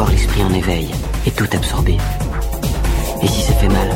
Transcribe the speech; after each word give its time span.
avoir 0.00 0.12
l'esprit 0.12 0.42
en 0.42 0.54
éveil 0.54 0.88
et 1.26 1.30
tout 1.30 1.48
absorber. 1.52 1.98
Et 3.22 3.26
si 3.26 3.42
ça 3.42 3.52
fait 3.52 3.68
mal, 3.68 3.90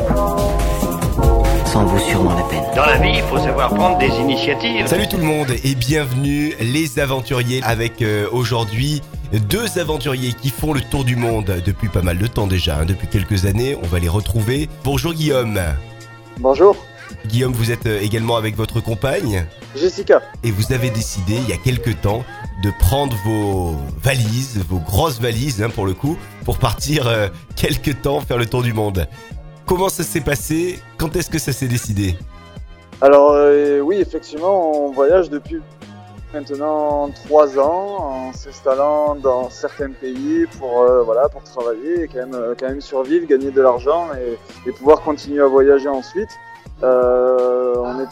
ça 1.65 1.79
en 1.79 1.87
vaut 1.87 1.99
sûrement 1.99 2.35
la 2.35 2.43
peine. 2.43 2.63
Dans 2.77 2.85
la 2.85 2.99
vie, 2.99 3.13
il 3.15 3.23
faut 3.23 3.39
savoir 3.39 3.75
prendre 3.75 3.97
des 3.97 4.09
initiatives. 4.09 4.87
Salut 4.87 5.09
tout 5.09 5.17
le 5.17 5.23
monde 5.23 5.49
et 5.65 5.75
bienvenue 5.75 6.53
les 6.61 6.99
aventuriers 6.99 7.63
avec 7.63 8.03
euh, 8.03 8.29
aujourd'hui 8.33 9.01
deux 9.49 9.79
aventuriers 9.79 10.35
qui 10.35 10.51
font 10.51 10.75
le 10.75 10.83
tour 10.83 11.05
du 11.05 11.17
monde 11.17 11.63
depuis 11.65 11.89
pas 11.89 12.03
mal 12.03 12.19
de 12.19 12.27
temps 12.27 12.47
déjà, 12.47 12.81
hein, 12.81 12.85
depuis 12.85 13.09
quelques 13.09 13.47
années. 13.47 13.75
On 13.83 13.87
va 13.87 13.99
les 13.99 14.11
retrouver. 14.11 14.69
Bonjour 14.85 15.15
Guillaume. 15.15 15.59
Bonjour, 16.39 16.77
Guillaume, 17.27 17.53
vous 17.53 17.71
êtes 17.71 17.87
euh, 17.87 18.01
également 18.01 18.37
avec 18.37 18.57
votre 18.57 18.81
compagne 18.81 19.47
Jessica. 19.75 20.21
et 20.43 20.51
vous 20.51 20.73
avez 20.73 20.91
décidé 20.91 21.35
il 21.35 21.49
y 21.49 21.53
a 21.53 21.57
quelques 21.57 22.01
temps 22.01 22.23
de 22.63 22.71
prendre 22.79 23.17
vos 23.25 23.75
valises, 24.03 24.63
vos 24.69 24.79
grosses 24.79 25.21
valises 25.21 25.63
hein, 25.63 25.71
pour 25.71 25.87
le 25.87 25.95
coup, 25.95 26.17
pour 26.45 26.59
partir 26.59 27.09
euh, 27.09 27.29
quelques 27.57 28.03
temps 28.03 28.21
faire 28.21 28.39
le 28.39 28.47
tour 28.47 28.63
du 28.63 28.73
monde. 28.73 29.07
Comment 29.67 29.89
ça 29.89 30.03
s'est 30.05 30.21
passé? 30.21 30.79
Quand 30.99 31.17
est-ce 31.17 31.31
que 31.31 31.39
ça 31.39 31.53
s'est 31.53 31.69
décidé? 31.69 32.17
Alors 33.01 33.33
euh, 33.33 33.81
oui, 33.81 33.97
effectivement, 33.97 34.87
on 34.87 34.93
voyage 34.93 35.31
depuis 35.31 35.61
maintenant 36.33 37.11
trois 37.11 37.59
ans 37.59 38.29
en 38.29 38.33
s'installant 38.33 39.15
dans 39.15 39.51
certains 39.51 39.91
pays 39.91 40.47
pour 40.59 40.83
euh, 40.83 41.03
voilà 41.03 41.29
pour 41.29 41.43
travailler 41.43 42.03
et 42.03 42.09
quand 42.09 42.27
même 42.27 42.55
quand 42.59 42.69
même 42.69 42.81
survivre, 42.81 43.27
gagner 43.27 43.51
de 43.51 43.61
l'argent 43.61 44.09
et, 44.15 44.69
et 44.69 44.73
pouvoir 44.73 45.01
continuer 45.01 45.43
à 45.43 45.47
voyager 45.47 45.89
ensuite. 45.89 46.31
Euh, 46.83 47.75
on 47.77 47.95
n'est 47.95 48.09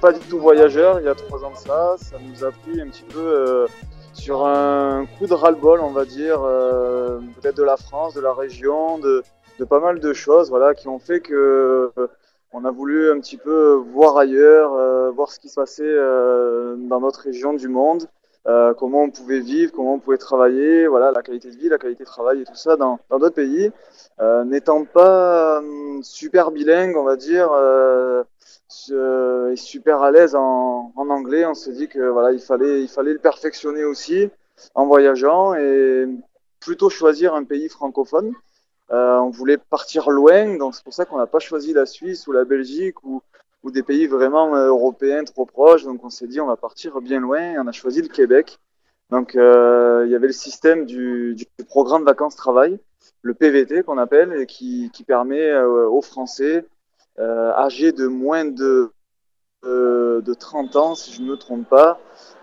pas 0.00 0.12
du 0.12 0.20
tout 0.20 0.38
voyageurs 0.38 1.00
il 1.00 1.06
y 1.06 1.08
a 1.08 1.14
trois 1.14 1.44
ans 1.44 1.50
de 1.50 1.56
ça. 1.56 1.96
Ça 1.98 2.16
nous 2.20 2.44
a 2.44 2.50
pris 2.50 2.80
un 2.80 2.88
petit 2.88 3.04
peu 3.04 3.18
euh, 3.18 3.66
sur 4.12 4.46
un 4.46 5.06
coup 5.18 5.26
de 5.26 5.34
ras-le-bol, 5.34 5.80
on 5.80 5.90
va 5.90 6.04
dire, 6.04 6.42
euh, 6.44 7.18
peut-être 7.40 7.56
de 7.56 7.62
la 7.62 7.76
France, 7.76 8.14
de 8.14 8.20
la 8.20 8.34
région, 8.34 8.98
de, 8.98 9.22
de 9.58 9.64
pas 9.64 9.80
mal 9.80 10.00
de 10.00 10.12
choses, 10.12 10.50
voilà, 10.50 10.74
qui 10.74 10.88
ont 10.88 10.98
fait 10.98 11.20
que 11.20 11.90
euh, 11.96 12.06
on 12.52 12.64
a 12.64 12.70
voulu 12.70 13.10
un 13.10 13.18
petit 13.18 13.38
peu 13.38 13.72
voir 13.94 14.18
ailleurs, 14.18 14.74
euh, 14.74 15.10
voir 15.10 15.30
ce 15.30 15.40
qui 15.40 15.48
se 15.48 15.54
passait 15.54 15.82
euh, 15.84 16.76
dans 16.76 17.00
notre 17.00 17.20
région 17.20 17.54
du 17.54 17.68
monde, 17.68 18.06
euh, 18.48 18.74
comment 18.74 19.02
on 19.02 19.10
pouvait 19.10 19.38
vivre, 19.38 19.72
comment 19.72 19.94
on 19.94 19.98
pouvait 20.00 20.18
travailler, 20.18 20.88
voilà, 20.88 21.12
la 21.12 21.22
qualité 21.22 21.50
de 21.50 21.56
vie, 21.56 21.68
la 21.68 21.78
qualité 21.78 22.02
de 22.02 22.08
travail 22.08 22.40
et 22.40 22.44
tout 22.44 22.56
ça 22.56 22.76
dans 22.76 22.98
d'autres 23.10 23.30
pays. 23.30 23.70
Euh, 24.20 24.44
N'étant 24.44 24.84
pas 24.84 25.58
hum, 25.58 26.02
super 26.02 26.50
bilingue, 26.50 26.96
on 26.96 27.04
va 27.04 27.16
dire, 27.16 27.50
euh, 27.52 28.24
et 29.52 29.56
super 29.56 30.02
à 30.02 30.10
l'aise 30.10 30.34
en, 30.34 30.92
anglais, 30.96 31.44
on 31.46 31.54
s'est 31.54 31.72
dit 31.72 31.88
que 31.88 32.00
voilà, 32.00 32.32
il 32.32 32.40
fallait 32.40 32.82
il 32.82 32.88
fallait 32.88 33.12
le 33.12 33.18
perfectionner 33.18 33.84
aussi 33.84 34.30
en 34.74 34.86
voyageant 34.86 35.54
et 35.54 36.06
plutôt 36.58 36.88
choisir 36.90 37.34
un 37.34 37.44
pays 37.44 37.68
francophone. 37.68 38.32
On 38.90 39.30
voulait 39.30 39.56
partir 39.56 40.10
loin, 40.10 40.58
donc 40.58 40.74
c'est 40.74 40.84
pour 40.84 40.92
ça 40.92 41.06
qu'on 41.06 41.16
n'a 41.16 41.26
pas 41.26 41.38
choisi 41.38 41.72
la 41.72 41.86
Suisse 41.86 42.26
ou 42.26 42.32
la 42.32 42.44
Belgique 42.44 43.02
ou, 43.04 43.22
ou 43.62 43.70
des 43.70 43.82
pays 43.82 44.06
vraiment 44.06 44.54
euh, 44.54 44.68
européens 44.68 45.24
trop 45.24 45.46
proches. 45.46 45.84
Donc 45.84 46.02
on 46.04 46.10
s'est 46.10 46.26
dit 46.26 46.40
on 46.40 46.46
va 46.46 46.56
partir 46.56 47.00
bien 47.00 47.20
loin 47.20 47.52
et 47.52 47.58
on 47.58 47.66
a 47.66 47.72
choisi 47.72 48.02
le 48.02 48.08
Québec. 48.08 48.58
Donc 49.10 49.36
euh, 49.36 50.04
il 50.06 50.12
y 50.12 50.14
avait 50.14 50.26
le 50.28 50.32
système 50.32 50.86
du, 50.86 51.34
du 51.34 51.46
programme 51.68 52.04
vacances-travail, 52.04 52.78
le 53.22 53.34
PVT 53.34 53.82
qu'on 53.82 53.98
appelle, 53.98 54.32
et 54.40 54.46
qui, 54.46 54.90
qui 54.92 55.04
permet 55.04 55.50
euh, 55.50 55.86
aux 55.88 56.02
Français 56.02 56.64
euh, 57.18 57.52
âgés 57.52 57.92
de 57.92 58.06
moins 58.06 58.44
de, 58.46 58.90
euh, 59.64 60.20
de 60.22 60.34
30 60.34 60.76
ans, 60.76 60.94
si 60.94 61.12
je 61.12 61.22
ne 61.22 61.28
me 61.28 61.36
trompe 61.36 61.68
pas, 61.68 62.00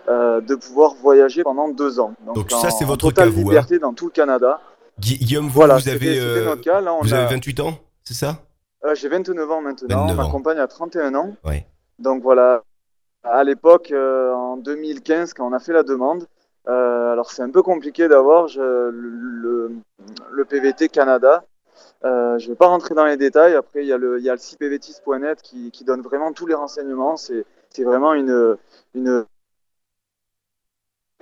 euh, 0.08 0.40
de 0.40 0.54
pouvoir 0.54 0.94
voyager 0.94 1.42
pendant 1.42 1.68
deux 1.68 1.98
ans. 2.00 2.14
Donc 2.24 2.50
ça, 2.50 2.56
en- 2.68 2.70
c'est 2.70 2.84
votre 2.84 3.08
totale 3.08 3.28
cas, 3.28 3.34
vous, 3.34 3.40
hein 3.40 3.44
liberté 3.50 3.78
dans 3.78 3.92
tout 3.92 4.06
le 4.06 4.12
Canada. 4.12 4.60
Gui- 5.00 5.18
Guillaume, 5.18 5.46
vous, 5.46 5.52
Voilà, 5.52 5.74
vous 5.74 5.80
c'était 5.80 5.96
avez, 5.96 6.20
c'était 6.20 6.44
notre 6.44 6.62
cas. 6.62 6.80
Là, 6.80 6.94
on 6.94 7.00
vous 7.02 7.12
a- 7.12 7.18
avez 7.18 7.34
28 7.34 7.60
ans, 7.60 7.74
c'est 8.04 8.14
ça? 8.14 8.38
Euh, 8.84 8.94
J'ai 8.94 9.08
29 9.08 9.50
ans 9.50 9.60
maintenant, 9.60 10.06
29 10.06 10.16
ma 10.16 10.24
ans. 10.24 10.30
compagne 10.30 10.58
a 10.58 10.66
31 10.66 11.14
ans. 11.14 11.34
Donc 11.98 12.22
voilà, 12.22 12.62
à 13.22 13.44
l'époque, 13.44 13.90
euh, 13.92 14.32
en 14.32 14.56
2015, 14.56 15.34
quand 15.34 15.46
on 15.48 15.52
a 15.52 15.58
fait 15.58 15.72
la 15.72 15.82
demande, 15.82 16.26
euh, 16.68 17.12
alors 17.12 17.30
c'est 17.30 17.42
un 17.42 17.50
peu 17.50 17.62
compliqué 17.62 18.08
d'avoir 18.08 18.46
le, 18.56 18.90
le, 18.90 19.72
le 20.30 20.44
PVT 20.44 20.88
Canada. 20.88 21.44
Euh, 22.04 22.38
je 22.38 22.46
ne 22.46 22.52
vais 22.52 22.56
pas 22.56 22.66
rentrer 22.66 22.94
dans 22.94 23.04
les 23.04 23.16
détails. 23.18 23.54
Après, 23.54 23.82
il 23.82 23.86
y 23.88 23.92
a 23.92 23.98
le, 23.98 24.18
il 24.18 24.24
y 24.24 24.30
a 24.30 24.32
le 24.34 24.38
cpvtis.net 24.38 25.42
qui, 25.42 25.70
qui 25.70 25.84
donne 25.84 26.00
vraiment 26.00 26.32
tous 26.32 26.46
les 26.46 26.54
renseignements. 26.54 27.16
C'est 27.16 27.44
c'est 27.68 27.84
vraiment 27.84 28.14
une, 28.14 28.56
une, 28.94 29.24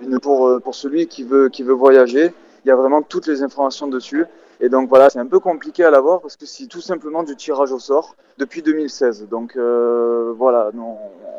une 0.01 0.19
pour, 0.19 0.61
pour 0.61 0.73
celui 0.75 1.07
qui 1.07 1.23
veut, 1.23 1.49
qui 1.49 1.63
veut 1.63 1.73
voyager. 1.73 2.33
Il 2.69 2.73
y 2.73 2.73
a 2.73 2.75
vraiment 2.75 3.01
toutes 3.01 3.25
les 3.25 3.41
informations 3.41 3.87
dessus. 3.87 4.27
Et 4.59 4.69
donc 4.69 4.89
voilà, 4.89 5.09
c'est 5.09 5.17
un 5.17 5.25
peu 5.25 5.39
compliqué 5.39 5.83
à 5.83 5.89
l'avoir 5.89 6.21
parce 6.21 6.37
que 6.37 6.45
c'est 6.45 6.67
tout 6.67 6.81
simplement 6.81 7.23
du 7.23 7.35
tirage 7.35 7.71
au 7.71 7.79
sort 7.79 8.15
depuis 8.37 8.61
2016. 8.61 9.27
Donc 9.27 9.55
euh, 9.55 10.35
voilà, 10.37 10.69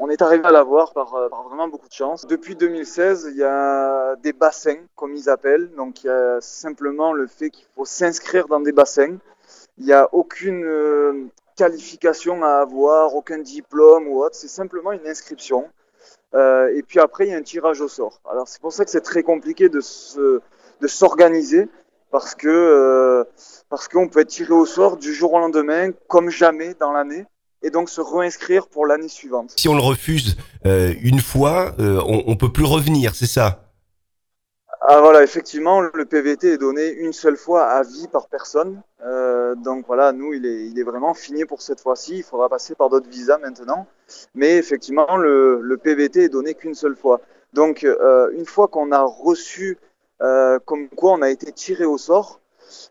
on 0.01 0.11
est 0.11 0.23
arrivé 0.23 0.45
à 0.45 0.51
l'avoir 0.51 0.93
par, 0.93 1.15
euh, 1.15 1.29
vraiment 1.49 1.69
beaucoup 1.69 1.87
de 1.87 1.93
chance. 1.93 2.27
Depuis 2.27 2.57
2016, 2.57 3.29
il 3.31 3.37
y 3.37 3.45
a 3.45 4.17
des 4.17 4.33
bassins, 4.33 4.81
comme 4.97 5.15
ils 5.15 5.31
appellent. 5.31 5.71
Donc 5.77 6.03
il 6.03 6.09
y 6.09 6.11
a 6.11 6.41
simplement 6.41 7.13
le 7.13 7.29
fait 7.29 7.51
qu'il 7.51 7.67
faut 7.77 7.85
s'inscrire 7.85 8.49
dans 8.49 8.59
des 8.59 8.73
bassins. 8.73 9.19
Il 9.79 9.85
n'y 9.85 9.93
a 9.93 10.09
aucune 10.11 10.65
euh, 10.65 11.27
qualification 11.55 12.43
à 12.43 12.55
avoir, 12.55 13.15
aucun 13.15 13.39
diplôme 13.39 14.09
ou 14.09 14.21
autre. 14.21 14.35
C'est 14.35 14.49
simplement 14.49 14.91
une 14.91 15.07
inscription. 15.07 15.69
Et 16.35 16.83
puis 16.87 16.99
après, 16.99 17.27
il 17.27 17.31
y 17.31 17.35
a 17.35 17.37
un 17.37 17.43
tirage 17.43 17.81
au 17.81 17.89
sort. 17.89 18.21
Alors 18.29 18.49
c'est 18.49 18.61
pour 18.61 18.73
ça 18.73 18.85
que 18.85 18.91
c'est 18.91 19.01
très 19.01 19.25
compliqué 19.25 19.69
de 19.69 19.81
se, 19.81 20.41
de 20.81 20.87
s'organiser 20.87 21.69
parce 22.11 22.35
que 22.35 22.49
euh, 22.49 23.25
parce 23.69 23.89
qu'on 23.89 24.09
peut 24.09 24.21
être 24.21 24.29
tiré 24.29 24.53
au 24.53 24.67
sort 24.67 24.97
du 24.97 25.15
jour 25.15 25.33
au 25.33 25.39
lendemain, 25.39 25.91
comme 26.09 26.31
jamais 26.31 26.75
dans 26.81 26.93
l'année, 26.93 27.25
et 27.63 27.71
donc 27.71 27.89
se 27.89 28.01
réinscrire 28.01 28.67
pour 28.69 28.87
l'année 28.87 29.09
suivante. 29.09 29.53
Si 29.57 29.69
on 29.69 29.75
le 29.75 29.81
refuse 29.83 30.37
euh, 30.67 30.93
une 31.03 31.21
fois, 31.21 31.73
euh, 31.79 32.01
on, 32.07 32.25
on 32.27 32.37
peut 32.37 32.53
plus 32.53 32.65
revenir, 32.65 33.15
c'est 33.15 33.27
ça? 33.27 33.67
Ah 34.83 35.01
voilà, 35.03 35.23
effectivement, 35.23 35.83
le 35.83 36.05
PVT 36.07 36.55
est 36.55 36.59
donné 36.59 36.91
une 36.91 37.13
seule 37.13 37.37
fois 37.37 37.65
à 37.67 37.83
vie 37.83 38.09
par 38.09 38.29
personne. 38.29 38.81
Euh, 39.05 39.55
donc 39.55 39.85
voilà, 39.87 40.11
nous, 40.13 40.33
il 40.33 40.47
est, 40.47 40.67
il 40.69 40.79
est 40.79 40.83
vraiment 40.83 41.13
fini 41.13 41.45
pour 41.45 41.61
cette 41.61 41.81
fois-ci. 41.81 42.17
Il 42.17 42.23
faudra 42.23 42.49
passer 42.49 42.75
par 42.75 42.89
d'autres 42.89 43.09
visas 43.09 43.37
maintenant. 43.37 43.87
Mais 44.35 44.57
effectivement, 44.57 45.19
le, 45.19 45.61
le 45.61 45.77
PVT 45.77 46.25
est 46.25 46.29
donné 46.31 46.55
qu'une 46.55 46.75
seule 46.75 46.97
fois. 46.97 47.21
Donc 47.53 47.85
euh, 47.85 48.31
une 48.33 48.47
fois 48.47 48.69
qu'on 48.69 48.91
a 48.91 49.03
reçu, 49.03 49.77
euh, 50.23 50.59
comme 50.65 50.89
quoi 50.89 51.13
on 51.13 51.23
a 51.23 51.31
été 51.31 51.51
tiré 51.53 51.85
au 51.85 51.99
sort, 51.99 52.41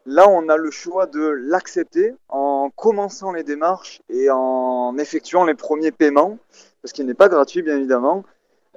là 0.05 0.27
on 0.29 0.49
a 0.49 0.57
le 0.57 0.71
choix 0.71 1.05
de 1.05 1.21
l'accepter 1.21 2.13
en 2.29 2.69
commençant 2.75 3.31
les 3.31 3.43
démarches 3.43 4.01
et 4.09 4.29
en 4.31 4.97
effectuant 4.97 5.45
les 5.45 5.53
premiers 5.55 5.91
paiements, 5.91 6.37
parce 6.81 6.91
qu'il 6.93 7.05
n'est 7.05 7.13
pas 7.13 7.29
gratuit 7.29 7.61
bien 7.61 7.77
évidemment. 7.77 8.23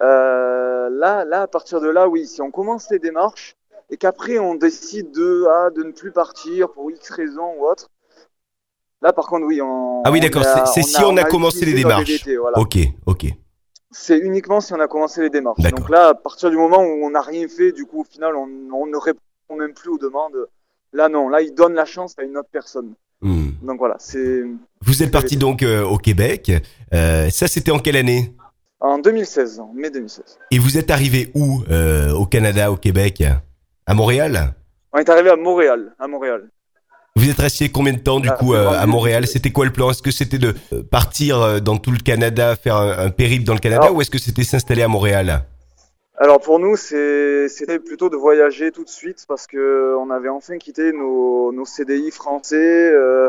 Euh, 0.00 0.88
là, 0.90 1.24
là, 1.24 1.42
à 1.42 1.46
partir 1.46 1.80
de 1.80 1.88
là, 1.88 2.08
oui, 2.08 2.26
si 2.26 2.42
on 2.42 2.50
commence 2.50 2.90
les 2.90 2.98
démarches 2.98 3.56
et 3.90 3.96
qu'après 3.96 4.38
on 4.38 4.54
décide 4.54 5.12
de, 5.12 5.46
ah, 5.50 5.70
de 5.70 5.82
ne 5.82 5.92
plus 5.92 6.10
partir 6.12 6.70
pour 6.70 6.90
X 6.90 7.10
raison 7.10 7.54
ou 7.58 7.66
autre, 7.66 7.88
là 9.00 9.12
par 9.12 9.26
contre, 9.26 9.46
oui, 9.46 9.60
on. 9.62 10.02
Ah 10.04 10.10
oui, 10.10 10.20
d'accord, 10.20 10.44
c'est- 10.44 10.82
si 10.82 11.02
on 11.04 11.16
a 11.16 11.24
commencé 11.24 11.64
les 11.64 11.74
démarches. 11.74 12.26
Voilà. 12.40 12.58
Ok, 12.58 12.78
ok. 13.06 13.26
C'est 13.92 14.18
uniquement 14.18 14.60
si 14.60 14.72
on 14.72 14.80
a 14.80 14.88
commencé 14.88 15.20
les 15.20 15.30
démarches. 15.30 15.62
Donc 15.62 15.88
là, 15.90 16.08
à 16.08 16.14
partir 16.14 16.50
du 16.50 16.56
moment 16.56 16.78
où 16.78 17.04
on 17.04 17.10
n'a 17.10 17.20
rien 17.20 17.46
fait, 17.48 17.72
du 17.72 17.84
coup, 17.84 18.00
au 18.00 18.04
final, 18.04 18.34
on, 18.36 18.48
on 18.72 18.86
ne 18.86 18.96
répond 18.96 19.20
même 19.56 19.74
plus 19.74 19.90
aux 19.90 19.98
demandes. 19.98 20.48
Là, 20.92 21.08
non, 21.08 21.28
là, 21.28 21.40
il 21.40 21.54
donne 21.54 21.74
la 21.74 21.84
chance 21.84 22.14
à 22.18 22.22
une 22.22 22.36
autre 22.36 22.48
personne. 22.50 22.94
Hmm. 23.22 23.50
Donc 23.62 23.78
voilà, 23.78 23.96
c'est 23.98 24.42
Vous 24.80 25.02
êtes 25.02 25.12
parti 25.12 25.36
donc 25.36 25.62
euh, 25.62 25.84
au 25.84 25.96
Québec. 25.96 26.50
Euh, 26.92 27.30
ça, 27.30 27.46
c'était 27.46 27.70
en 27.70 27.78
quelle 27.78 27.96
année? 27.96 28.34
En 28.80 28.98
2016, 28.98 29.60
en 29.60 29.72
mai 29.74 29.90
2016. 29.90 30.38
Et 30.50 30.58
vous 30.58 30.76
êtes 30.76 30.90
arrivé 30.90 31.30
où 31.34 31.62
euh, 31.70 32.10
Au 32.12 32.26
Canada, 32.26 32.72
au 32.72 32.76
Québec? 32.76 33.22
À 33.86 33.94
Montréal? 33.94 34.54
On 34.92 34.98
est 34.98 35.08
arrivé 35.08 35.30
à 35.30 35.36
Montréal, 35.36 35.94
à 35.98 36.08
Montréal. 36.08 36.50
Vous 37.16 37.28
êtes 37.28 37.38
resté 37.38 37.68
combien 37.70 37.92
de 37.92 37.98
temps 37.98 38.20
du 38.20 38.28
Ah, 38.30 38.36
coup 38.36 38.54
euh, 38.54 38.68
à 38.70 38.86
Montréal 38.86 39.26
C'était 39.26 39.50
quoi 39.50 39.66
le 39.66 39.70
plan? 39.72 39.90
Est-ce 39.90 40.02
que 40.02 40.10
c'était 40.10 40.38
de 40.38 40.54
euh, 40.72 40.82
partir 40.82 41.40
euh, 41.42 41.60
dans 41.60 41.76
tout 41.76 41.90
le 41.90 41.98
Canada, 41.98 42.56
faire 42.56 42.76
un, 42.76 42.98
un 43.06 43.10
périple 43.10 43.44
dans 43.44 43.52
le 43.52 43.58
Canada, 43.58 43.82
Alors- 43.84 43.96
ou 43.96 44.00
est-ce 44.00 44.10
que 44.10 44.18
c'était 44.18 44.44
s'installer 44.44 44.82
à 44.82 44.88
Montréal? 44.88 45.44
Alors 46.18 46.40
pour 46.40 46.58
nous, 46.60 46.76
c'était 46.76 47.78
plutôt 47.84 48.08
de 48.08 48.16
voyager 48.16 48.70
tout 48.70 48.84
de 48.84 48.88
suite 48.88 49.24
parce 49.26 49.46
que 49.48 49.96
on 49.98 50.08
avait 50.10 50.28
enfin 50.28 50.56
quitté 50.58 50.92
nos, 50.92 51.50
nos 51.52 51.64
CDI 51.64 52.10
français, 52.12 52.56
euh, 52.92 53.28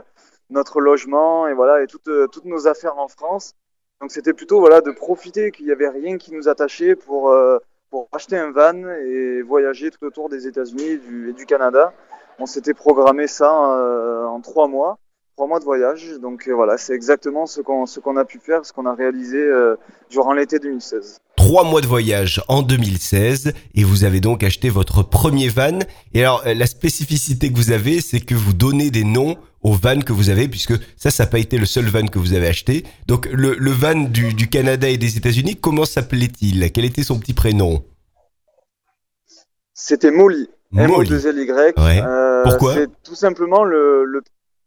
notre 0.52 0.80
logement 0.80 1.48
et 1.48 1.54
voilà 1.54 1.82
et 1.82 1.88
toutes, 1.88 2.08
euh, 2.10 2.28
toutes 2.28 2.46
nos 2.46 2.68
affaires 2.68 2.98
en 3.00 3.08
France. 3.08 3.54
Donc 4.00 4.12
c'était 4.12 4.34
plutôt 4.34 4.60
voilà 4.60 4.82
de 4.82 4.92
profiter 4.92 5.50
qu'il 5.52 5.66
y 5.66 5.72
avait 5.72 5.90
rien 5.90 6.18
qui 6.18 6.34
nous 6.34 6.48
attachait 6.48 6.96
pour 6.96 7.30
euh, 7.32 7.58
pour 7.90 8.10
acheter 8.14 8.38
un 8.38 8.52
van 8.52 8.76
et 9.08 9.42
voyager 9.42 9.90
tout 9.90 10.06
autour 10.06 10.30
des 10.30 10.46
États-Unis 10.46 10.84
et 10.90 10.98
du, 10.98 11.30
et 11.30 11.34
du 11.34 11.46
Canada. 11.48 11.94
On 12.44 12.46
s'était 12.46 12.74
programmé 12.74 13.28
ça 13.28 13.50
euh, 13.78 14.26
en 14.26 14.42
trois 14.42 14.68
mois, 14.68 15.00
trois 15.38 15.48
mois 15.48 15.60
de 15.62 15.64
voyage. 15.64 16.10
Donc 16.22 16.50
euh, 16.50 16.54
voilà, 16.54 16.78
c'est 16.78 16.94
exactement 16.94 17.46
ce 17.46 17.62
qu'on 17.62 17.86
ce 17.86 18.02
qu'on 18.02 18.18
a 18.18 18.26
pu 18.26 18.38
faire, 18.38 18.66
ce 18.66 18.74
qu'on 18.74 18.86
a 18.86 18.94
réalisé 18.94 19.38
euh, 19.38 19.78
durant 20.10 20.34
l'été 20.34 20.60
2016. 20.60 21.20
trois 21.38 21.64
mois 21.64 21.80
de 21.80 21.88
voyage 21.88 22.44
en 22.50 22.62
2016 22.62 23.54
et 23.76 23.86
vous 23.86 24.04
avez 24.04 24.20
donc 24.20 24.44
acheté 24.44 24.70
votre 24.70 25.04
premier 25.04 25.48
van. 25.48 25.80
Et 26.14 26.20
alors 26.20 26.44
la 26.46 26.68
spécificité 26.68 27.50
que 27.50 27.56
vous 27.56 27.72
avez, 27.72 28.02
c'est 28.02 28.20
que 28.20 28.36
vous 28.36 28.52
donnez 28.52 28.90
des 28.90 29.06
noms 29.06 29.38
aux 29.62 29.72
vannes 29.72 30.04
que 30.04 30.12
vous 30.12 30.30
avez, 30.30 30.50
puisque 30.50 30.74
ça, 30.98 31.12
ça 31.12 31.24
n'a 31.24 31.30
pas 31.30 31.40
été 31.40 31.58
le 31.58 31.66
seul 31.66 31.86
van 31.86 32.08
que 32.08 32.20
vous 32.20 32.34
avez 32.34 32.48
acheté. 32.48 32.84
Donc 33.08 33.30
le, 33.32 33.56
le 33.58 33.72
van 33.72 33.96
du, 33.96 34.34
du 34.34 34.50
Canada 34.50 34.90
et 34.90 34.98
des 34.98 35.16
États-Unis, 35.16 35.56
comment 35.56 35.86
s'appelait-il? 35.86 36.70
Quel 36.74 36.84
était 36.84 37.04
son 37.04 37.20
petit 37.20 37.34
prénom? 37.34 37.86
C'était 39.74 40.12
Molly. 40.12 40.50
Molly. 40.72 41.12
M-O-2-L-Y. 41.14 41.80
Ouais. 41.80 42.02
Euh, 42.04 42.33
C'est 42.74 42.90
tout 43.04 43.16
simplement 43.16 43.64
le, 43.64 44.22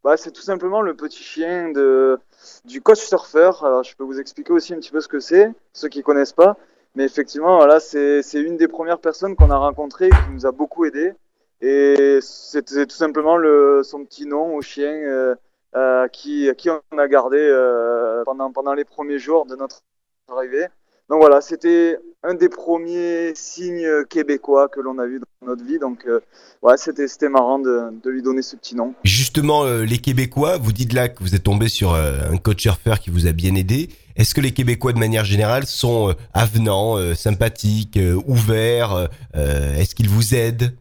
bah, 0.04 0.16
c'est 0.16 0.30
tout 0.30 0.42
simplement 0.42 0.82
le 0.82 0.94
petit 0.94 1.22
chien 1.22 1.70
de, 1.70 2.18
du 2.64 2.80
coach 2.80 3.00
surfeur. 3.00 3.64
Alors, 3.64 3.82
je 3.82 3.96
peux 3.96 4.04
vous 4.04 4.20
expliquer 4.20 4.52
aussi 4.52 4.72
un 4.72 4.76
petit 4.76 4.92
peu 4.92 5.00
ce 5.00 5.08
que 5.08 5.18
c'est, 5.18 5.50
ceux 5.72 5.88
qui 5.88 6.02
connaissent 6.02 6.32
pas. 6.32 6.56
Mais 6.94 7.04
effectivement, 7.04 7.56
voilà, 7.56 7.80
c'est, 7.80 8.22
c'est 8.22 8.40
une 8.40 8.56
des 8.56 8.68
premières 8.68 9.00
personnes 9.00 9.34
qu'on 9.34 9.50
a 9.50 9.56
rencontrées 9.56 10.10
qui 10.10 10.32
nous 10.32 10.46
a 10.46 10.52
beaucoup 10.52 10.84
aidé. 10.84 11.12
Et 11.60 12.18
c'était 12.22 12.86
tout 12.86 12.96
simplement 12.96 13.36
le, 13.36 13.82
son 13.82 14.04
petit 14.04 14.26
nom 14.26 14.54
au 14.54 14.62
chien 14.62 14.92
euh, 14.92 15.34
euh, 15.74 16.06
qui, 16.08 16.50
qui 16.56 16.70
on 16.70 16.98
a 16.98 17.08
gardé 17.08 17.38
euh, 17.38 18.22
pendant, 18.24 18.52
pendant 18.52 18.74
les 18.74 18.84
premiers 18.84 19.18
jours 19.18 19.44
de 19.46 19.56
notre 19.56 19.82
arrivée. 20.28 20.66
Donc 21.08 21.20
voilà, 21.20 21.40
c'était 21.40 21.98
un 22.24 22.34
des 22.34 22.48
premiers 22.48 23.32
signes 23.36 24.04
québécois 24.10 24.66
que 24.68 24.80
l'on 24.80 24.98
a 24.98 25.06
vu 25.06 25.20
dans 25.20 25.46
notre 25.46 25.64
vie. 25.64 25.78
Donc 25.78 26.04
euh, 26.06 26.18
ouais, 26.62 26.76
c'était 26.76 27.06
c'était 27.06 27.28
marrant 27.28 27.60
de, 27.60 27.90
de 28.02 28.10
lui 28.10 28.22
donner 28.22 28.42
ce 28.42 28.56
petit 28.56 28.74
nom. 28.74 28.92
Justement, 29.04 29.64
euh, 29.64 29.84
les 29.84 29.98
Québécois, 29.98 30.56
vous 30.58 30.72
dites 30.72 30.92
là 30.92 31.08
que 31.08 31.22
vous 31.22 31.36
êtes 31.36 31.44
tombé 31.44 31.68
sur 31.68 31.94
euh, 31.94 32.28
un 32.32 32.38
coach 32.38 32.62
surfeur 32.62 32.98
qui 32.98 33.10
vous 33.10 33.28
a 33.28 33.32
bien 33.32 33.54
aidé. 33.54 33.88
Est-ce 34.16 34.34
que 34.34 34.40
les 34.40 34.52
Québécois, 34.52 34.92
de 34.94 34.98
manière 34.98 35.24
générale, 35.24 35.66
sont 35.66 36.10
euh, 36.10 36.14
avenants, 36.34 36.96
sympathiques, 37.14 38.00
ouverts 38.26 39.08
Est-ce 39.34 39.94
qu'ils 39.94 40.08
vous 40.08 40.34
aident? 40.34 40.76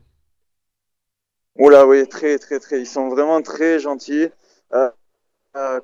Oh 1.60 1.69
là 1.69 1.86
oui, 1.86 2.07
très 2.07 2.39
très 2.39 2.60
très. 2.60 2.80
Ils 2.80 2.88
sont 2.88 3.10
vraiment 3.10 3.42
très 3.44 3.80
gentils. 3.80 4.30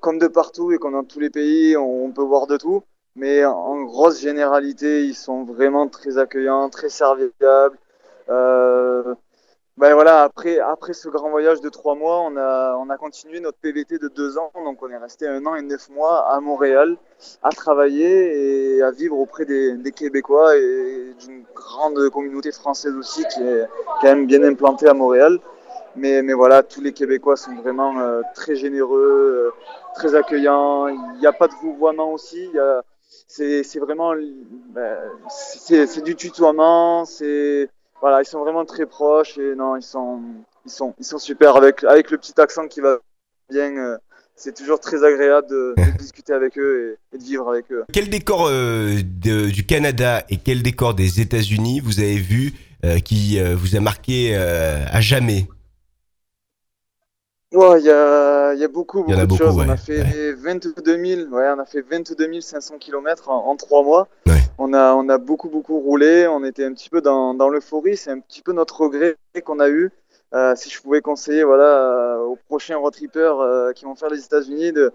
Comme 0.01 0.17
de 0.17 0.27
partout 0.27 0.71
et 0.71 0.77
comme 0.77 0.93
dans 0.93 1.03
tous 1.03 1.19
les 1.19 1.29
pays, 1.29 1.77
on, 1.77 2.05
on 2.05 2.11
peut 2.11 2.23
voir 2.23 2.47
de 2.47 2.57
tout. 2.57 2.83
Mais 3.15 3.43
en 3.45 3.83
grosse 3.83 4.19
généralité, 4.21 5.03
ils 5.03 5.15
sont 5.15 5.43
vraiment 5.43 5.87
très 5.87 6.17
accueillants, 6.17 6.69
très 6.69 6.89
serviables. 6.89 7.77
Euh, 8.29 9.15
ben 9.77 9.93
voilà, 9.93 10.23
après, 10.23 10.59
après 10.59 10.93
ce 10.93 11.09
grand 11.09 11.29
voyage 11.29 11.59
de 11.61 11.69
trois 11.69 11.95
mois, 11.95 12.21
on 12.21 12.37
a, 12.37 12.75
on 12.77 12.89
a 12.89 12.97
continué 12.97 13.39
notre 13.39 13.57
PVT 13.57 13.97
de 13.97 14.07
deux 14.09 14.37
ans. 14.37 14.51
Donc 14.63 14.81
on 14.83 14.89
est 14.89 14.97
resté 14.97 15.27
un 15.27 15.45
an 15.45 15.55
et 15.55 15.61
neuf 15.61 15.89
mois 15.89 16.29
à 16.29 16.39
Montréal 16.39 16.97
à 17.41 17.49
travailler 17.49 18.75
et 18.77 18.81
à 18.83 18.91
vivre 18.91 19.17
auprès 19.17 19.45
des, 19.45 19.73
des 19.77 19.91
Québécois 19.91 20.55
et 20.57 21.15
d'une 21.19 21.43
grande 21.55 22.09
communauté 22.09 22.51
française 22.51 22.95
aussi 22.95 23.23
qui 23.33 23.41
est 23.41 23.65
quand 24.01 24.07
même 24.07 24.25
bien 24.27 24.43
implantée 24.43 24.87
à 24.87 24.93
Montréal. 24.93 25.39
Mais, 25.95 26.21
mais 26.21 26.33
voilà, 26.33 26.63
tous 26.63 26.81
les 26.81 26.93
Québécois 26.93 27.35
sont 27.35 27.55
vraiment 27.55 27.99
euh, 27.99 28.21
très 28.35 28.55
généreux, 28.55 29.47
euh, 29.47 29.51
très 29.95 30.15
accueillants. 30.15 30.87
Il 30.87 31.19
n'y 31.19 31.27
a 31.27 31.33
pas 31.33 31.47
de 31.47 31.53
vouvoiement 31.61 32.13
aussi. 32.13 32.37
Il 32.53 32.55
y 32.55 32.59
a, 32.59 32.83
c'est, 33.31 33.79
vraiment, 33.79 34.13
ben, 34.73 34.97
c'est, 35.29 36.03
du 36.03 36.15
tutoiement. 36.15 37.05
C'est, 37.05 37.69
voilà, 38.01 38.21
ils 38.21 38.25
sont 38.25 38.39
vraiment 38.39 38.65
très 38.65 38.85
proches 38.85 39.37
et 39.37 39.55
non, 39.55 39.75
ils 39.77 39.83
sont, 39.83 40.19
ils 40.65 40.71
sont, 40.71 40.93
ils 40.99 41.05
sont 41.05 41.17
super 41.17 41.55
avec, 41.55 41.83
avec 41.83 42.11
le 42.11 42.17
petit 42.17 42.39
accent 42.39 42.67
qui 42.67 42.81
va 42.81 42.97
bien. 43.49 43.75
euh, 43.77 43.97
c'est 44.35 44.55
toujours 44.55 44.79
très 44.79 45.03
agréable 45.03 45.47
de, 45.49 45.75
de 45.77 45.91
discuter 45.99 46.33
avec 46.33 46.57
eux 46.57 46.97
et, 47.13 47.15
et 47.15 47.19
de 47.19 47.23
vivre 47.23 47.47
avec 47.49 47.71
eux. 47.71 47.83
Quel 47.93 48.09
décor 48.09 48.47
euh, 48.47 48.95
de- 49.03 49.49
du 49.49 49.65
Canada 49.65 50.23
et 50.29 50.37
quel 50.37 50.63
décor 50.63 50.93
des 50.95 51.21
États-Unis 51.21 51.79
vous 51.79 51.99
avez 51.99 52.15
vu 52.17 52.53
euh, 52.83 52.99
qui 52.99 53.39
vous 53.55 53.75
a 53.75 53.79
marqué 53.79 54.35
à 54.35 54.99
jamais? 54.99 55.47
Ouais, 57.53 57.81
il 57.81 57.85
y 57.85 57.89
a, 57.91 58.53
y 58.53 58.63
a 58.63 58.67
beaucoup, 58.69 59.03
beaucoup 59.03 59.11
a 59.11 59.23
de 59.23 59.25
beaucoup, 59.25 59.43
choses. 59.43 59.57
ouais, 59.57 59.65
On 59.67 59.69
a 59.69 59.75
fait 59.77 60.33
22 60.33 60.73
000, 60.85 61.29
ouais, 61.31 61.49
on 61.53 61.59
a 61.59 61.65
fait 61.65 61.81
22 61.81 62.39
500 62.39 62.77
kilomètres 62.77 63.29
en, 63.29 63.55
trois 63.57 63.83
mois. 63.83 64.07
Ouais. 64.25 64.39
On 64.57 64.73
a, 64.73 64.93
on 64.93 65.09
a 65.09 65.17
beaucoup, 65.17 65.49
beaucoup 65.49 65.79
roulé. 65.79 66.27
On 66.27 66.45
était 66.45 66.63
un 66.63 66.73
petit 66.73 66.89
peu 66.89 67.01
dans, 67.01 67.33
dans 67.33 67.49
l'euphorie. 67.49 67.97
C'est 67.97 68.11
un 68.11 68.19
petit 68.19 68.41
peu 68.41 68.53
notre 68.53 68.79
regret 68.81 69.17
qu'on 69.43 69.59
a 69.59 69.69
eu. 69.69 69.91
Euh, 70.33 70.53
si 70.55 70.69
je 70.69 70.81
pouvais 70.81 71.01
conseiller, 71.01 71.43
voilà, 71.43 71.63
euh, 71.63 72.19
aux 72.19 72.37
prochains 72.47 72.77
road 72.77 72.93
trippers 72.93 73.39
euh, 73.41 73.73
qui 73.73 73.83
vont 73.83 73.95
faire 73.95 74.09
les 74.09 74.23
États-Unis 74.23 74.71
de, 74.71 74.93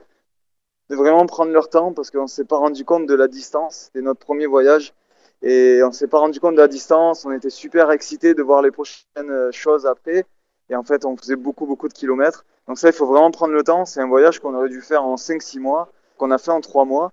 de 0.89 0.97
vraiment 0.97 1.27
prendre 1.27 1.53
leur 1.53 1.69
temps 1.69 1.93
parce 1.93 2.11
qu'on 2.11 2.27
s'est 2.27 2.45
pas 2.45 2.57
rendu 2.57 2.87
compte 2.87 3.07
de 3.07 3.15
la 3.15 3.29
distance. 3.29 3.91
C'était 3.93 4.01
notre 4.01 4.21
premier 4.21 4.47
voyage 4.47 4.95
et 5.43 5.83
on 5.83 5.93
s'est 5.93 6.07
pas 6.07 6.21
rendu 6.21 6.41
compte 6.41 6.55
de 6.55 6.61
la 6.61 6.69
distance. 6.69 7.27
On 7.27 7.33
était 7.33 7.51
super 7.51 7.91
excités 7.91 8.33
de 8.33 8.43
voir 8.43 8.63
les 8.63 8.71
prochaines 8.71 9.05
euh, 9.31 9.53
choses 9.53 9.85
après. 9.87 10.25
Et 10.71 10.77
en 10.77 10.83
fait, 10.83 11.05
on 11.05 11.17
faisait 11.17 11.37
beaucoup, 11.37 11.67
beaucoup 11.67 11.89
de 11.89 11.93
kilomètres. 11.93 12.45
Donc 12.67 12.79
ça, 12.79 12.89
il 12.89 12.95
faut 12.95 13.07
vraiment 13.07 13.31
prendre 13.31 13.53
le 13.53 13.63
temps. 13.63 13.85
C'est 13.85 14.01
un 14.01 14.09
voyage 14.09 14.41
qu'on 14.41 14.55
aurait 14.55 14.69
dû 14.69 14.81
faire 14.81 15.05
en 15.05 15.17
5-6 15.17 15.61
mois, 15.61 15.93
qu'on 16.19 16.31
a 16.31 16.39
fait 16.39 16.51
en 16.51 16.61
3 16.61 16.85
mois. 16.85 17.13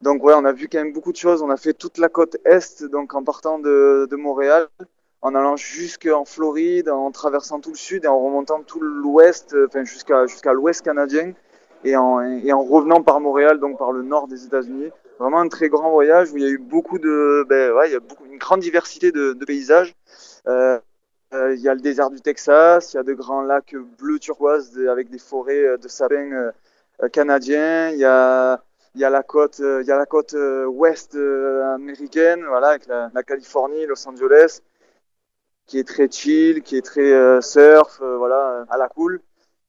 Donc 0.00 0.22
ouais, 0.22 0.34
on 0.36 0.44
a 0.44 0.52
vu 0.52 0.68
quand 0.68 0.78
même 0.78 0.92
beaucoup 0.92 1.12
de 1.12 1.16
choses. 1.16 1.42
On 1.42 1.50
a 1.50 1.56
fait 1.56 1.72
toute 1.72 1.98
la 1.98 2.08
côte 2.08 2.36
Est, 2.44 2.84
donc 2.84 3.14
en 3.14 3.24
partant 3.24 3.58
de, 3.58 4.06
de 4.10 4.16
Montréal, 4.16 4.68
en 5.22 5.34
allant 5.34 5.56
jusqu'en 5.56 6.26
Floride, 6.26 6.90
en 6.90 7.10
traversant 7.10 7.60
tout 7.60 7.70
le 7.70 7.76
sud 7.76 8.04
et 8.04 8.08
en 8.08 8.20
remontant 8.20 8.62
tout 8.62 8.80
l'ouest, 8.80 9.56
enfin 9.66 9.84
jusqu'à 9.84 10.26
jusqu'à 10.26 10.52
l'ouest 10.52 10.82
canadien, 10.82 11.32
et 11.84 11.96
en, 11.96 12.20
et 12.20 12.52
en 12.52 12.62
revenant 12.62 13.02
par 13.02 13.20
Montréal, 13.20 13.58
donc 13.60 13.78
par 13.78 13.92
le 13.92 14.02
nord 14.02 14.28
des 14.28 14.44
États-Unis. 14.44 14.90
Vraiment 15.18 15.38
un 15.38 15.48
très 15.48 15.68
grand 15.68 15.90
voyage 15.90 16.32
où 16.32 16.36
il 16.36 16.42
y 16.42 16.46
a 16.46 16.50
eu 16.50 16.58
beaucoup 16.58 16.98
de, 16.98 17.46
ben 17.48 17.72
ouais, 17.72 17.88
il 17.88 17.92
y 17.92 17.96
a 17.96 18.00
beaucoup, 18.00 18.24
une 18.26 18.38
grande 18.38 18.60
diversité 18.60 19.12
de, 19.12 19.32
de 19.32 19.44
paysages. 19.44 19.94
Euh, 20.48 20.78
il 21.54 21.60
y 21.60 21.68
a 21.68 21.74
le 21.74 21.80
désert 21.80 22.10
du 22.10 22.20
Texas, 22.20 22.92
il 22.92 22.96
y 22.96 23.00
a 23.00 23.02
de 23.02 23.12
grands 23.12 23.42
lacs 23.42 23.74
bleu 23.98 24.18
turquoise 24.18 24.78
avec 24.88 25.10
des 25.10 25.18
forêts 25.18 25.64
euh, 25.64 25.76
de 25.76 25.88
sapins 25.88 26.32
euh, 26.32 26.50
euh, 27.02 27.08
canadiens. 27.08 27.90
Il 27.90 27.98
y 27.98 28.04
a, 28.04 28.60
la 28.94 29.22
côte, 29.22 29.60
euh, 29.60 29.82
y 29.82 29.90
a 29.90 29.98
la 29.98 30.06
côte 30.06 30.34
euh, 30.34 30.66
ouest 30.66 31.14
euh, 31.16 31.74
américaine, 31.74 32.44
voilà, 32.46 32.68
avec 32.68 32.86
la, 32.86 33.10
Californie, 33.26 33.86
Los 33.86 34.08
Angeles, 34.08 34.60
qui 35.66 35.78
est 35.78 35.88
très 35.88 36.08
chill, 36.10 36.62
qui 36.62 36.76
est 36.76 36.82
très 36.82 37.12
euh, 37.12 37.40
surf, 37.40 38.00
euh, 38.02 38.16
voilà, 38.16 38.60
euh, 38.60 38.64
à 38.70 38.76
la 38.78 38.88
cool. 38.88 39.20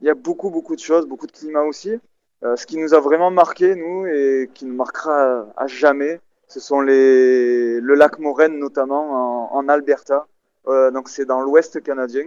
Il 0.01 0.07
y 0.07 0.09
a 0.09 0.13
beaucoup, 0.13 0.49
beaucoup 0.49 0.75
de 0.75 0.81
choses, 0.81 1.07
beaucoup 1.07 1.27
de 1.27 1.31
climat 1.31 1.63
aussi. 1.63 1.99
Euh, 2.43 2.55
ce 2.55 2.67
qui 2.67 2.77
nous 2.77 2.93
a 2.93 2.99
vraiment 2.99 3.31
marqué, 3.31 3.75
nous, 3.75 4.05
et 4.05 4.49
qui 4.53 4.65
nous 4.65 4.75
marquera 4.75 5.47
à 5.57 5.67
jamais, 5.67 6.19
ce 6.47 6.59
sont 6.59 6.81
le 6.81 7.79
lac 7.95 8.19
Moraine, 8.19 8.59
notamment 8.59 9.49
en, 9.51 9.57
en 9.57 9.69
Alberta. 9.69 10.27
Euh, 10.67 10.91
donc 10.91 11.09
c'est 11.09 11.25
dans 11.25 11.41
l'ouest 11.41 11.81
canadien. 11.83 12.23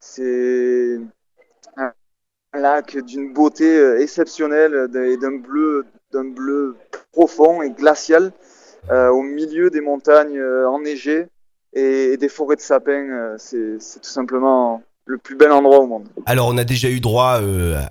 C'est 0.00 0.98
un 1.76 1.92
lac 2.54 2.96
d'une 3.04 3.32
beauté 3.32 3.78
euh, 3.78 4.00
exceptionnelle 4.00 4.88
et 4.94 5.16
d'un 5.16 5.36
bleu, 5.36 5.86
d'un 6.12 6.24
bleu 6.24 6.76
profond 7.12 7.62
et 7.62 7.70
glacial 7.70 8.32
euh, 8.90 9.08
au 9.08 9.22
milieu 9.22 9.70
des 9.70 9.80
montagnes 9.80 10.42
enneigées 10.42 11.26
et, 11.72 12.16
des 12.16 12.28
forêts 12.28 12.56
de 12.56 12.60
sapins. 12.60 13.36
c'est 13.38 13.78
tout 13.78 14.08
simplement 14.08 14.82
le 15.04 15.18
plus 15.18 15.36
bel 15.36 15.52
endroit 15.52 15.78
au 15.78 15.86
monde. 15.86 16.08
Alors, 16.26 16.48
on 16.48 16.58
a 16.58 16.64
déjà 16.64 16.88
eu 16.88 16.98
droit 16.98 17.38
à, 17.38 17.88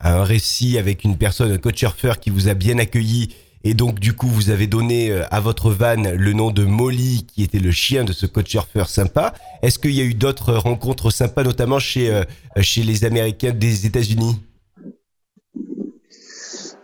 à 0.00 0.20
un 0.20 0.24
récit 0.24 0.78
avec 0.78 1.04
une 1.04 1.16
personne, 1.16 1.50
un 1.50 1.58
coach 1.58 1.78
surfeur 1.78 2.20
qui 2.20 2.30
vous 2.30 2.48
a 2.48 2.54
bien 2.54 2.78
accueilli. 2.78 3.34
Et 3.64 3.74
donc, 3.74 3.98
du 3.98 4.14
coup, 4.14 4.28
vous 4.28 4.50
avez 4.50 4.66
donné 4.66 5.10
euh, 5.10 5.24
à 5.30 5.40
votre 5.40 5.70
van 5.70 5.96
le 5.96 6.32
nom 6.32 6.50
de 6.50 6.64
Molly, 6.64 7.26
qui 7.26 7.42
était 7.42 7.58
le 7.58 7.70
chien 7.72 8.04
de 8.04 8.12
ce 8.12 8.24
coach 8.26 8.48
surfeur 8.50 8.88
sympa. 8.88 9.34
Est-ce 9.62 9.78
qu'il 9.78 9.92
y 9.92 10.00
a 10.00 10.04
eu 10.04 10.14
d'autres 10.14 10.54
rencontres 10.54 11.10
sympas, 11.10 11.42
notamment 11.42 11.78
chez, 11.78 12.12
euh, 12.12 12.22
chez 12.60 12.82
les 12.82 13.04
Américains 13.04 13.50
des 13.52 13.86
États-Unis? 13.86 14.40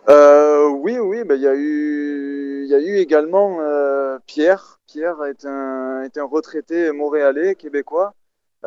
Euh, 0.09 0.69
oui, 0.69 0.99
oui, 0.99 1.23
bah, 1.25 1.35
il 1.37 1.43
y 1.43 1.47
a 1.47 1.55
eu, 1.55 2.67
y 2.69 2.75
a 2.75 2.79
eu 2.81 2.97
également 2.97 3.59
euh, 3.61 4.19
Pierre. 4.27 4.81
Pierre 4.87 5.17
est 5.29 5.47
un, 5.47 6.03
est 6.03 6.19
un 6.19 6.25
retraité 6.25 6.93
montréalais, 6.93 7.55
québécois, 7.55 8.15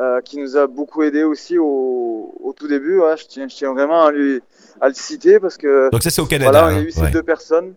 euh, 0.00 0.20
qui 0.20 0.38
nous 0.38 0.56
a 0.56 0.66
beaucoup 0.66 1.02
aidé 1.02 1.22
aussi 1.24 1.58
au, 1.58 2.34
au 2.40 2.52
tout 2.54 2.68
début. 2.68 2.98
ouais. 3.00 3.16
je 3.16 3.26
tiens, 3.26 3.48
je 3.48 3.54
tiens 3.54 3.72
vraiment 3.72 4.04
à 4.04 4.12
lui, 4.12 4.40
à 4.80 4.88
le 4.88 4.94
citer 4.94 5.38
parce 5.38 5.56
que 5.56 5.90
Donc 5.90 6.02
ça, 6.02 6.10
c'est 6.10 6.20
au 6.20 6.26
Canada. 6.26 6.50
voilà, 6.50 6.72
il 6.72 6.74
y 6.74 6.78
a 6.78 6.80
hein, 6.80 6.84
eu 6.86 6.90
ces 6.90 7.02
ouais. 7.02 7.10
deux 7.10 7.22
personnes. 7.22 7.74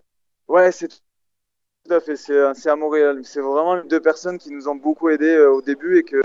Ouais, 0.52 0.70
c'est 0.70 0.88
tout 0.88 1.94
à 1.94 1.98
fait, 1.98 2.14
c'est, 2.14 2.68
à 2.68 2.76
Montréal. 2.76 3.22
C'est 3.24 3.40
vraiment 3.40 3.82
deux 3.84 4.00
personnes 4.00 4.36
qui 4.36 4.50
nous 4.50 4.68
ont 4.68 4.74
beaucoup 4.74 5.08
aidé 5.08 5.34
euh, 5.34 5.50
au 5.50 5.62
début 5.62 5.96
et 5.96 6.02
que 6.02 6.20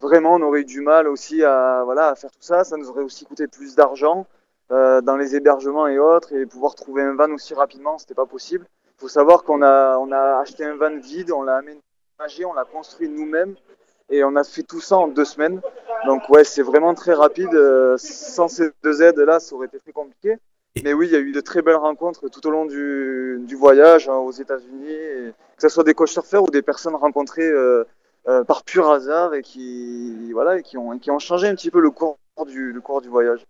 vraiment 0.00 0.34
on 0.36 0.42
aurait 0.42 0.60
eu 0.60 0.64
du 0.64 0.80
mal 0.82 1.08
aussi 1.08 1.42
à, 1.42 1.82
voilà, 1.84 2.10
à 2.10 2.14
faire 2.14 2.30
tout 2.30 2.42
ça. 2.42 2.62
Ça 2.62 2.76
nous 2.76 2.88
aurait 2.90 3.02
aussi 3.02 3.24
coûté 3.24 3.48
plus 3.48 3.74
d'argent 3.74 4.28
euh, 4.70 5.00
dans 5.00 5.16
les 5.16 5.34
hébergements 5.34 5.88
et 5.88 5.98
autres 5.98 6.32
et 6.32 6.46
pouvoir 6.46 6.76
trouver 6.76 7.02
un 7.02 7.16
van 7.16 7.32
aussi 7.32 7.54
rapidement, 7.54 7.98
c'était 7.98 8.14
pas 8.14 8.24
possible. 8.24 8.68
Il 8.98 9.00
faut 9.00 9.08
savoir 9.08 9.42
qu'on 9.42 9.62
a, 9.62 9.98
on 9.98 10.12
a 10.12 10.38
acheté 10.38 10.64
un 10.64 10.76
van 10.76 10.96
vide, 10.98 11.32
on 11.32 11.42
l'a 11.42 11.56
aménagé, 11.56 12.44
on 12.44 12.52
l'a 12.52 12.64
construit 12.64 13.08
nous-mêmes 13.08 13.56
et 14.10 14.22
on 14.22 14.36
a 14.36 14.44
fait 14.44 14.62
tout 14.62 14.80
ça 14.80 14.96
en 14.96 15.08
deux 15.08 15.24
semaines. 15.24 15.60
Donc 16.06 16.28
ouais, 16.28 16.44
c'est 16.44 16.62
vraiment 16.62 16.94
très 16.94 17.14
rapide. 17.14 17.52
Euh, 17.52 17.96
sans 17.98 18.46
ces 18.46 18.70
deux 18.84 19.02
aides 19.02 19.18
là, 19.18 19.40
ça 19.40 19.56
aurait 19.56 19.66
été 19.66 19.80
très 19.80 19.90
compliqué. 19.90 20.36
Et- 20.74 20.82
Mais 20.82 20.92
oui, 20.94 21.06
il 21.08 21.12
y 21.12 21.16
a 21.16 21.20
eu 21.20 21.32
de 21.32 21.40
très 21.40 21.62
belles 21.62 21.76
rencontres 21.76 22.28
tout 22.28 22.46
au 22.46 22.50
long 22.50 22.64
du, 22.66 23.38
du 23.46 23.56
voyage 23.56 24.08
hein, 24.08 24.14
aux 24.16 24.32
États-Unis, 24.32 25.32
que 25.56 25.60
ce 25.62 25.68
soit 25.68 25.84
des 25.84 25.94
couchsurfers 25.94 26.42
ou 26.42 26.50
des 26.50 26.62
personnes 26.62 26.94
rencontrées 26.94 27.42
euh, 27.42 27.84
euh, 28.28 28.42
par 28.44 28.64
pur 28.64 28.88
hasard 28.90 29.34
et 29.34 29.42
qui, 29.42 30.32
voilà, 30.32 30.58
et 30.58 30.62
qui, 30.62 30.78
ont, 30.78 30.98
qui 30.98 31.10
ont 31.10 31.18
changé 31.18 31.46
un 31.48 31.54
petit 31.54 31.70
peu 31.70 31.80
le 31.80 31.90
cours 31.90 32.18
du, 32.48 32.72
le 32.72 32.80
cours 32.80 33.02
du 33.02 33.08
voyage. 33.08 33.40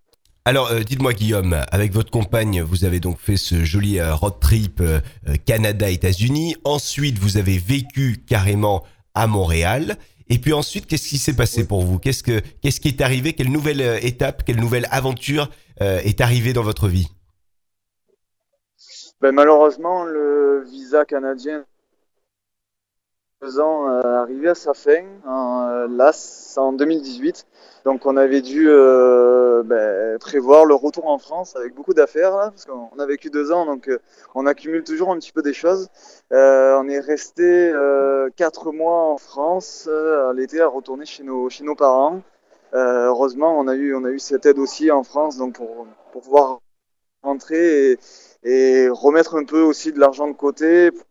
Alors, 0.44 0.72
euh, 0.72 0.80
dites-moi 0.80 1.12
Guillaume, 1.12 1.56
avec 1.70 1.92
votre 1.92 2.10
compagne, 2.10 2.60
vous 2.62 2.84
avez 2.84 2.98
donc 2.98 3.18
fait 3.20 3.36
ce 3.36 3.64
joli 3.64 4.00
euh, 4.00 4.12
road 4.14 4.40
trip 4.40 4.80
euh, 4.80 4.98
Canada-États-Unis. 5.46 6.56
Ensuite, 6.64 7.18
vous 7.18 7.36
avez 7.36 7.58
vécu 7.58 8.16
carrément 8.26 8.82
à 9.14 9.28
Montréal. 9.28 9.96
Et 10.28 10.38
puis 10.38 10.52
ensuite, 10.52 10.86
qu'est-ce 10.86 11.08
qui 11.08 11.18
s'est 11.18 11.36
passé 11.36 11.68
pour 11.68 11.82
vous? 11.82 11.98
Qu'est-ce 11.98 12.22
que 12.22 12.40
qu'est-ce 12.62 12.80
qui 12.80 12.88
est 12.88 13.00
arrivé? 13.02 13.34
Quelle 13.34 13.52
nouvelle 13.52 14.00
étape, 14.02 14.44
quelle 14.44 14.58
nouvelle 14.58 14.88
aventure 14.90 15.48
est 16.04 16.20
arrivée 16.20 16.52
dans 16.52 16.62
votre 16.62 16.88
vie 16.88 17.08
Ben, 19.20 19.32
malheureusement, 19.32 20.04
le 20.04 20.64
visa 20.64 21.04
canadien 21.04 21.64
ans 23.58 23.88
euh, 23.88 24.00
arrivé 24.22 24.48
à 24.48 24.54
sa 24.54 24.74
fin. 24.74 25.04
En, 25.26 25.68
euh, 25.68 25.86
là, 25.88 26.12
en 26.56 26.72
2018. 26.72 27.46
Donc, 27.84 28.06
on 28.06 28.16
avait 28.16 28.42
dû 28.42 28.68
euh, 28.68 29.62
ben, 29.64 30.18
prévoir 30.18 30.64
le 30.64 30.74
retour 30.74 31.08
en 31.08 31.18
France 31.18 31.56
avec 31.56 31.74
beaucoup 31.74 31.94
d'affaires, 31.94 32.32
parce 32.32 32.64
qu'on 32.64 32.88
on 32.94 32.98
a 32.98 33.06
vécu 33.06 33.30
deux 33.30 33.50
ans, 33.50 33.66
donc 33.66 33.88
euh, 33.88 33.98
on 34.34 34.46
accumule 34.46 34.84
toujours 34.84 35.10
un 35.10 35.18
petit 35.18 35.32
peu 35.32 35.42
des 35.42 35.52
choses. 35.52 35.88
Euh, 36.32 36.78
on 36.80 36.88
est 36.88 37.00
resté 37.00 37.42
euh, 37.42 38.30
quatre 38.36 38.70
mois 38.72 39.10
en 39.12 39.18
France 39.18 39.88
euh, 39.90 40.32
l'été 40.32 40.60
à 40.60 40.68
retourner 40.68 41.06
chez 41.06 41.24
nos, 41.24 41.50
chez 41.50 41.64
nos 41.64 41.74
parents. 41.74 42.22
Euh, 42.74 43.08
heureusement, 43.08 43.58
on 43.58 43.68
a 43.68 43.74
eu, 43.74 44.18
cette 44.18 44.46
aide 44.46 44.58
aussi 44.58 44.90
en 44.90 45.02
France, 45.02 45.36
donc 45.36 45.54
pour, 45.56 45.86
pouvoir 46.12 46.60
rentrer 47.22 47.92
et, 47.92 47.98
et 48.44 48.88
remettre 48.88 49.36
un 49.36 49.44
peu 49.44 49.60
aussi 49.60 49.92
de 49.92 50.00
l'argent 50.00 50.26
de 50.28 50.32
côté 50.32 50.90
pour 50.90 51.06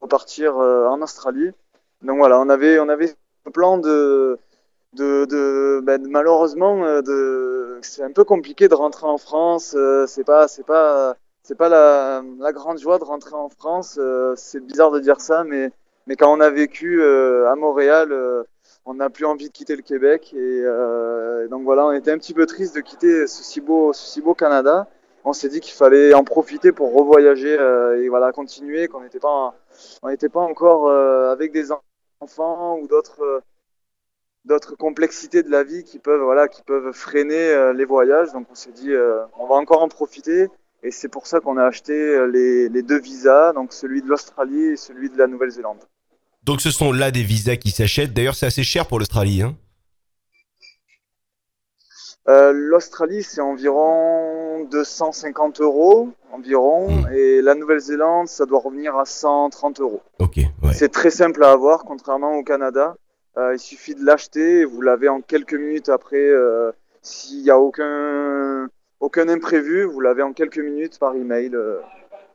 repartir 0.00 0.56
euh, 0.58 0.88
en 0.88 1.02
Australie. 1.02 1.50
Donc 2.02 2.18
voilà, 2.18 2.40
on 2.40 2.48
avait, 2.48 2.78
on 2.78 2.88
un 2.88 3.50
plan 3.50 3.78
de, 3.78 4.38
ben, 4.92 6.06
malheureusement, 6.08 6.84
euh, 6.84 7.78
c'est 7.82 8.02
un 8.02 8.12
peu 8.12 8.24
compliqué 8.24 8.68
de 8.68 8.74
rentrer 8.74 9.06
en 9.06 9.18
France. 9.18 9.76
c'est 10.08 10.24
pas, 10.24 10.46
pas, 11.58 11.68
la, 11.68 12.52
grande 12.52 12.78
joie 12.78 12.98
de 12.98 13.04
rentrer 13.04 13.34
en 13.34 13.48
France. 13.48 13.98
c'est 14.36 14.60
bizarre 14.64 14.90
de 14.90 15.00
dire 15.00 15.20
ça, 15.20 15.44
mais, 15.44 15.70
quand 16.18 16.32
on 16.36 16.40
a 16.40 16.50
vécu 16.50 17.02
à 17.02 17.54
Montréal, 17.56 18.44
on 18.84 18.94
n'a 18.94 19.10
plus 19.10 19.24
envie 19.24 19.48
de 19.48 19.52
quitter 19.52 19.76
le 19.76 19.82
Québec. 19.82 20.32
Et, 20.34 20.62
euh, 20.64 21.48
donc 21.48 21.64
voilà, 21.64 21.86
on 21.86 21.92
était 21.92 22.10
un 22.10 22.18
petit 22.18 22.34
peu 22.34 22.46
triste 22.46 22.74
de 22.76 22.80
quitter 22.80 23.26
ce 23.26 23.42
si 23.42 23.60
beau, 23.60 23.92
ce 23.92 24.06
si 24.06 24.20
beau 24.20 24.34
Canada. 24.34 24.88
On 25.24 25.32
s'est 25.32 25.48
dit 25.48 25.60
qu'il 25.60 25.72
fallait 25.74 26.12
en 26.12 26.22
profiter 26.22 26.70
pour 26.72 26.92
revoyager 26.92 27.56
euh, 27.58 28.02
et 28.02 28.08
voilà 28.10 28.30
continuer, 28.32 28.88
qu'on 28.88 29.00
n'était 29.00 29.20
pas, 29.20 29.54
on 30.02 30.08
n'était 30.10 30.28
pas 30.28 30.40
encore 30.40 30.88
euh, 30.88 31.32
avec 31.32 31.50
des 31.50 31.72
en- 31.72 31.80
enfants 32.20 32.78
ou 32.78 32.86
d'autres 32.88 33.22
euh, 33.22 33.40
d'autres 34.44 34.76
complexités 34.76 35.42
de 35.42 35.50
la 35.50 35.64
vie 35.64 35.84
qui 35.84 35.98
peuvent 35.98 36.20
voilà 36.20 36.48
qui 36.48 36.62
peuvent 36.62 36.92
freiner 36.92 37.48
euh, 37.52 37.72
les 37.72 37.86
voyages. 37.86 38.32
Donc 38.32 38.46
on 38.50 38.54
s'est 38.54 38.72
dit 38.72 38.92
euh, 38.92 39.24
on 39.38 39.46
va 39.46 39.54
encore 39.54 39.82
en 39.82 39.88
profiter 39.88 40.50
et 40.82 40.90
c'est 40.90 41.08
pour 41.08 41.26
ça 41.26 41.40
qu'on 41.40 41.56
a 41.56 41.64
acheté 41.64 42.26
les, 42.28 42.68
les 42.68 42.82
deux 42.82 42.98
visas, 42.98 43.54
donc 43.54 43.72
celui 43.72 44.02
de 44.02 44.06
l'Australie 44.08 44.66
et 44.72 44.76
celui 44.76 45.08
de 45.08 45.16
la 45.16 45.26
Nouvelle-Zélande. 45.26 45.82
Donc 46.44 46.60
ce 46.60 46.70
sont 46.70 46.92
là 46.92 47.10
des 47.10 47.22
visas 47.22 47.56
qui 47.56 47.70
s'achètent. 47.70 48.12
D'ailleurs, 48.12 48.34
c'est 48.34 48.46
assez 48.46 48.64
cher 48.64 48.86
pour 48.86 48.98
l'Australie. 48.98 49.42
Hein 49.42 49.56
Euh, 52.28 52.52
L'Australie, 52.54 53.22
c'est 53.22 53.42
environ 53.42 54.64
250 54.70 55.60
euros 55.60 56.10
environ, 56.32 56.90
Mm. 56.90 57.12
et 57.14 57.42
la 57.42 57.54
Nouvelle-Zélande, 57.54 58.28
ça 58.28 58.44
doit 58.46 58.58
revenir 58.60 58.96
à 58.96 59.04
130 59.04 59.80
euros. 59.80 60.02
ok, 60.18 60.36
ouais. 60.36 60.72
C'est 60.72 60.88
très 60.88 61.10
simple 61.10 61.44
à 61.44 61.52
avoir, 61.52 61.84
contrairement 61.84 62.34
au 62.36 62.42
Canada. 62.42 62.96
Euh, 63.36 63.54
il 63.54 63.58
suffit 63.58 63.94
de 63.94 64.04
l'acheter 64.04 64.60
et 64.60 64.64
vous 64.64 64.80
l'avez 64.80 65.08
en 65.08 65.20
quelques 65.20 65.54
minutes 65.54 65.88
après. 65.90 66.16
euh, 66.16 66.72
S'il 67.02 67.42
n'y 67.42 67.50
a 67.50 67.58
aucun, 67.58 68.68
aucun 69.00 69.28
imprévu, 69.28 69.84
vous 69.84 70.00
l'avez 70.00 70.22
en 70.22 70.32
quelques 70.32 70.58
minutes 70.58 70.98
par 70.98 71.14
email 71.14 71.50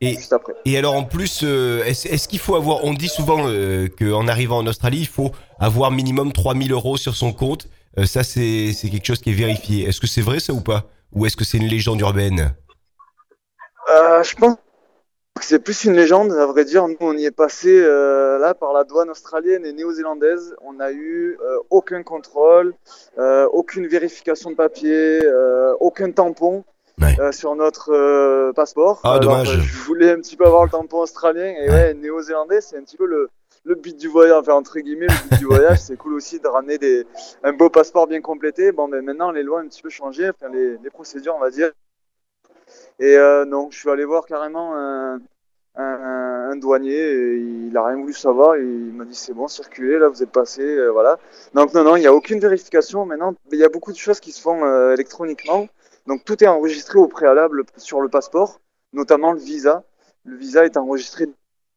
Et, 0.01 0.15
juste 0.15 0.31
après. 0.31 0.53
et 0.63 0.77
alors 0.77 0.95
en 0.95 1.03
plus, 1.03 1.41
euh, 1.43 1.83
est-ce 1.83 2.27
qu'il 2.27 2.39
faut 2.39 2.55
avoir... 2.55 2.85
On 2.85 2.93
dit 2.93 3.09
souvent 3.09 3.47
euh, 3.47 3.87
qu'en 3.87 4.27
arrivant 4.27 4.57
en 4.57 4.67
Australie, 4.67 4.99
il 4.99 5.07
faut 5.07 5.31
avoir 5.59 5.91
minimum 5.91 6.31
3000 6.31 6.71
euros 6.71 6.95
sur 6.95 7.15
son 7.15 7.33
compte. 7.33 7.67
Euh, 7.97 8.05
ça, 8.05 8.23
c'est 8.23 8.71
c'est 8.73 8.89
quelque 8.89 9.05
chose 9.05 9.19
qui 9.19 9.31
est 9.31 9.33
vérifié. 9.33 9.87
Est-ce 9.87 9.99
que 9.99 10.07
c'est 10.07 10.21
vrai 10.21 10.39
ça 10.39 10.53
ou 10.53 10.61
pas? 10.61 10.85
Ou 11.11 11.25
est-ce 11.25 11.35
que 11.35 11.43
c'est 11.43 11.57
une 11.57 11.67
légende 11.67 11.99
urbaine? 11.99 12.53
Euh, 13.89 14.23
je 14.23 14.35
pense 14.35 14.55
que 15.35 15.43
c'est 15.43 15.59
plus 15.59 15.83
une 15.83 15.95
légende, 15.95 16.31
à 16.31 16.45
vrai 16.45 16.63
dire. 16.63 16.87
Nous, 16.87 16.95
on 17.01 17.17
y 17.17 17.25
est 17.25 17.31
passé 17.31 17.81
là 17.81 18.53
par 18.53 18.71
la 18.71 18.85
douane 18.85 19.09
australienne 19.09 19.65
et 19.65 19.73
néo-zélandaise. 19.73 20.55
On 20.61 20.73
n'a 20.73 20.91
eu 20.91 21.37
aucun 21.69 22.03
contrôle, 22.03 22.73
aucune 23.51 23.87
vérification 23.87 24.51
de 24.51 24.55
papier, 24.55 25.19
aucun 25.79 26.11
tampon 26.11 26.63
Ouais. 27.01 27.15
euh, 27.19 27.31
sur 27.31 27.55
notre 27.55 27.91
euh, 27.93 28.51
passeport. 28.53 28.99
Ah, 29.03 29.19
dommage. 29.19 29.49
euh, 29.57 29.61
je 29.61 29.77
voulais 29.83 30.11
un 30.11 30.17
petit 30.17 30.35
peu 30.35 30.45
avoir 30.45 30.63
le 30.65 30.69
tampon 30.69 30.99
australien 30.99 31.53
et 31.61 31.69
ouais, 31.69 31.93
néo-zélandais, 31.93 32.61
c'est 32.61 32.77
un 32.77 32.83
petit 32.83 32.97
peu 32.97 33.05
le 33.05 33.29
le 33.65 33.75
but 33.75 33.95
du 33.97 34.07
voyage, 34.07 34.37
enfin 34.39 34.53
entre 34.53 34.79
guillemets, 34.79 35.07
le 35.07 35.29
but 35.29 35.39
du 35.39 35.45
voyage, 35.45 35.79
c'est 35.81 35.97
cool 35.97 36.13
aussi 36.13 36.39
de 36.39 36.47
ramener 36.47 36.77
des, 36.77 37.05
un 37.43 37.51
beau 37.53 37.69
passeport 37.69 38.07
bien 38.07 38.21
complété. 38.21 38.71
Bon, 38.71 38.87
mais 38.87 39.01
maintenant 39.01 39.31
les 39.31 39.43
lois 39.43 39.59
ont 39.59 39.63
un 39.63 39.67
petit 39.67 39.81
peu 39.81 39.89
changé, 39.89 40.29
enfin 40.29 40.51
les, 40.51 40.77
les 40.77 40.89
procédures, 40.89 41.35
on 41.35 41.39
va 41.39 41.51
dire. 41.51 41.69
Et 42.99 43.15
euh, 43.17 43.45
non, 43.45 43.69
je 43.71 43.77
suis 43.79 43.89
allé 43.89 44.05
voir 44.05 44.25
carrément 44.25 44.75
un, 44.75 45.19
un, 45.75 46.49
un 46.51 46.55
douanier 46.55 46.95
et 46.97 47.35
il 47.67 47.75
a 47.77 47.85
rien 47.85 47.97
voulu 47.97 48.13
savoir. 48.13 48.55
Et 48.55 48.61
il 48.61 48.93
m'a 48.93 49.05
dit 49.05 49.15
c'est 49.15 49.33
bon, 49.33 49.47
circulez, 49.47 49.99
là 49.99 50.07
vous 50.07 50.21
êtes 50.23 50.31
passé, 50.31 50.61
euh, 50.63 50.89
voilà. 50.89 51.17
Donc 51.53 51.73
non, 51.73 51.83
non, 51.83 51.95
il 51.95 52.01
n'y 52.01 52.07
a 52.07 52.13
aucune 52.13 52.39
vérification 52.39 53.05
maintenant. 53.05 53.33
Il 53.51 53.59
y 53.59 53.63
a 53.63 53.69
beaucoup 53.69 53.91
de 53.91 53.97
choses 53.97 54.19
qui 54.19 54.31
se 54.31 54.41
font 54.41 54.63
euh, 54.65 54.93
électroniquement. 54.93 55.67
Donc 56.09 56.25
tout 56.25 56.43
est 56.43 56.47
enregistré 56.47 56.97
au 56.97 57.07
préalable 57.07 57.65
sur 57.77 58.01
le 58.01 58.09
passeport, 58.09 58.59
notamment 58.93 59.31
le 59.31 59.37
visa. 59.37 59.83
Le 60.25 60.35
visa 60.37 60.65
est 60.65 60.75
enregistré 60.75 61.27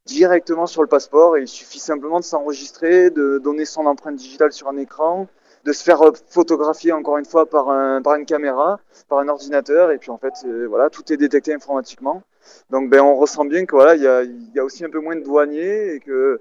directement 0.07 0.65
sur 0.65 0.81
le 0.81 0.87
passeport 0.87 1.37
et 1.37 1.41
il 1.41 1.47
suffit 1.47 1.77
simplement 1.77 2.19
de 2.19 2.25
s'enregistrer, 2.25 3.11
de 3.11 3.37
donner 3.37 3.65
son 3.65 3.85
empreinte 3.85 4.15
digitale 4.15 4.51
sur 4.51 4.69
un 4.69 4.77
écran, 4.77 5.27
de 5.65 5.71
se 5.71 5.83
faire 5.83 6.01
euh, 6.01 6.11
photographier 6.29 6.91
encore 6.91 7.19
une 7.19 7.25
fois 7.25 7.45
par, 7.47 7.69
un, 7.69 8.01
par 8.01 8.15
une 8.15 8.25
caméra, 8.25 8.79
par 9.07 9.19
un 9.19 9.27
ordinateur 9.27 9.91
et 9.91 9.99
puis 9.99 10.09
en 10.09 10.17
fait 10.17 10.33
euh, 10.45 10.65
voilà 10.67 10.89
tout 10.89 11.13
est 11.13 11.17
détecté 11.17 11.53
informatiquement. 11.53 12.23
Donc 12.71 12.89
ben 12.89 13.01
on 13.01 13.15
ressent 13.15 13.45
bien 13.45 13.67
que 13.67 13.75
voilà 13.75 13.95
il 13.95 14.01
y 14.01 14.07
a, 14.07 14.23
y 14.23 14.59
a 14.59 14.63
aussi 14.63 14.83
un 14.83 14.89
peu 14.89 14.99
moins 14.99 15.15
de 15.15 15.21
douaniers 15.21 15.93
et 15.93 15.99
que, 15.99 16.37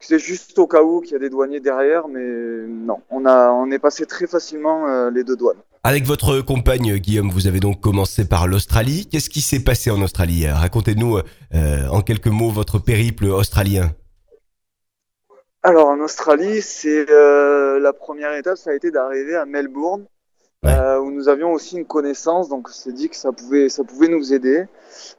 que 0.00 0.06
c'est 0.06 0.18
juste 0.18 0.58
au 0.58 0.66
cas 0.66 0.82
où 0.82 1.02
qu'il 1.02 1.12
y 1.12 1.16
a 1.16 1.20
des 1.20 1.30
douaniers 1.30 1.60
derrière 1.60 2.08
mais 2.08 2.66
non 2.66 3.00
on 3.10 3.24
a 3.26 3.52
on 3.52 3.70
est 3.70 3.78
passé 3.78 4.06
très 4.06 4.26
facilement 4.26 4.88
euh, 4.88 5.10
les 5.10 5.22
deux 5.22 5.36
douanes. 5.36 5.62
Avec 5.88 6.04
votre 6.04 6.42
compagne 6.42 6.98
Guillaume, 6.98 7.30
vous 7.30 7.46
avez 7.46 7.60
donc 7.60 7.80
commencé 7.80 8.28
par 8.28 8.46
l'Australie. 8.46 9.08
Qu'est-ce 9.10 9.30
qui 9.30 9.40
s'est 9.40 9.64
passé 9.64 9.90
en 9.90 10.02
Australie? 10.02 10.46
Racontez-nous 10.46 11.16
euh, 11.54 11.88
en 11.90 12.02
quelques 12.02 12.26
mots 12.26 12.50
votre 12.50 12.78
périple 12.78 13.24
australien. 13.24 13.92
Alors 15.62 15.88
en 15.88 15.98
Australie, 16.00 16.60
c'est 16.60 17.08
euh, 17.08 17.80
la 17.80 17.94
première 17.94 18.34
étape, 18.34 18.58
ça 18.58 18.68
a 18.68 18.74
été 18.74 18.90
d'arriver 18.90 19.34
à 19.34 19.46
Melbourne, 19.46 20.04
Ouais. 20.62 20.72
euh, 20.72 21.00
où 21.00 21.10
nous 21.10 21.30
avions 21.30 21.54
aussi 21.54 21.78
une 21.78 21.86
connaissance, 21.86 22.50
donc 22.50 22.68
on 22.68 22.72
s'est 22.72 22.92
dit 22.92 23.08
que 23.08 23.16
ça 23.16 23.32
pouvait, 23.32 23.70
ça 23.70 23.82
pouvait 23.82 24.08
nous 24.08 24.34
aider. 24.34 24.66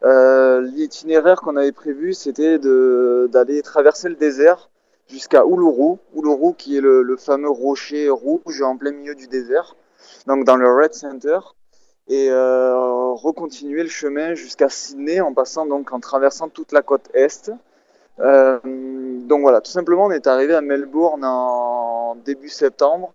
L'itinéraire 0.04 1.42
qu'on 1.42 1.56
avait 1.56 1.72
prévu, 1.72 2.14
c'était 2.14 2.60
d'aller 2.60 3.64
traverser 3.64 4.08
le 4.08 4.16
désert 4.16 4.70
jusqu'à 5.08 5.42
Uluru, 5.46 5.98
Uluru 6.16 6.54
qui 6.56 6.78
est 6.78 6.82
le, 6.82 7.02
le 7.02 7.18
fameux 7.18 7.50
rocher 7.50 8.08
rouge 8.10 8.62
en 8.62 8.78
plein 8.78 8.92
milieu 8.92 9.16
du 9.16 9.28
désert, 9.28 9.76
donc 10.30 10.46
dans 10.46 10.56
le 10.56 10.72
Red 10.72 10.94
Center, 10.94 11.40
et 12.08 12.30
euh, 12.30 13.14
recontinuer 13.14 13.82
le 13.82 13.90
chemin 13.90 14.36
jusqu'à 14.36 14.70
Sydney 14.70 15.20
en 15.22 15.34
passant 15.34 15.66
donc 15.66 15.92
en 15.92 16.00
traversant 16.00 16.50
toute 16.50 16.72
la 16.72 16.84
côte 16.84 17.10
est. 17.14 17.52
Euh, 18.20 18.60
donc 18.64 19.42
voilà, 19.42 19.60
tout 19.60 19.72
simplement, 19.72 20.06
on 20.06 20.12
est 20.12 20.28
arrivé 20.28 20.54
à 20.54 20.62
Melbourne 20.62 21.26
en 21.26 22.16
début 22.24 22.50
septembre. 22.50 23.14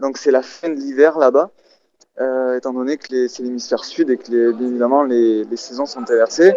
Donc 0.00 0.16
c'est 0.16 0.30
la 0.30 0.42
fin 0.42 0.70
de 0.70 0.74
l'hiver 0.74 1.18
là-bas, 1.18 1.50
euh, 2.20 2.56
étant 2.56 2.72
donné 2.72 2.96
que 2.96 3.28
c'est 3.28 3.42
l'hémisphère 3.42 3.84
sud 3.84 4.08
et 4.08 4.16
que 4.16 4.52
bien 4.52 4.66
évidemment 4.66 5.02
les, 5.02 5.44
les 5.44 5.56
saisons 5.56 5.86
sont 5.86 6.10
inversées. 6.10 6.56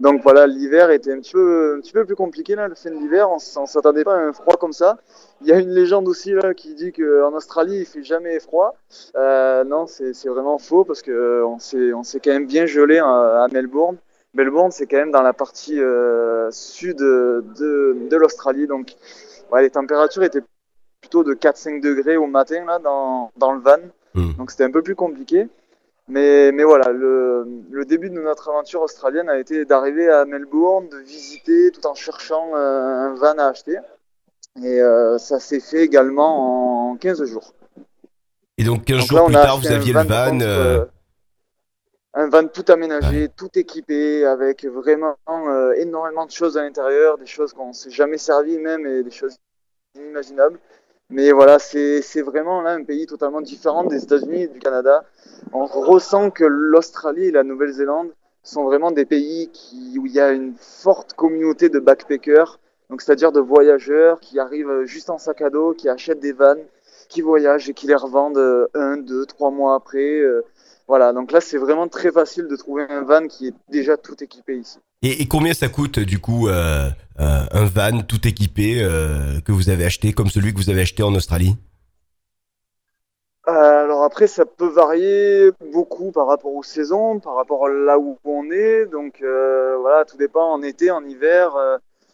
Donc 0.00 0.22
voilà, 0.22 0.46
l'hiver 0.46 0.90
était 0.90 1.12
un 1.12 1.18
petit 1.20 1.32
peu, 1.32 1.74
un 1.76 1.80
petit 1.80 1.92
peu 1.92 2.04
plus 2.04 2.16
compliqué 2.16 2.56
là, 2.56 2.68
la 2.68 2.74
fin 2.74 2.90
de 2.90 2.96
l'hiver. 2.96 3.30
On, 3.30 3.36
on 3.36 3.66
s'attendait 3.66 4.04
pas 4.04 4.14
à 4.14 4.18
un 4.18 4.32
froid 4.32 4.56
comme 4.56 4.72
ça. 4.72 4.98
Il 5.40 5.46
y 5.46 5.52
a 5.52 5.58
une 5.58 5.70
légende 5.70 6.08
aussi 6.08 6.32
là 6.32 6.52
qui 6.54 6.74
dit 6.74 6.92
qu'en 6.92 7.32
Australie 7.32 7.78
il 7.78 7.86
fait 7.86 8.02
jamais 8.02 8.40
froid. 8.40 8.74
Euh, 9.16 9.62
non, 9.64 9.86
c'est 9.86 10.26
vraiment 10.26 10.58
faux 10.58 10.84
parce 10.84 11.02
que 11.02 11.10
euh, 11.12 11.46
on 11.46 11.58
s'est 11.58 11.92
on 11.92 12.02
s'est 12.02 12.20
quand 12.20 12.32
même 12.32 12.46
bien 12.46 12.66
gelé 12.66 12.98
à, 12.98 13.44
à 13.44 13.48
Melbourne. 13.48 13.98
Melbourne, 14.34 14.72
c'est 14.72 14.86
quand 14.86 14.96
même 14.96 15.12
dans 15.12 15.22
la 15.22 15.32
partie 15.32 15.80
euh, 15.80 16.50
sud 16.50 16.98
de, 16.98 17.44
de 18.10 18.16
l'Australie. 18.16 18.66
Donc, 18.66 18.94
ouais, 19.52 19.62
les 19.62 19.70
températures 19.70 20.24
étaient 20.24 20.42
plutôt 21.00 21.22
de 21.22 21.34
4-5 21.34 21.80
degrés 21.80 22.16
au 22.16 22.26
matin 22.26 22.64
là, 22.66 22.78
dans, 22.78 23.30
dans 23.36 23.52
le 23.52 23.60
van. 23.60 23.76
Hmm. 24.14 24.32
Donc, 24.36 24.50
c'était 24.50 24.64
un 24.64 24.70
peu 24.70 24.82
plus 24.82 24.96
compliqué. 24.96 25.48
Mais, 26.08 26.52
mais 26.52 26.64
voilà, 26.64 26.92
le, 26.92 27.46
le 27.70 27.84
début 27.86 28.10
de 28.10 28.20
notre 28.20 28.50
aventure 28.50 28.82
australienne 28.82 29.28
a 29.30 29.38
été 29.38 29.64
d'arriver 29.64 30.08
à 30.08 30.24
Melbourne, 30.26 30.88
de 30.88 30.98
visiter 30.98 31.70
tout 31.70 31.86
en 31.86 31.94
cherchant 31.94 32.54
euh, 32.54 32.58
un 32.58 33.14
van 33.14 33.38
à 33.38 33.46
acheter. 33.46 33.78
Et 34.62 34.80
euh, 34.82 35.18
ça 35.18 35.40
s'est 35.40 35.60
fait 35.60 35.82
également 35.82 36.90
en 36.90 36.96
15 36.96 37.24
jours. 37.24 37.54
Et 38.58 38.64
donc 38.64 38.84
15 38.84 38.98
Donc 38.98 39.08
jours 39.08 39.18
là, 39.18 39.24
plus 39.24 39.36
a 39.36 39.42
tard, 39.42 39.58
vous 39.58 39.72
un 39.72 39.76
aviez 39.76 39.92
van 39.92 40.02
le 40.02 40.08
van. 40.08 40.40
euh, 40.42 40.80
euh, 40.80 40.84
un 42.12 42.28
van 42.28 42.46
tout 42.46 42.64
aménagé, 42.68 43.28
tout 43.34 43.50
équipé, 43.58 44.24
avec 44.26 44.64
vraiment 44.64 45.16
énormément 45.76 46.26
de 46.26 46.30
choses 46.30 46.56
à 46.56 46.62
l'intérieur, 46.62 47.18
des 47.18 47.26
choses 47.26 47.52
qu'on 47.52 47.72
s'est 47.72 47.90
jamais 47.90 48.18
servi 48.18 48.58
même 48.58 48.86
et 48.86 49.02
des 49.02 49.10
choses 49.10 49.36
inimaginables. 49.96 50.60
Mais 51.10 51.32
voilà, 51.32 51.58
c'est 51.58 52.22
vraiment 52.22 52.60
là 52.62 52.70
un 52.72 52.82
pays 52.84 53.06
totalement 53.06 53.40
différent 53.40 53.84
des 53.84 54.02
États-Unis 54.02 54.42
et 54.44 54.48
du 54.48 54.58
Canada. 54.58 55.04
On 55.52 55.66
ressent 55.66 56.30
que 56.30 56.44
l'Australie 56.44 57.26
et 57.26 57.30
la 57.30 57.44
Nouvelle-Zélande 57.44 58.12
sont 58.42 58.64
vraiment 58.64 58.90
des 58.90 59.04
pays 59.04 59.50
où 59.98 60.06
il 60.06 60.12
y 60.12 60.20
a 60.20 60.32
une 60.32 60.54
forte 60.58 61.14
communauté 61.14 61.68
de 61.68 61.78
backpackers, 61.78 62.58
donc 62.90 63.00
c'est-à-dire 63.00 63.32
de 63.32 63.40
voyageurs 63.40 64.20
qui 64.20 64.38
arrivent 64.38 64.84
juste 64.84 65.10
en 65.10 65.18
sac 65.18 65.40
à 65.42 65.50
dos, 65.50 65.72
qui 65.72 65.88
achètent 65.88 66.20
des 66.20 66.32
vannes, 66.32 66.62
qui 67.08 67.22
voyagent 67.22 67.68
et 67.70 67.74
qui 67.74 67.86
les 67.86 67.94
revendent 67.94 68.38
euh, 68.38 68.66
un, 68.74 68.96
deux, 68.96 69.24
trois 69.26 69.50
mois 69.50 69.74
après. 69.76 70.20
euh, 70.20 70.42
voilà, 70.86 71.12
donc 71.14 71.32
là 71.32 71.40
c'est 71.40 71.56
vraiment 71.56 71.88
très 71.88 72.12
facile 72.12 72.46
de 72.46 72.56
trouver 72.56 72.84
un 72.90 73.02
van 73.02 73.26
qui 73.26 73.48
est 73.48 73.54
déjà 73.70 73.96
tout 73.96 74.22
équipé 74.22 74.56
ici. 74.58 74.78
Et, 75.04 75.20
et 75.20 75.28
combien 75.28 75.52
ça 75.52 75.68
coûte 75.68 75.98
du 75.98 76.18
coup 76.18 76.48
euh, 76.48 76.88
euh, 77.20 77.40
un 77.52 77.64
van 77.66 78.00
tout 78.00 78.26
équipé 78.26 78.82
euh, 78.82 79.38
que 79.44 79.52
vous 79.52 79.68
avez 79.68 79.84
acheté 79.84 80.14
comme 80.14 80.28
celui 80.28 80.54
que 80.54 80.58
vous 80.58 80.70
avez 80.70 80.80
acheté 80.80 81.02
en 81.02 81.14
Australie? 81.14 81.56
Alors 83.46 84.04
après, 84.04 84.26
ça 84.26 84.46
peut 84.46 84.68
varier 84.68 85.50
beaucoup 85.70 86.10
par 86.10 86.26
rapport 86.26 86.54
aux 86.54 86.62
saisons, 86.62 87.20
par 87.20 87.34
rapport 87.34 87.66
à 87.66 87.68
là 87.68 87.98
où 87.98 88.18
on 88.24 88.50
est. 88.50 88.86
Donc 88.86 89.18
voilà, 89.20 90.06
tout 90.06 90.16
dépend 90.16 90.54
en 90.54 90.62
été, 90.62 90.90
en 90.90 91.04
hiver. 91.04 91.52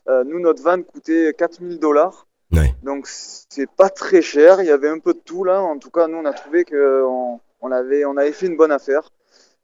nous, 0.08 0.40
notre 0.40 0.60
van 0.60 0.82
coûtait 0.82 1.32
4000 1.38 1.78
dollars. 1.78 2.26
Ouais. 2.52 2.74
Donc 2.82 3.06
c'est 3.06 3.70
pas 3.70 3.90
très 3.90 4.22
cher. 4.22 4.60
Il 4.60 4.66
y 4.66 4.72
avait 4.72 4.88
un 4.88 4.98
peu 4.98 5.14
de 5.14 5.20
tout 5.20 5.44
là. 5.44 5.62
En 5.62 5.78
tout 5.78 5.90
cas, 5.90 6.08
nous, 6.08 6.18
on 6.18 6.24
a 6.24 6.32
trouvé 6.32 6.64
que 6.64 7.04
on, 7.04 7.38
on 7.60 7.70
avait, 7.70 8.04
on 8.04 8.16
avait 8.16 8.32
fait 8.32 8.46
une 8.46 8.56
bonne 8.56 8.72
affaire. 8.72 9.08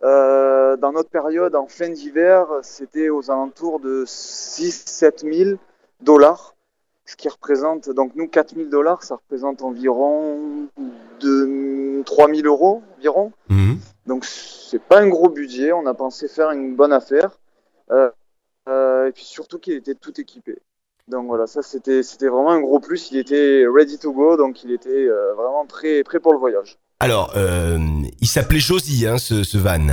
Euh, 0.02 0.76
dans 0.76 0.92
notre 0.92 1.08
période, 1.08 1.54
en 1.54 1.66
fin 1.66 1.88
d'hiver, 1.88 2.46
c'était 2.62 3.08
aux 3.08 3.30
alentours 3.30 3.80
de 3.80 4.04
6-7 4.04 5.32
000 5.46 5.58
dollars. 6.00 6.54
Ce 7.04 7.16
qui 7.16 7.28
représente, 7.28 7.88
donc 7.90 8.12
nous, 8.16 8.28
4 8.28 8.56
000 8.56 8.68
dollars, 8.68 9.04
ça 9.04 9.14
représente 9.14 9.62
environ 9.62 10.68
de 11.20 12.02
3 12.02 12.28
000 12.34 12.46
euros 12.46 12.82
environ. 12.98 13.32
Mhm. 13.48 13.78
Donc 14.06 14.24
c'est 14.24 14.82
pas 14.82 15.00
un 15.00 15.08
gros 15.08 15.28
budget. 15.28 15.72
On 15.72 15.86
a 15.86 15.94
pensé 15.94 16.28
faire 16.28 16.50
une 16.50 16.74
bonne 16.74 16.92
affaire. 16.92 17.38
Euh, 17.90 18.10
euh, 18.68 19.06
et 19.06 19.12
puis 19.12 19.24
surtout 19.24 19.58
qu'il 19.58 19.74
était 19.74 19.94
tout 19.94 20.20
équipé. 20.20 20.58
Donc 21.06 21.28
voilà, 21.28 21.46
ça 21.46 21.62
c'était 21.62 22.02
c'était 22.02 22.26
vraiment 22.26 22.50
un 22.50 22.60
gros 22.60 22.80
plus. 22.80 23.12
Il 23.12 23.18
était 23.18 23.64
ready 23.72 23.98
to 23.98 24.12
go, 24.12 24.36
donc 24.36 24.64
il 24.64 24.72
était 24.72 25.06
vraiment 25.36 25.64
prêt 25.64 26.02
prêt 26.02 26.18
pour 26.18 26.32
le 26.32 26.40
voyage. 26.40 26.76
Alors, 27.00 27.32
euh, 27.36 27.78
il 28.20 28.26
s'appelait 28.28 28.58
Josie, 28.60 29.06
hein, 29.06 29.18
ce, 29.18 29.42
ce 29.44 29.58
van. 29.58 29.86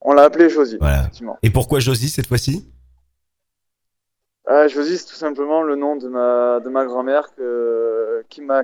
On 0.00 0.12
l'a 0.12 0.22
appelé 0.24 0.48
Josie, 0.50 0.76
Voilà. 0.78 1.00
effectivement. 1.00 1.36
Et 1.42 1.50
pourquoi 1.50 1.80
Josie 1.80 2.08
cette 2.08 2.26
fois-ci? 2.26 2.68
Euh, 4.50 4.68
Josie, 4.68 4.98
c'est 4.98 5.06
tout 5.06 5.14
simplement 5.16 5.62
le 5.62 5.74
nom 5.74 5.96
de 5.96 6.06
ma 6.08 6.60
de 6.60 6.68
ma 6.68 6.84
grand-mère 6.84 7.28
qui 8.28 8.42
m'a 8.42 8.62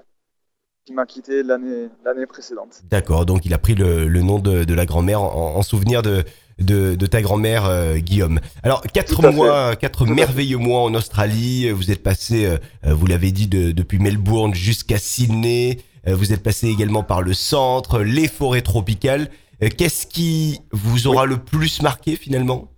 qui 0.84 0.92
m'a 0.92 1.06
quitté 1.06 1.42
l'année 1.42 1.88
l'année 2.04 2.26
précédente. 2.26 2.82
D'accord, 2.90 3.24
donc 3.24 3.46
il 3.46 3.54
a 3.54 3.58
pris 3.58 3.74
le, 3.74 4.06
le 4.06 4.22
nom 4.22 4.38
de, 4.38 4.64
de 4.64 4.74
la 4.74 4.84
grand-mère 4.84 5.22
en, 5.22 5.56
en 5.56 5.62
souvenir 5.62 6.02
de, 6.02 6.22
de, 6.58 6.94
de 6.94 7.06
ta 7.06 7.22
grand-mère 7.22 7.64
euh, 7.64 7.96
Guillaume. 7.96 8.40
Alors 8.62 8.82
quatre 8.82 9.22
fait. 9.22 9.32
mois, 9.32 9.74
quatre 9.76 10.04
fait. 10.04 10.12
merveilleux 10.12 10.58
mois 10.58 10.82
en 10.82 10.94
Australie. 10.94 11.70
Vous 11.70 11.90
êtes 11.90 12.02
passé, 12.02 12.44
euh, 12.46 12.58
vous 12.94 13.06
l'avez 13.06 13.32
dit, 13.32 13.46
de- 13.46 13.72
depuis 13.72 13.98
Melbourne 13.98 14.54
jusqu'à 14.54 14.98
Sydney. 14.98 15.78
Euh, 16.06 16.14
Vous 16.14 16.32
êtes 16.32 16.42
passé 16.42 16.68
également 16.68 17.02
par 17.02 17.22
le 17.22 17.34
centre, 17.34 18.00
les 18.00 18.28
forêts 18.28 18.62
tropicales. 18.62 19.28
Euh, 19.62 19.68
Qu'est-ce 19.76 20.06
qui 20.06 20.60
vous 20.72 21.06
aura 21.06 21.26
le 21.26 21.36
plus 21.36 21.82
marqué 21.82 22.16
finalement? 22.16 22.68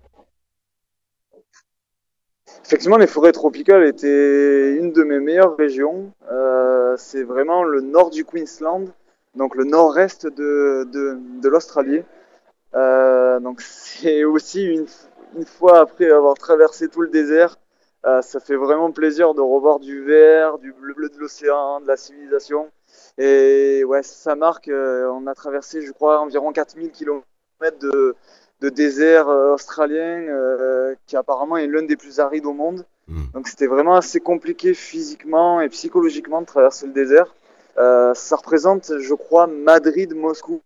Effectivement, 2.64 2.96
les 2.96 3.06
forêts 3.06 3.32
tropicales 3.32 3.86
étaient 3.86 4.76
une 4.76 4.92
de 4.92 5.02
mes 5.04 5.20
meilleures 5.20 5.56
régions. 5.56 6.12
Euh, 6.30 6.96
c'est 6.96 7.22
vraiment 7.22 7.64
le 7.64 7.80
nord 7.80 8.10
du 8.10 8.24
Queensland, 8.24 8.86
donc 9.36 9.54
le 9.54 9.64
nord-est 9.64 10.26
de, 10.26 10.88
de, 10.90 11.48
l'Australie. 11.48 12.02
Donc 12.72 13.60
c'est 13.60 14.24
aussi 14.24 14.64
une, 14.64 14.86
une 15.36 15.44
fois 15.44 15.80
après 15.80 16.10
avoir 16.10 16.34
traversé 16.34 16.88
tout 16.88 17.02
le 17.02 17.08
désert, 17.08 17.58
ça 18.04 18.40
fait 18.40 18.56
vraiment 18.56 18.90
plaisir 18.90 19.34
de 19.34 19.40
revoir 19.40 19.78
du 19.80 20.02
vert, 20.04 20.58
du 20.58 20.72
bleu, 20.72 20.94
bleu 20.94 21.08
de 21.08 21.18
l'océan, 21.18 21.80
de 21.80 21.86
la 21.86 21.96
civilisation. 21.96 22.70
Et 23.18 23.84
ouais, 23.84 24.02
ça 24.02 24.34
marque. 24.34 24.68
euh, 24.68 25.06
on 25.12 25.26
a 25.26 25.34
traversé, 25.34 25.82
je 25.82 25.92
crois, 25.92 26.20
environ 26.20 26.52
4000 26.52 26.90
km 26.90 27.24
de, 27.80 28.16
de 28.60 28.68
désert 28.68 29.28
euh, 29.28 29.54
australien 29.54 30.22
euh, 30.28 30.94
qui 31.06 31.16
apparemment 31.16 31.56
est 31.56 31.66
l'un 31.66 31.82
des 31.82 31.96
plus 31.96 32.20
arides 32.20 32.46
au 32.46 32.52
monde. 32.52 32.84
Hmm. 33.08 33.24
Donc 33.34 33.48
c'était 33.48 33.66
vraiment 33.66 33.96
assez 33.96 34.20
compliqué 34.20 34.74
physiquement 34.74 35.60
et 35.60 35.68
psychologiquement 35.68 36.40
de 36.40 36.46
traverser 36.46 36.86
le 36.86 36.92
désert. 36.92 37.34
Euh, 37.78 38.14
ça 38.14 38.36
représente, 38.36 38.98
je 38.98 39.14
crois, 39.14 39.46
Madrid-Moscou 39.46 40.62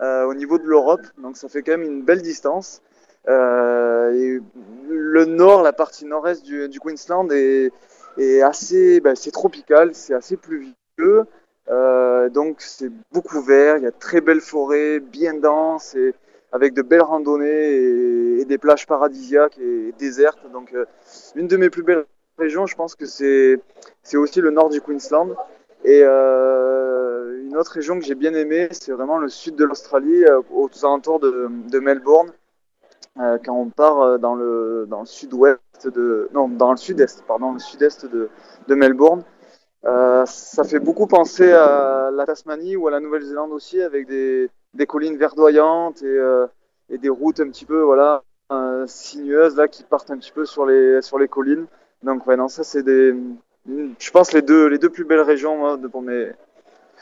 euh, 0.00 0.24
au 0.24 0.34
niveau 0.34 0.58
de 0.58 0.64
l'Europe. 0.64 1.06
Donc 1.18 1.36
ça 1.36 1.48
fait 1.48 1.62
quand 1.62 1.72
même 1.72 1.82
une 1.82 2.02
belle 2.02 2.22
distance. 2.22 2.82
Et 3.26 4.38
le 4.88 5.24
nord, 5.24 5.62
la 5.62 5.72
partie 5.72 6.04
nord-est 6.04 6.44
du, 6.44 6.68
du 6.68 6.78
Queensland 6.78 7.30
est, 7.32 7.72
est 8.18 8.42
assez, 8.42 9.00
ben, 9.00 9.14
c'est 9.14 9.30
tropical, 9.30 9.94
c'est 9.94 10.14
assez 10.14 10.36
pluvieux. 10.36 10.74
Euh, 11.70 12.28
donc 12.28 12.56
c'est 12.60 12.90
beaucoup 13.12 13.40
vert, 13.40 13.78
il 13.78 13.84
y 13.84 13.86
a 13.86 13.92
très 13.92 14.20
belles 14.20 14.40
forêts, 14.40 15.00
bien 15.00 15.34
denses 15.34 15.94
et 15.94 16.14
avec 16.54 16.72
de 16.72 16.82
belles 16.82 17.02
randonnées 17.02 18.38
et, 18.38 18.44
des 18.44 18.58
plages 18.58 18.86
paradisiaques 18.86 19.58
et 19.58 19.92
désertes. 19.98 20.50
Donc 20.52 20.72
euh, 20.72 20.86
une 21.34 21.48
de 21.48 21.56
mes 21.56 21.68
plus 21.68 21.82
belles 21.82 22.04
régions, 22.38 22.66
je 22.66 22.76
pense 22.76 22.94
que 22.94 23.06
c'est 23.06 23.58
aussi 24.14 24.40
le 24.40 24.50
nord 24.50 24.70
du 24.70 24.80
Queensland. 24.80 25.34
Et 25.84 26.02
euh, 26.04 27.42
une 27.44 27.56
autre 27.56 27.72
région 27.72 27.98
que 27.98 28.04
j'ai 28.04 28.14
bien 28.14 28.34
aimée, 28.34 28.68
c'est 28.70 28.92
vraiment 28.92 29.18
le 29.18 29.28
sud 29.28 29.56
de 29.56 29.64
l'Australie, 29.64 30.24
euh, 30.24 30.40
aux 30.52 30.70
alentours 30.82 31.18
de, 31.18 31.48
de 31.70 31.78
Melbourne. 31.80 32.32
Quand 33.16 33.54
on 33.54 33.70
part 33.70 34.18
dans 34.18 34.34
le 34.34 34.86
dans 34.90 34.98
le 34.98 35.06
sud-ouest 35.06 35.60
de 35.84 36.28
non 36.34 36.48
dans 36.48 36.72
le 36.72 36.76
sud-est 36.76 37.22
pardon 37.28 37.52
le 37.52 37.60
sud-est 37.60 38.06
de, 38.06 38.28
de 38.66 38.74
Melbourne 38.74 39.22
euh, 39.86 40.24
ça 40.26 40.64
fait 40.64 40.78
beaucoup 40.78 41.06
penser 41.06 41.52
à 41.52 42.10
la 42.10 42.24
Tasmanie 42.26 42.76
ou 42.76 42.88
à 42.88 42.90
la 42.90 43.00
Nouvelle-Zélande 43.00 43.52
aussi, 43.52 43.82
avec 43.82 44.06
des, 44.06 44.50
collines 44.86 45.16
verdoyantes 45.16 46.02
et, 46.02 46.06
euh, 46.06 46.46
et 46.90 46.98
des 46.98 47.08
routes 47.08 47.40
un 47.40 47.48
petit 47.48 47.64
peu 47.64 47.80
voilà 47.80 48.22
euh, 48.52 48.86
sinueuses 48.86 49.56
là 49.56 49.68
qui 49.68 49.82
partent 49.82 50.10
un 50.10 50.18
petit 50.18 50.32
peu 50.32 50.44
sur 50.44 50.66
les 50.66 51.02
sur 51.02 51.18
les 51.18 51.28
collines. 51.28 51.66
Donc 52.02 52.26
ouais 52.26 52.36
non 52.36 52.48
ça 52.48 52.64
c'est 52.64 52.82
des 52.82 53.14
je 53.66 54.10
pense 54.10 54.32
les 54.32 54.42
deux 54.42 54.66
les 54.66 54.78
deux 54.78 54.90
plus 54.90 55.04
belles 55.04 55.20
régions 55.20 55.56
moi, 55.56 55.76
de, 55.76 55.90
mes 56.00 56.32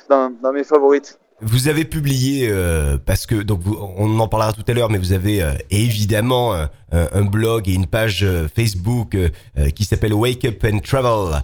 dans 0.09 0.53
mes 0.53 0.65
favorites. 0.65 1.19
Vous 1.45 1.67
avez 1.67 1.85
publié 1.85 2.49
euh, 2.49 2.99
parce 3.05 3.27
que 3.27 3.35
donc 3.35 3.63
on 3.67 4.21
en 4.21 4.29
parlera 4.29 4.53
tout 4.53 4.63
à 4.69 4.73
l'heure, 4.73 4.91
mais 4.91 4.99
vous 4.99 5.13
avez 5.13 5.43
euh, 5.43 5.55
évidemment 5.71 6.55
euh, 6.55 6.67
un, 7.13 7.25
blog 7.25 7.69
et 7.69 7.73
une 7.73 7.87
page 7.87 8.23
euh, 8.23 8.47
Facebook 8.55 9.17
euh, 9.17 9.31
qui 9.71 9.85
s'appelle 9.85 10.15
Wake 10.15 10.45
Up 10.45 10.65
and 10.65 10.79
Travel 10.81 11.43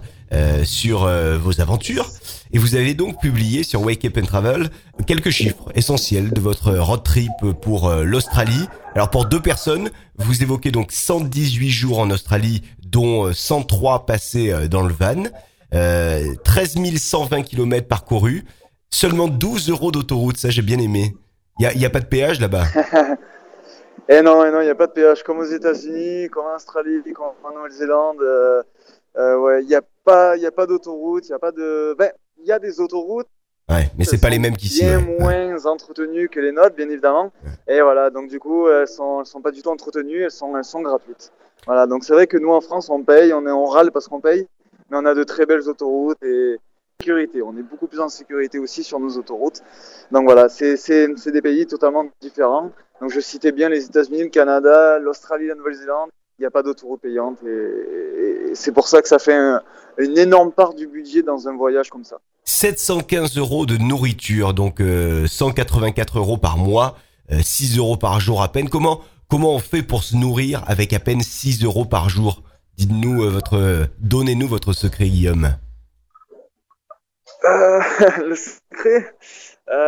sur 0.63 1.09
vos 1.41 1.59
aventures. 1.59 2.07
Et 2.53 2.59
vous 2.59 2.75
avez 2.75 2.93
donc 2.93 3.19
publié 3.19 3.63
sur 3.63 3.81
Wake 3.81 4.05
Up 4.05 4.15
and 4.21 4.27
Travel 4.27 4.69
quelques 5.07 5.31
chiffres 5.31 5.71
essentiels 5.73 6.29
de 6.29 6.39
votre 6.39 6.71
road 6.75 7.01
trip 7.03 7.31
pour 7.63 7.89
l'Australie. 7.89 8.67
Alors 8.93 9.09
pour 9.09 9.25
deux 9.25 9.41
personnes, 9.41 9.89
vous 10.17 10.43
évoquez 10.43 10.69
donc 10.69 10.91
118 10.91 11.71
jours 11.71 11.97
en 11.97 12.11
Australie, 12.11 12.61
dont 12.85 13.25
euh, 13.25 13.33
103 13.33 14.05
passés 14.05 14.53
dans 14.69 14.83
le 14.83 14.93
van, 14.93 15.23
euh, 15.73 16.35
13 16.43 16.77
120 16.97 17.43
km 17.43 17.87
parcourus. 17.87 18.45
Seulement 18.91 19.27
12 19.27 19.69
euros 19.69 19.91
d'autoroute, 19.91 20.37
ça 20.37 20.49
j'ai 20.49 20.61
bien 20.61 20.79
aimé. 20.79 21.15
Il 21.59 21.63
y 21.63 21.65
a, 21.67 21.73
y 21.73 21.85
a 21.85 21.89
pas 21.89 21.99
de 21.99 22.05
péage 22.05 22.39
là-bas. 22.39 22.65
Et 24.09 24.23
non, 24.23 24.43
il 24.43 24.63
n'y 24.63 24.69
a 24.69 24.75
pas 24.75 24.87
de 24.87 24.91
péage 24.91 25.21
comme 25.21 25.37
aux 25.37 25.43
États-Unis, 25.43 26.29
comme 26.29 26.45
en 26.47 26.55
Australie, 26.55 27.03
comme 27.13 27.27
en 27.43 27.55
Nouvelle-Zélande. 27.55 28.21
Euh, 28.21 28.63
euh, 29.17 29.37
ouais, 29.37 29.61
il 29.61 29.67
n'y 29.67 29.75
a 29.75 29.83
pas, 30.03 30.35
y 30.35 30.47
a 30.47 30.51
pas 30.51 30.65
d'autoroute, 30.65 31.27
il 31.27 31.29
y 31.29 31.33
a 31.33 31.39
pas 31.39 31.51
de. 31.51 31.95
Ben, 31.97 32.11
il 32.39 32.47
y 32.47 32.51
a 32.51 32.57
des 32.57 32.79
autoroutes. 32.79 33.27
Ouais, 33.69 33.91
mais 33.97 34.05
c'est 34.05 34.19
pas 34.19 34.29
les 34.29 34.39
mêmes 34.39 34.57
qu'ici. 34.57 34.81
Bien 34.81 34.99
ouais. 34.99 35.23
Ouais. 35.23 35.47
moins 35.47 35.65
entretenues 35.67 36.27
que 36.27 36.39
les 36.39 36.51
nôtres, 36.51 36.75
bien 36.75 36.89
évidemment. 36.89 37.31
Et 37.67 37.81
voilà, 37.81 38.09
donc 38.09 38.29
du 38.29 38.39
coup, 38.39 38.67
elles 38.67 38.87
sont, 38.87 39.19
elles 39.19 39.27
sont 39.27 39.41
pas 39.41 39.51
du 39.51 39.61
tout 39.61 39.69
entretenues, 39.69 40.23
elles 40.23 40.31
sont, 40.31 40.57
elles 40.57 40.63
sont 40.63 40.81
gratuites. 40.81 41.31
Voilà, 41.67 41.85
donc 41.85 42.03
c'est 42.03 42.13
vrai 42.13 42.25
que 42.25 42.37
nous 42.37 42.51
en 42.51 42.61
France, 42.61 42.89
on 42.89 43.03
paye, 43.03 43.31
on, 43.31 43.45
est, 43.45 43.51
on 43.51 43.65
râle 43.65 43.91
parce 43.91 44.07
qu'on 44.07 44.21
paye, 44.21 44.47
mais 44.89 44.97
on 44.97 45.05
a 45.05 45.13
de 45.13 45.23
très 45.23 45.45
belles 45.45 45.69
autoroutes 45.69 46.23
et, 46.23 46.57
sécurité. 47.01 47.41
On 47.41 47.55
est 47.57 47.63
beaucoup 47.63 47.87
plus 47.87 48.01
en 48.01 48.09
sécurité 48.09 48.59
aussi 48.59 48.83
sur 48.83 48.99
nos 48.99 49.11
autoroutes. 49.17 49.61
Donc 50.11 50.25
voilà, 50.25 50.49
c'est 50.49 51.31
des 51.31 51.41
pays 51.41 51.65
totalement 51.65 52.05
différents. 52.21 52.71
Donc 52.99 53.11
je 53.11 53.21
citais 53.21 53.53
bien 53.53 53.69
les 53.69 53.85
États-Unis, 53.85 54.23
le 54.23 54.29
Canada, 54.29 54.99
l'Australie, 54.99 55.47
la 55.47 55.55
Nouvelle-Zélande. 55.55 56.09
Il 56.37 56.41
n'y 56.41 56.45
a 56.45 56.51
pas 56.51 56.61
d'autoroute 56.61 56.99
payante 57.01 57.37
et, 57.43 58.53
c'est 58.53 58.73
pour 58.73 58.87
ça 58.89 59.01
que 59.01 59.07
ça 59.07 59.17
fait 59.17 59.37
une 59.97 60.17
énorme 60.17 60.51
part 60.51 60.73
du 60.73 60.87
budget 60.87 61.21
dans 61.21 61.47
un 61.47 61.55
voyage 61.55 61.89
comme 61.89 62.03
ça. 62.03 62.17
715 62.43 63.37
euros 63.37 63.65
de 63.65 63.77
nourriture, 63.77 64.53
donc 64.53 64.81
184 65.27 66.17
euh, 66.17 66.19
euros 66.19 66.37
par 66.37 66.57
mois, 66.57 66.97
6 67.31 67.77
euh, 67.77 67.79
euros 67.79 67.97
par 67.97 68.19
jour 68.19 68.41
à 68.41 68.51
peine. 68.51 68.67
Comment 68.67 69.01
comment 69.29 69.53
on 69.53 69.59
fait 69.59 69.83
pour 69.83 70.03
se 70.03 70.17
nourrir 70.17 70.63
avec 70.67 70.91
à 70.91 70.99
peine 70.99 71.21
6 71.21 71.63
euros 71.63 71.85
par 71.85 72.09
jour? 72.09 72.43
Dites-nous 72.77 73.23
euh, 73.23 73.29
votre, 73.29 73.87
donnez-nous 73.99 74.47
votre 74.47 74.73
secret, 74.73 75.07
Guillaume. 75.07 75.55
le 78.25 78.35
secret, 78.35 79.15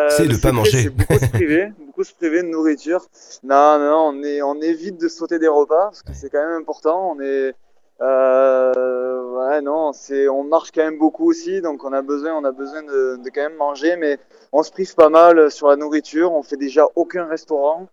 c'est 0.10 0.28
de 0.28 0.42
pas 0.42 0.52
manger. 0.52 0.90
beaucoup 0.90 1.18
se 1.18 1.30
priver, 1.30 1.74
beaucoup 1.86 2.04
se 2.04 2.14
priver 2.14 2.44
de 2.44 2.48
nourriture. 2.48 3.06
Non, 3.44 3.78
non, 3.80 4.14
on 4.14 4.24
est, 4.24 4.42
on 4.42 4.62
évite 4.62 5.00
de 5.00 5.08
sauter 5.08 5.40
des 5.40 5.48
repas 5.48 5.86
parce 5.86 6.04
que 6.04 6.14
c'est 6.14 6.30
quand 6.30 6.46
même 6.46 6.62
important. 6.62 7.14
On 7.16 7.20
est, 7.20 7.54
euh, 8.02 9.50
ouais, 9.50 9.62
non, 9.62 9.92
c'est, 9.94 10.28
on 10.28 10.44
marche 10.44 10.72
quand 10.72 10.84
même 10.84 10.98
beaucoup 10.98 11.30
aussi, 11.30 11.62
donc 11.62 11.84
on 11.84 11.94
a 11.94 12.02
besoin, 12.02 12.34
on 12.36 12.44
a 12.46 12.52
besoin 12.52 12.84
de, 12.84 13.18
de 13.18 13.30
quand 13.30 13.42
même 13.42 13.58
manger, 13.58 13.96
mais 13.98 14.18
on 14.52 14.64
se 14.64 14.72
prive 14.72 14.94
pas 14.96 15.10
mal 15.10 15.52
sur 15.52 15.68
la 15.68 15.76
nourriture. 15.76 16.32
On 16.34 16.44
fait 16.44 16.58
déjà 16.58 16.86
aucun 16.96 17.26
restaurant, 17.26 17.88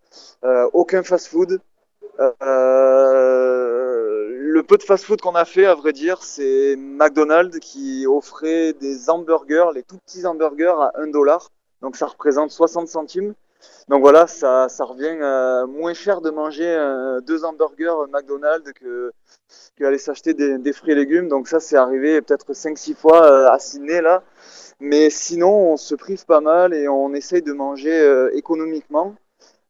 euh, 0.44 0.68
aucun 0.72 1.02
fast-food. 1.02 1.60
Euh, 2.20 2.32
peu 4.68 4.76
de 4.76 4.82
fast-food 4.82 5.22
qu'on 5.22 5.34
a 5.34 5.46
fait, 5.46 5.64
à 5.64 5.74
vrai 5.74 5.94
dire, 5.94 6.22
c'est 6.22 6.76
McDonald's 6.76 7.58
qui 7.58 8.06
offrait 8.06 8.74
des 8.74 9.08
hamburgers, 9.08 9.70
les 9.74 9.82
tout 9.82 9.96
petits 9.96 10.26
hamburgers 10.26 10.74
à 10.78 10.92
1 10.96 11.06
dollar. 11.06 11.50
Donc 11.80 11.96
ça 11.96 12.06
représente 12.06 12.50
60 12.50 12.86
centimes. 12.86 13.34
Donc 13.88 14.02
voilà, 14.02 14.26
ça, 14.26 14.68
ça 14.68 14.84
revient 14.84 15.16
euh, 15.22 15.66
moins 15.66 15.94
cher 15.94 16.20
de 16.20 16.28
manger 16.28 16.66
euh, 16.66 17.22
deux 17.22 17.46
hamburgers 17.46 18.10
McDonald's 18.12 18.70
que 18.74 19.10
qu'aller 19.78 19.96
s'acheter 19.96 20.34
des, 20.34 20.58
des, 20.58 20.72
fruits 20.74 20.92
et 20.92 20.96
légumes. 20.96 21.28
Donc 21.28 21.48
ça, 21.48 21.60
c'est 21.60 21.76
arrivé 21.76 22.20
peut-être 22.20 22.52
5-6 22.52 22.94
fois 22.94 23.24
euh, 23.24 23.50
à 23.50 23.58
Sydney 23.58 24.02
là. 24.02 24.22
Mais 24.80 25.08
sinon, 25.08 25.72
on 25.72 25.76
se 25.78 25.94
prive 25.94 26.26
pas 26.26 26.42
mal 26.42 26.74
et 26.74 26.88
on 26.88 27.14
essaye 27.14 27.42
de 27.42 27.52
manger 27.52 28.28
économiquement. 28.34 29.14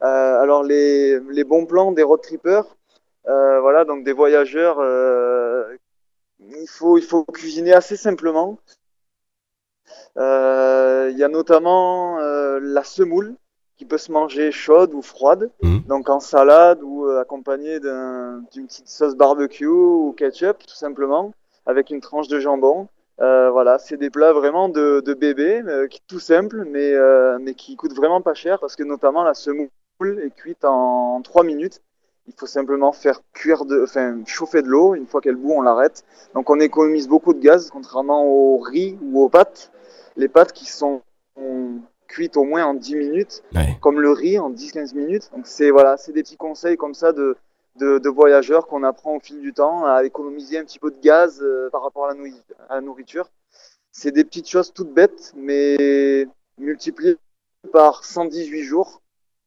alors 0.00 0.64
les, 0.64 1.20
les, 1.30 1.44
bons 1.44 1.66
plans 1.66 1.92
des 1.92 2.02
road 2.02 2.20
trippers, 2.20 2.76
voilà, 3.24 3.84
donc 3.84 4.04
des 4.04 4.12
voyageurs, 4.12 4.78
il 6.40 6.68
faut 6.68 6.98
il 6.98 7.04
faut 7.04 7.24
cuisiner 7.24 7.72
assez 7.72 7.96
simplement. 7.96 8.58
Il 10.16 11.14
y 11.16 11.24
a 11.24 11.28
notamment 11.28 12.18
la 12.18 12.84
semoule 12.84 13.34
qui 13.78 13.84
peut 13.84 13.98
se 13.98 14.10
manger 14.10 14.50
chaude 14.50 14.92
ou 14.92 15.02
froide, 15.02 15.50
mmh. 15.62 15.78
donc 15.86 16.10
en 16.10 16.18
salade 16.18 16.80
ou 16.82 17.06
euh, 17.06 17.20
accompagnée 17.20 17.78
d'une 17.78 18.66
petite 18.66 18.88
sauce 18.88 19.14
barbecue 19.14 19.66
ou 19.66 20.12
ketchup 20.18 20.58
tout 20.66 20.74
simplement, 20.74 21.32
avec 21.64 21.90
une 21.90 22.00
tranche 22.00 22.26
de 22.26 22.40
jambon. 22.40 22.88
Euh, 23.20 23.50
voilà, 23.50 23.78
c'est 23.78 23.96
des 23.96 24.10
plats 24.10 24.32
vraiment 24.32 24.68
de, 24.68 25.00
de 25.00 25.14
bébé, 25.14 25.62
euh, 25.66 25.86
qui 25.86 26.00
tout 26.06 26.18
simple, 26.18 26.64
mais, 26.68 26.92
euh, 26.92 27.38
mais 27.40 27.54
qui 27.54 27.76
coûtent 27.76 27.94
vraiment 27.94 28.20
pas 28.20 28.34
cher 28.34 28.58
parce 28.60 28.76
que 28.76 28.82
notamment 28.82 29.24
la 29.24 29.34
semoule 29.34 29.70
est 30.00 30.34
cuite 30.34 30.64
en 30.64 31.22
3 31.22 31.44
minutes. 31.44 31.80
Il 32.28 32.34
faut 32.36 32.46
simplement 32.46 32.92
faire 32.92 33.22
cuire 33.32 33.64
de, 33.64 33.82
enfin, 33.82 34.18
chauffer 34.26 34.62
de 34.62 34.68
l'eau. 34.68 34.94
Une 34.94 35.06
fois 35.06 35.20
qu'elle 35.20 35.36
bout, 35.36 35.52
on 35.52 35.62
l'arrête. 35.62 36.04
Donc 36.34 36.50
on 36.50 36.60
économise 36.60 37.08
beaucoup 37.08 37.34
de 37.34 37.40
gaz, 37.40 37.70
contrairement 37.70 38.24
au 38.24 38.58
riz 38.58 38.98
ou 39.02 39.22
aux 39.22 39.28
pâtes. 39.28 39.72
Les 40.16 40.28
pâtes 40.28 40.52
qui 40.52 40.66
sont 40.66 41.02
cuite 42.08 42.36
au 42.36 42.44
moins 42.44 42.64
en 42.64 42.74
10 42.74 42.96
minutes, 42.96 43.42
comme 43.80 44.00
le 44.00 44.10
riz 44.10 44.38
en 44.38 44.50
10-15 44.50 44.94
minutes. 44.94 45.30
Donc 45.34 45.46
c'est 45.46 45.70
voilà, 45.70 45.96
c'est 45.96 46.12
des 46.12 46.22
petits 46.22 46.36
conseils 46.36 46.76
comme 46.76 46.94
ça 46.94 47.12
de, 47.12 47.36
de, 47.76 48.08
voyageurs 48.08 48.66
qu'on 48.66 48.82
apprend 48.82 49.16
au 49.16 49.20
fil 49.20 49.40
du 49.40 49.52
temps 49.52 49.86
à 49.86 50.04
économiser 50.04 50.58
un 50.58 50.64
petit 50.64 50.78
peu 50.78 50.90
de 50.90 51.00
gaz 51.00 51.40
euh, 51.42 51.68
par 51.70 51.82
rapport 51.82 52.06
à 52.06 52.14
la, 52.14 52.20
à 52.68 52.74
la 52.76 52.80
nourriture. 52.80 53.30
C'est 53.92 54.10
des 54.10 54.24
petites 54.24 54.48
choses 54.48 54.72
toutes 54.72 54.92
bêtes, 54.92 55.32
mais 55.36 56.26
multipliées 56.58 57.16
par 57.72 58.04
118 58.04 58.62
jours, 58.62 59.00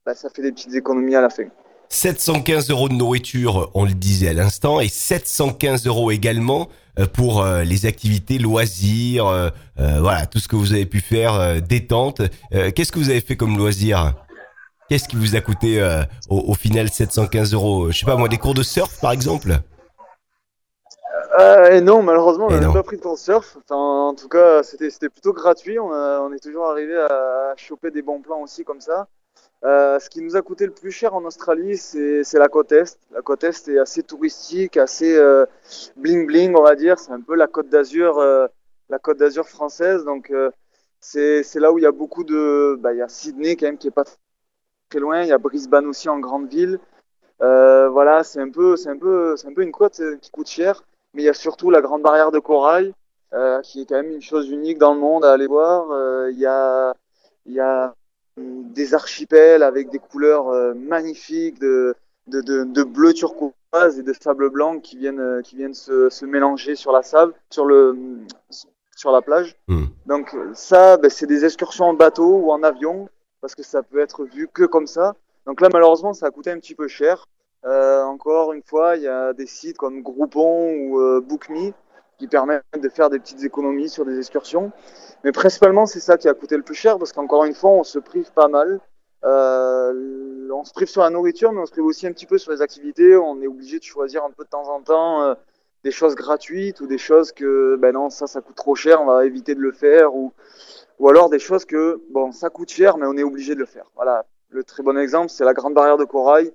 bah, 0.05 0.13
ça 0.15 0.29
fait 0.29 0.41
des 0.41 0.51
petites 0.51 0.73
économies 0.73 1.15
à 1.15 1.21
la 1.21 1.29
fin. 1.29 1.47
715 1.91 2.69
euros 2.69 2.87
de 2.87 2.93
nourriture, 2.93 3.69
on 3.73 3.83
le 3.83 3.91
disait 3.91 4.29
à 4.29 4.33
l'instant, 4.33 4.79
et 4.79 4.87
715 4.87 5.87
euros 5.87 6.09
également 6.09 6.69
euh, 6.97 7.05
pour 7.05 7.41
euh, 7.41 7.63
les 7.63 7.85
activités 7.85 8.37
loisirs, 8.37 9.27
euh, 9.27 9.49
voilà, 9.77 10.25
tout 10.25 10.39
ce 10.39 10.47
que 10.47 10.55
vous 10.55 10.71
avez 10.71 10.85
pu 10.85 11.01
faire, 11.01 11.61
détente. 11.61 12.21
Qu'est-ce 12.51 12.93
que 12.93 12.99
vous 12.99 13.09
avez 13.09 13.19
fait 13.19 13.35
comme 13.35 13.57
loisir? 13.57 14.13
Qu'est-ce 14.87 15.09
qui 15.09 15.17
vous 15.17 15.35
a 15.35 15.41
coûté 15.41 15.83
au, 16.29 16.53
final 16.53 16.87
715 16.87 17.53
euros? 17.53 17.91
Je 17.91 17.99
sais 17.99 18.05
pas 18.05 18.15
moi, 18.15 18.29
des 18.29 18.37
cours 18.37 18.53
de 18.53 18.63
surf 18.63 18.99
par 19.01 19.11
exemple? 19.11 19.57
Euh, 21.39 21.71
et 21.71 21.81
non, 21.81 22.03
malheureusement, 22.03 22.47
on 22.49 22.57
n'a 22.57 22.71
pas 22.71 22.83
pris 22.83 22.97
de 22.97 23.01
cours 23.01 23.15
de 23.15 23.19
surf. 23.19 23.57
en 23.69 24.13
tout 24.15 24.29
cas, 24.29 24.63
c'était 24.63 25.09
plutôt 25.09 25.33
gratuit. 25.33 25.77
On, 25.77 25.89
on 25.89 26.31
est 26.31 26.43
toujours 26.43 26.67
arrivé 26.67 26.95
à 26.95 27.53
choper 27.57 27.91
des 27.91 28.01
bons 28.01 28.21
plans 28.21 28.41
aussi 28.41 28.63
comme 28.63 28.81
ça. 28.81 29.07
Euh, 29.63 29.99
ce 29.99 30.09
qui 30.09 30.21
nous 30.21 30.35
a 30.35 30.41
coûté 30.41 30.65
le 30.65 30.71
plus 30.71 30.91
cher 30.91 31.13
en 31.13 31.23
Australie, 31.23 31.77
c'est 31.77 32.33
la 32.33 32.47
côte 32.47 32.71
Est. 32.71 32.99
La 33.11 33.21
côte 33.21 33.43
Est 33.43 33.67
est 33.67 33.77
assez 33.77 34.01
touristique, 34.01 34.77
assez 34.77 35.15
euh, 35.15 35.45
bling 35.97 36.25
bling, 36.25 36.55
on 36.55 36.63
va 36.63 36.75
dire. 36.75 36.97
C'est 36.97 37.11
un 37.11 37.21
peu 37.21 37.35
la 37.35 37.47
côte 37.47 37.69
d'Azur, 37.69 38.17
euh, 38.17 38.47
la 38.89 38.97
côte 38.97 39.17
d'Azur 39.17 39.47
française. 39.47 40.03
Donc 40.03 40.31
euh, 40.31 40.49
c'est 40.99 41.43
là 41.55 41.71
où 41.71 41.77
il 41.77 41.83
y 41.83 41.87
a 41.87 41.91
beaucoup 41.91 42.23
de, 42.23 42.75
bah, 42.79 42.93
il 42.93 42.97
y 42.97 43.01
a 43.01 43.07
Sydney 43.07 43.55
quand 43.55 43.67
même 43.67 43.77
qui 43.77 43.87
est 43.87 43.91
pas 43.91 44.05
très 44.89 44.99
loin. 44.99 45.21
Il 45.21 45.27
y 45.27 45.31
a 45.31 45.37
Brisbane 45.37 45.85
aussi 45.85 46.09
en 46.09 46.19
grande 46.19 46.47
ville. 46.49 46.79
voilà, 47.39 48.23
c'est 48.23 48.41
un 48.41 48.49
peu, 48.49 48.75
c'est 48.77 48.89
un 48.89 48.97
peu, 48.97 49.35
c'est 49.37 49.47
un 49.47 49.53
peu 49.53 49.63
une 49.63 49.71
côte 49.71 50.01
qui 50.21 50.31
coûte 50.31 50.47
cher. 50.49 50.83
Mais 51.13 51.23
il 51.23 51.25
y 51.25 51.29
a 51.29 51.33
surtout 51.33 51.69
la 51.71 51.81
grande 51.81 52.01
barrière 52.01 52.31
de 52.31 52.39
corail, 52.39 52.93
qui 53.63 53.81
est 53.81 53.85
quand 53.85 53.95
même 53.95 54.11
une 54.11 54.21
chose 54.21 54.49
unique 54.49 54.79
dans 54.79 54.93
le 54.93 54.99
monde 54.99 55.23
à 55.25 55.33
aller 55.33 55.47
voir. 55.47 56.29
Il 56.29 56.39
y 56.39 56.45
a, 56.47 56.93
il 57.45 57.53
y 57.53 57.59
a 57.59 57.93
des 58.37 58.93
archipels 58.93 59.63
avec 59.63 59.89
des 59.89 59.99
couleurs 59.99 60.49
euh, 60.49 60.73
magnifiques 60.73 61.59
de, 61.59 61.95
de, 62.27 62.41
de, 62.41 62.63
de, 62.63 62.83
bleu 62.83 63.13
turquoise 63.13 63.99
et 63.99 64.03
de 64.03 64.13
sable 64.13 64.49
blanc 64.49 64.79
qui 64.79 64.97
viennent, 64.97 65.19
euh, 65.19 65.41
qui 65.41 65.55
viennent 65.55 65.73
se, 65.73 66.09
se 66.09 66.25
mélanger 66.25 66.75
sur 66.75 66.91
la 66.91 67.03
sable, 67.03 67.33
sur, 67.49 67.65
le, 67.65 67.97
sur 68.95 69.11
la 69.11 69.21
plage. 69.21 69.55
Hmm. 69.67 69.85
Donc 70.05 70.35
ça, 70.53 70.97
ben, 70.97 71.09
c'est 71.09 71.27
des 71.27 71.45
excursions 71.45 71.85
en 71.85 71.93
bateau 71.93 72.37
ou 72.37 72.51
en 72.51 72.63
avion 72.63 73.09
parce 73.41 73.55
que 73.55 73.63
ça 73.63 73.83
peut 73.83 73.99
être 73.99 74.23
vu 74.23 74.47
que 74.47 74.63
comme 74.63 74.87
ça. 74.87 75.15
Donc 75.45 75.61
là, 75.61 75.69
malheureusement, 75.73 76.13
ça 76.13 76.27
a 76.27 76.31
coûté 76.31 76.51
un 76.51 76.59
petit 76.59 76.75
peu 76.75 76.87
cher. 76.87 77.27
Euh, 77.65 78.03
encore 78.03 78.53
une 78.53 78.63
fois, 78.63 78.95
il 78.95 79.03
y 79.03 79.07
a 79.07 79.33
des 79.33 79.45
sites 79.45 79.77
comme 79.77 80.01
Groupon 80.01 80.73
ou 80.73 80.99
euh, 80.99 81.21
BookMe 81.21 81.73
qui 82.21 82.27
permettent 82.27 82.63
de 82.79 82.87
faire 82.87 83.09
des 83.09 83.17
petites 83.17 83.43
économies 83.43 83.89
sur 83.89 84.05
des 84.05 84.19
excursions. 84.19 84.71
Mais 85.23 85.31
principalement, 85.31 85.87
c'est 85.87 85.99
ça 85.99 86.19
qui 86.19 86.29
a 86.29 86.35
coûté 86.35 86.55
le 86.55 86.61
plus 86.61 86.75
cher 86.75 86.99
parce 86.99 87.11
qu'encore 87.13 87.45
une 87.45 87.55
fois, 87.55 87.71
on 87.71 87.83
se 87.83 87.97
prive 87.97 88.31
pas 88.31 88.47
mal. 88.47 88.79
Euh, 89.23 90.47
on 90.53 90.63
se 90.63 90.71
prive 90.71 90.87
sur 90.87 91.01
la 91.01 91.09
nourriture, 91.09 91.51
mais 91.51 91.61
on 91.61 91.65
se 91.65 91.71
prive 91.71 91.85
aussi 91.85 92.05
un 92.05 92.11
petit 92.11 92.27
peu 92.27 92.37
sur 92.37 92.51
les 92.51 92.61
activités. 92.61 93.17
On 93.17 93.41
est 93.41 93.47
obligé 93.47 93.79
de 93.79 93.83
choisir 93.83 94.23
un 94.23 94.29
peu 94.29 94.43
de 94.43 94.49
temps 94.49 94.69
en 94.69 94.81
temps 94.81 95.23
euh, 95.23 95.33
des 95.83 95.89
choses 95.89 96.13
gratuites 96.13 96.79
ou 96.79 96.85
des 96.85 96.99
choses 96.99 97.31
que, 97.31 97.75
ben 97.77 97.93
non, 97.93 98.11
ça, 98.11 98.27
ça 98.27 98.39
coûte 98.41 98.55
trop 98.55 98.75
cher, 98.75 99.01
on 99.01 99.05
va 99.05 99.25
éviter 99.25 99.55
de 99.55 99.59
le 99.59 99.71
faire. 99.71 100.13
Ou, 100.13 100.31
ou 100.99 101.09
alors 101.09 101.31
des 101.31 101.39
choses 101.39 101.65
que, 101.65 101.99
bon, 102.11 102.31
ça 102.31 102.51
coûte 102.51 102.69
cher, 102.69 102.97
mais 102.97 103.07
on 103.07 103.17
est 103.17 103.23
obligé 103.23 103.55
de 103.55 103.59
le 103.59 103.65
faire. 103.65 103.85
Voilà. 103.95 104.25
Le 104.49 104.63
très 104.63 104.83
bon 104.83 104.95
exemple, 104.95 105.29
c'est 105.29 105.45
la 105.45 105.55
Grande 105.55 105.73
Barrière 105.73 105.97
de 105.97 106.05
Corail. 106.05 106.53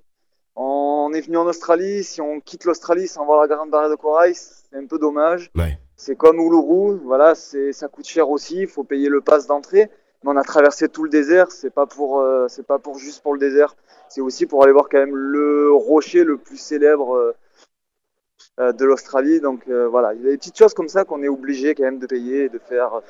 On 0.59 1.13
est 1.13 1.21
venu 1.21 1.37
en 1.37 1.45
Australie. 1.45 2.03
Si 2.03 2.19
on 2.19 2.39
quitte 2.39 2.65
l'Australie 2.65 3.07
sans 3.07 3.25
voir 3.25 3.41
la 3.41 3.47
Grande 3.47 3.69
Barrière 3.69 3.91
de 3.91 3.95
Corail, 3.95 4.33
c'est 4.33 4.75
un 4.75 4.87
peu 4.87 4.97
dommage. 4.97 5.51
C'est 5.95 6.15
comme 6.15 6.39
Uluru, 6.39 6.97
voilà, 7.03 7.35
c'est 7.35 7.71
ça 7.73 7.87
coûte 7.87 8.07
cher 8.07 8.29
aussi, 8.29 8.61
il 8.61 8.67
faut 8.67 8.83
payer 8.83 9.07
le 9.07 9.21
pass 9.21 9.45
d'entrée. 9.45 9.91
Mais 10.23 10.31
on 10.31 10.35
a 10.35 10.43
traversé 10.43 10.89
tout 10.89 11.03
le 11.03 11.09
désert, 11.11 11.51
c'est 11.51 11.69
pas 11.69 11.85
pour 11.85 12.19
euh, 12.19 12.47
c'est 12.47 12.65
pas 12.65 12.79
pour 12.79 12.97
juste 12.97 13.21
pour 13.21 13.33
le 13.33 13.39
désert, 13.39 13.75
c'est 14.09 14.21
aussi 14.21 14.47
pour 14.47 14.63
aller 14.63 14.71
voir 14.71 14.89
quand 14.89 14.97
même 14.97 15.15
le 15.15 15.71
rocher 15.71 16.23
le 16.23 16.37
plus 16.37 16.57
célèbre 16.57 17.15
euh, 17.15 17.35
euh 18.59 18.71
de 18.73 18.83
l'Australie. 18.83 19.39
Donc 19.39 19.61
euh, 19.69 19.87
voilà, 19.87 20.15
il 20.15 20.23
y 20.23 20.27
a 20.27 20.31
des 20.31 20.37
petites 20.37 20.57
choses 20.57 20.73
comme 20.73 20.89
ça 20.89 21.05
qu'on 21.05 21.21
est 21.21 21.27
obligé 21.27 21.75
quand 21.75 21.83
même 21.83 21.99
de 21.99 22.07
payer 22.07 22.45
et 22.45 22.49
de 22.49 22.57
faire. 22.57 23.01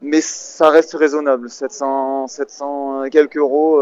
Mais 0.00 0.20
ça 0.20 0.68
reste 0.68 0.94
raisonnable, 0.94 1.48
700 1.48 2.26
700 2.26 3.04
et 3.04 3.10
quelques 3.10 3.36
euros, 3.36 3.80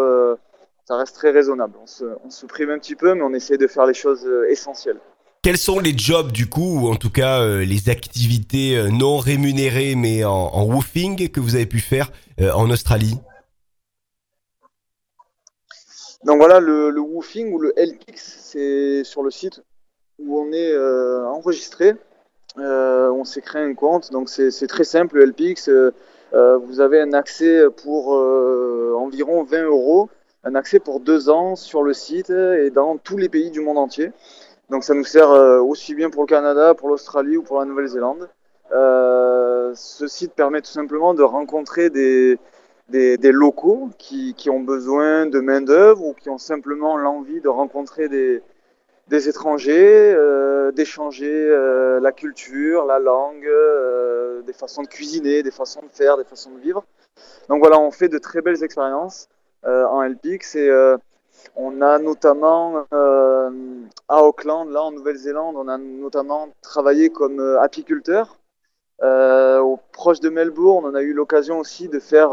ça 0.86 0.96
reste 0.96 1.14
très 1.14 1.30
raisonnable. 1.30 1.74
On 1.82 1.86
se, 1.86 2.04
on 2.24 2.30
se 2.30 2.46
prive 2.46 2.70
un 2.70 2.78
petit 2.78 2.94
peu, 2.94 3.14
mais 3.14 3.22
on 3.22 3.34
essaie 3.34 3.58
de 3.58 3.66
faire 3.66 3.86
les 3.86 3.94
choses 3.94 4.26
essentielles. 4.48 5.00
Quels 5.42 5.58
sont 5.58 5.78
les 5.78 5.96
jobs 5.96 6.32
du 6.32 6.48
coup, 6.48 6.80
ou 6.80 6.88
en 6.88 6.96
tout 6.96 7.10
cas 7.10 7.40
euh, 7.40 7.64
les 7.64 7.88
activités 7.88 8.76
euh, 8.76 8.88
non 8.88 9.18
rémunérées 9.18 9.94
mais 9.94 10.24
en, 10.24 10.32
en, 10.32 10.64
woofing 10.64 11.28
que 11.30 11.38
vous 11.38 11.54
avez 11.54 11.66
pu 11.66 11.78
faire 11.78 12.10
euh, 12.40 12.50
en 12.52 12.68
Australie? 12.70 13.18
Donc 16.24 16.38
voilà, 16.38 16.58
le, 16.58 16.90
le 16.90 17.00
woofing 17.00 17.52
ou 17.52 17.60
le 17.60 17.72
LX, 17.76 18.38
c'est 18.40 19.04
sur 19.04 19.22
le 19.22 19.30
site 19.30 19.62
où 20.18 20.40
on 20.40 20.50
est 20.52 20.76
enregistré. 21.26 21.94
Euh, 22.58 23.10
on 23.10 23.24
s'est 23.24 23.42
créé 23.42 23.62
un 23.62 23.74
compte, 23.74 24.10
donc 24.12 24.28
c'est 24.28 24.66
très 24.66 24.84
simple. 24.84 25.16
Le 25.16 25.26
LPX, 25.26 25.68
euh, 25.68 25.90
euh, 26.34 26.56
vous 26.56 26.80
avez 26.80 27.00
un 27.00 27.12
accès 27.12 27.64
pour 27.82 28.08
environ 28.08 29.42
20 29.44 29.64
euros, 29.64 30.08
un 30.46 30.54
accès 30.54 30.78
pour 30.78 31.00
deux 31.00 31.28
ans 31.28 31.56
sur 31.56 31.82
le 31.82 31.92
site 31.92 32.30
et 32.30 32.70
dans 32.70 32.96
tous 32.96 33.18
les 33.18 33.28
pays 33.28 33.50
du 33.50 33.60
monde 33.60 33.78
entier. 33.78 34.12
Donc 34.70 34.84
ça 34.84 34.94
nous 34.94 35.04
sert 35.04 35.30
aussi 35.30 35.94
bien 35.94 36.10
pour 36.10 36.22
le 36.22 36.26
Canada, 36.26 36.74
pour 36.74 36.88
l'Australie 36.88 37.36
ou 37.36 37.42
pour 37.42 37.58
la 37.58 37.66
Nouvelle-Zélande. 37.66 38.28
ce 38.70 40.06
site 40.06 40.32
permet 40.32 40.60
tout 40.62 40.70
simplement 40.70 41.14
de 41.14 41.22
rencontrer 41.22 41.90
des, 41.90 42.38
des, 42.88 43.32
locaux 43.32 43.90
qui, 43.98 44.34
qui, 44.34 44.50
ont 44.50 44.60
besoin 44.60 45.26
de 45.26 45.40
main-d'œuvre 45.40 46.04
ou 46.04 46.14
qui 46.14 46.30
ont 46.30 46.38
simplement 46.38 46.96
l'envie 46.96 47.40
de 47.40 47.48
rencontrer 47.48 48.08
des, 48.08 48.42
des 49.08 49.28
étrangers, 49.28 50.14
euh, 50.16 50.72
d'échanger 50.72 51.30
euh, 51.30 52.00
la 52.00 52.12
culture, 52.12 52.84
la 52.84 52.98
langue, 52.98 53.46
euh, 53.46 54.42
des 54.42 54.52
façons 54.52 54.82
de 54.82 54.88
cuisiner, 54.88 55.42
des 55.42 55.50
façons 55.50 55.82
de 55.82 55.90
faire, 55.90 56.16
des 56.16 56.24
façons 56.24 56.50
de 56.52 56.60
vivre. 56.60 56.84
Donc 57.48 57.60
voilà, 57.60 57.78
on 57.78 57.90
fait 57.90 58.08
de 58.08 58.18
très 58.18 58.42
belles 58.42 58.62
expériences 58.62 59.28
en 59.66 60.02
LPX 60.02 60.56
et 60.56 60.96
on 61.56 61.82
a 61.82 61.98
notamment 61.98 62.84
à 62.90 64.22
Auckland, 64.24 64.70
là 64.70 64.82
en 64.82 64.92
Nouvelle-Zélande, 64.92 65.56
on 65.56 65.68
a 65.68 65.78
notamment 65.78 66.48
travaillé 66.62 67.10
comme 67.10 67.40
apiculteur. 67.60 68.38
au 69.02 69.78
proche 69.92 70.20
de 70.20 70.28
Melbourne, 70.28 70.84
on 70.86 70.94
a 70.94 71.02
eu 71.02 71.12
l'occasion 71.12 71.58
aussi 71.58 71.88
de 71.88 71.98
faire 71.98 72.30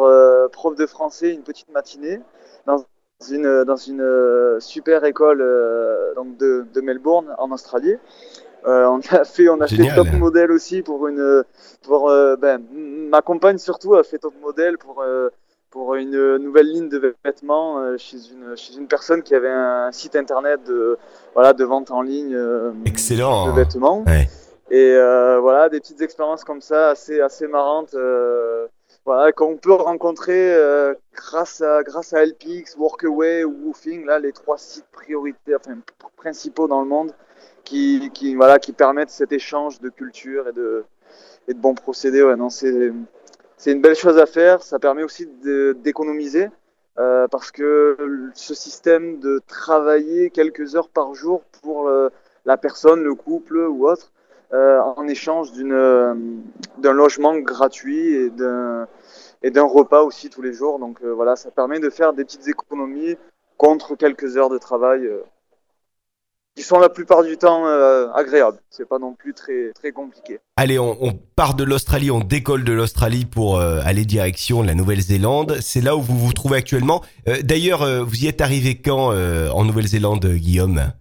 prof 0.51 0.75
de 0.75 0.85
français 0.85 1.33
une 1.33 1.43
petite 1.43 1.71
matinée 1.71 2.19
dans 2.65 2.85
une, 3.31 3.63
dans 3.63 3.75
une 3.75 4.01
euh, 4.01 4.59
super 4.59 5.03
école 5.05 5.41
euh, 5.41 6.13
donc 6.15 6.37
de, 6.37 6.65
de, 6.73 6.81
Melbourne 6.81 7.33
en 7.37 7.51
Australie. 7.51 7.95
Euh, 8.65 8.85
on 8.87 8.99
a 9.11 9.23
fait, 9.25 9.49
on 9.49 9.59
a 9.61 9.67
fait 9.67 9.93
top 9.95 10.11
modèle 10.13 10.51
aussi 10.51 10.81
pour 10.81 11.07
une, 11.07 11.43
pour 11.83 12.07
ben, 12.39 12.61
ma 12.71 13.21
compagne 13.21 13.57
surtout 13.57 13.95
a 13.95 14.03
fait 14.03 14.19
top 14.19 14.33
modèle 14.41 14.77
pour 14.77 15.03
pour 15.73 15.95
une 15.95 16.37
nouvelle 16.37 16.67
ligne 16.71 16.87
de 16.87 17.15
vêtements 17.25 17.97
chez 17.97 18.17
une 18.31 18.55
chez 18.55 18.75
une 18.75 18.87
personne 18.87 19.23
qui 19.23 19.33
avait 19.33 19.49
un 19.49 19.91
site 19.91 20.15
internet 20.15 20.61
de 20.67 20.97
voilà 21.33 21.53
de 21.53 21.63
vente 21.63 21.89
en 21.89 22.03
ligne 22.03 22.37
Excellent. 22.85 23.47
de 23.47 23.51
vêtements. 23.51 24.05
Et 24.69 24.95
voilà 25.41 25.69
des 25.69 25.79
petites 25.79 26.01
expériences 26.01 26.43
comme 26.43 26.61
ça 26.61 26.91
assez 26.91 27.19
assez 27.19 27.47
marrantes 27.47 27.95
voilà, 29.05 29.33
qu'on 29.33 29.57
peut 29.57 29.73
rencontrer 29.73 30.53
euh, 30.53 30.93
grâce 31.13 31.61
à 31.61 31.83
grâce 31.83 32.13
à 32.13 32.25
LPX, 32.25 32.77
Workaway 32.77 33.43
ou 33.43 33.53
Woofing, 33.65 34.05
là 34.05 34.19
les 34.19 34.31
trois 34.31 34.57
sites 34.57 34.87
prioritaires, 34.91 35.59
enfin 35.59 35.77
principaux 36.15 36.67
dans 36.69 36.81
le 36.81 36.87
monde, 36.87 37.11
qui, 37.65 38.11
qui 38.13 38.35
voilà 38.35 38.59
qui 38.59 38.71
permettent 38.71 39.09
cet 39.09 39.33
échange 39.33 39.81
de 39.81 39.89
culture 39.89 40.47
et 40.47 40.53
de 40.53 40.85
et 41.49 41.53
de 41.53 41.59
bons 41.59 41.75
procédés. 41.75 42.23
Ouais, 42.23 42.37
non, 42.37 42.49
c'est 42.49 42.93
c'est 43.63 43.71
une 43.71 43.79
belle 43.79 43.95
chose 43.95 44.17
à 44.17 44.25
faire. 44.25 44.61
Ça 44.61 44.77
permet 44.77 45.03
aussi 45.03 45.25
d'économiser 45.77 46.49
euh, 46.99 47.29
parce 47.29 47.49
que 47.49 47.95
ce 48.33 48.53
système 48.53 49.21
de 49.21 49.41
travailler 49.47 50.31
quelques 50.31 50.75
heures 50.75 50.89
par 50.89 51.13
jour 51.13 51.43
pour 51.61 51.87
le, 51.87 52.11
la 52.43 52.57
personne, 52.57 53.01
le 53.01 53.15
couple 53.15 53.55
ou 53.55 53.87
autre, 53.87 54.11
euh, 54.53 54.81
en 54.81 55.07
échange 55.07 55.51
euh, 55.57 56.13
d'un 56.79 56.91
logement 56.91 57.37
gratuit 57.37 58.13
et 58.13 58.29
d'un 58.29 58.85
et 59.43 59.49
d'un 59.49 59.63
repas 59.63 60.01
aussi 60.01 60.29
tous 60.29 60.41
les 60.41 60.51
jours. 60.51 60.77
Donc 60.77 61.01
euh, 61.01 61.13
voilà, 61.13 61.37
ça 61.37 61.49
permet 61.49 61.79
de 61.79 61.89
faire 61.89 62.11
des 62.11 62.25
petites 62.25 62.49
économies 62.49 63.15
contre 63.57 63.95
quelques 63.95 64.35
heures 64.35 64.49
de 64.49 64.57
travail 64.57 65.09
qui 66.55 66.63
sont 66.63 66.79
la 66.79 66.89
plupart 66.89 67.23
du 67.23 67.37
temps 67.37 67.65
agréables. 68.13 68.59
C'est 68.69 68.87
pas 68.87 68.99
non 68.99 69.13
plus 69.13 69.33
très 69.33 69.71
très 69.73 69.91
compliqué. 69.91 70.39
Allez, 70.55 70.77
on, 70.77 70.97
on 71.01 71.13
part 71.35 71.55
de 71.55 71.63
l'Australie, 71.63 72.11
on 72.11 72.19
décolle 72.19 72.63
de 72.63 72.73
l'Australie 72.73 73.25
pour 73.25 73.59
aller 73.59 74.05
direction 74.05 74.61
la 74.61 74.75
Nouvelle-Zélande. 74.75 75.57
C'est 75.61 75.81
là 75.81 75.95
où 75.95 76.01
vous 76.01 76.17
vous 76.17 76.33
trouvez 76.33 76.57
actuellement. 76.57 77.01
D'ailleurs, 77.41 78.05
vous 78.05 78.23
y 78.23 78.27
êtes 78.27 78.41
arrivé 78.41 78.79
quand 78.79 79.13
en 79.15 79.65
Nouvelle-Zélande, 79.65 80.25
Guillaume? 80.25 80.91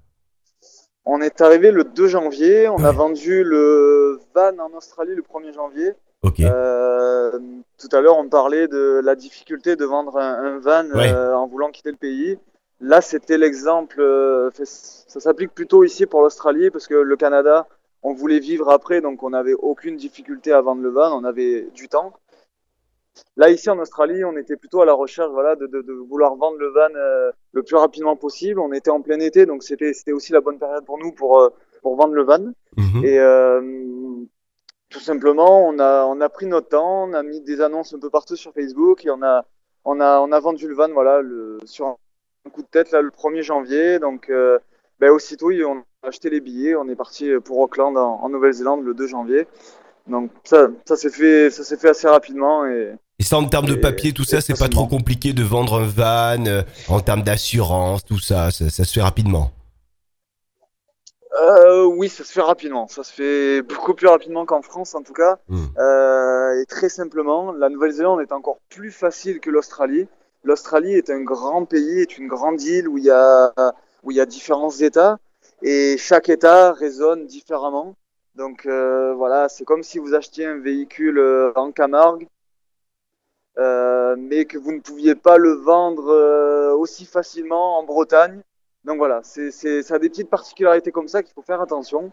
On 1.04 1.20
est 1.20 1.40
arrivé 1.40 1.72
le 1.72 1.84
2 1.84 2.06
janvier, 2.06 2.68
on 2.68 2.84
a 2.84 2.92
vendu 2.92 3.42
le 3.42 4.20
van 4.34 4.56
en 4.58 4.76
Australie 4.76 5.14
le 5.14 5.22
1er 5.22 5.52
janvier. 5.52 5.92
Euh, 6.40 7.32
tout 7.78 7.88
à 7.90 8.00
l'heure, 8.00 8.16
on 8.16 8.28
parlait 8.28 8.68
de 8.68 9.00
la 9.02 9.16
difficulté 9.16 9.74
de 9.74 9.84
vendre 9.84 10.16
un, 10.16 10.60
van 10.60 10.84
euh, 10.94 11.34
en 11.34 11.48
voulant 11.48 11.70
quitter 11.70 11.90
le 11.90 11.96
pays. 11.96 12.38
Là, 12.82 13.00
c'était 13.00 13.38
l'exemple. 13.38 14.00
Euh, 14.00 14.50
ça 14.64 15.20
s'applique 15.20 15.54
plutôt 15.54 15.84
ici 15.84 16.04
pour 16.04 16.20
l'Australie 16.20 16.68
parce 16.70 16.88
que 16.88 16.94
le 16.94 17.16
Canada, 17.16 17.68
on 18.02 18.12
voulait 18.12 18.40
vivre 18.40 18.70
après, 18.70 19.00
donc 19.00 19.22
on 19.22 19.30
n'avait 19.30 19.54
aucune 19.54 19.96
difficulté 19.96 20.52
à 20.52 20.60
vendre 20.60 20.82
le 20.82 20.90
van, 20.90 21.16
on 21.16 21.22
avait 21.22 21.68
du 21.74 21.88
temps. 21.88 22.12
Là, 23.36 23.50
ici 23.50 23.70
en 23.70 23.78
Australie, 23.78 24.24
on 24.24 24.36
était 24.36 24.56
plutôt 24.56 24.82
à 24.82 24.86
la 24.86 24.94
recherche 24.94 25.30
voilà, 25.30 25.54
de, 25.54 25.66
de, 25.66 25.82
de 25.82 25.92
vouloir 25.92 26.34
vendre 26.34 26.58
le 26.58 26.68
van 26.68 26.94
euh, 26.96 27.30
le 27.52 27.62
plus 27.62 27.76
rapidement 27.76 28.16
possible. 28.16 28.58
On 28.58 28.72
était 28.72 28.90
en 28.90 29.00
plein 29.00 29.20
été, 29.20 29.46
donc 29.46 29.62
c'était 29.62 30.12
aussi 30.12 30.32
la 30.32 30.40
bonne 30.40 30.58
période 30.58 30.84
pour 30.84 30.98
nous 30.98 31.12
pour, 31.12 31.38
euh, 31.38 31.50
pour 31.82 31.94
vendre 31.94 32.14
le 32.14 32.24
van. 32.24 32.52
Mhm. 32.76 33.04
Et 33.04 33.20
euh, 33.20 33.60
tout 34.88 35.00
simplement, 35.00 35.68
on 35.68 35.78
a, 35.78 36.04
on 36.06 36.20
a 36.20 36.28
pris 36.28 36.46
notre 36.46 36.68
temps, 36.68 37.04
on 37.04 37.12
a 37.12 37.22
mis 37.22 37.40
des 37.42 37.60
annonces 37.60 37.94
un 37.94 38.00
peu 38.00 38.10
partout 38.10 38.34
sur 38.34 38.52
Facebook 38.52 39.04
et 39.04 39.10
on 39.10 39.22
a, 39.22 39.44
on 39.84 40.00
a, 40.00 40.18
on 40.20 40.32
a 40.32 40.40
vendu 40.40 40.66
le 40.66 40.74
van 40.74 40.88
voilà, 40.88 41.20
le, 41.20 41.58
sur 41.64 41.86
un 41.86 41.96
coup 42.50 42.62
de 42.62 42.68
tête 42.68 42.90
là, 42.90 43.00
le 43.02 43.10
1er 43.10 43.42
janvier. 43.42 43.98
Donc, 43.98 44.30
euh, 44.30 44.58
ben, 45.00 45.10
aussitôt, 45.10 45.50
on 45.50 45.78
a 46.02 46.08
acheté 46.08 46.30
les 46.30 46.40
billets, 46.40 46.74
on 46.74 46.88
est 46.88 46.96
parti 46.96 47.30
pour 47.44 47.58
Auckland 47.58 47.96
en, 47.96 48.20
en 48.22 48.28
Nouvelle-Zélande 48.28 48.84
le 48.84 48.94
2 48.94 49.06
janvier. 49.06 49.46
Donc 50.06 50.30
ça, 50.44 50.68
ça 50.84 50.96
s'est 50.96 51.10
fait, 51.10 51.50
ça 51.50 51.76
fait 51.76 51.90
assez 51.90 52.08
rapidement 52.08 52.66
et. 52.66 52.92
Et 53.18 53.24
ça, 53.24 53.36
en 53.36 53.44
termes 53.44 53.66
de 53.66 53.76
papier, 53.76 54.12
tout 54.12 54.24
ça, 54.24 54.40
c'est 54.40 54.58
pas 54.58 54.68
trop 54.68 54.88
compliqué 54.88 55.32
de 55.32 55.44
vendre 55.44 55.80
un 55.80 55.86
van, 55.86 56.44
euh, 56.46 56.62
en 56.88 56.98
termes 56.98 57.22
d'assurance, 57.22 58.04
tout 58.04 58.18
ça, 58.18 58.50
ça, 58.50 58.68
se 58.68 58.92
fait 58.92 59.00
rapidement. 59.00 59.52
Euh, 61.40 61.84
oui, 61.84 62.08
ça 62.08 62.24
se 62.24 62.32
fait 62.32 62.40
rapidement. 62.40 62.88
Ça 62.88 63.04
se 63.04 63.12
fait 63.12 63.62
beaucoup 63.62 63.94
plus 63.94 64.08
rapidement 64.08 64.44
qu'en 64.44 64.60
France, 64.60 64.96
en 64.96 65.02
tout 65.02 65.12
cas. 65.12 65.38
Hmm. 65.46 65.66
Euh, 65.78 66.60
et 66.60 66.66
très 66.66 66.88
simplement, 66.88 67.52
la 67.52 67.68
Nouvelle-Zélande 67.68 68.20
est 68.22 68.32
encore 68.32 68.58
plus 68.68 68.90
facile 68.90 69.38
que 69.38 69.50
l'Australie. 69.50 70.08
L'Australie 70.44 70.94
est 70.94 71.10
un 71.10 71.22
grand 71.22 71.64
pays, 71.64 72.00
est 72.00 72.18
une 72.18 72.28
grande 72.28 72.60
île 72.62 72.88
où 72.88 72.98
il 72.98 73.04
y 73.04 73.10
a 73.10 73.52
où 74.02 74.10
il 74.10 74.16
y 74.16 74.20
a 74.20 74.26
différents 74.26 74.70
États 74.70 75.18
et 75.62 75.96
chaque 75.98 76.28
État 76.28 76.72
résonne 76.72 77.26
différemment. 77.26 77.96
Donc 78.34 78.66
euh, 78.66 79.12
voilà, 79.14 79.48
c'est 79.48 79.64
comme 79.64 79.82
si 79.82 79.98
vous 79.98 80.14
achetiez 80.14 80.46
un 80.46 80.58
véhicule 80.58 81.18
euh, 81.18 81.52
en 81.54 81.70
Camargue, 81.70 82.26
euh, 83.58 84.16
mais 84.18 84.46
que 84.46 84.58
vous 84.58 84.72
ne 84.72 84.80
pouviez 84.80 85.14
pas 85.14 85.36
le 85.36 85.52
vendre 85.52 86.74
aussi 86.78 87.04
facilement 87.04 87.78
en 87.78 87.84
Bretagne. 87.84 88.42
Donc 88.84 88.98
voilà, 88.98 89.20
c'est, 89.22 89.50
ça 89.50 89.94
a 89.94 89.98
des 89.98 90.08
petites 90.08 90.30
particularités 90.30 90.90
comme 90.90 91.08
ça 91.08 91.22
qu'il 91.22 91.34
faut 91.34 91.42
faire 91.42 91.60
attention. 91.60 92.10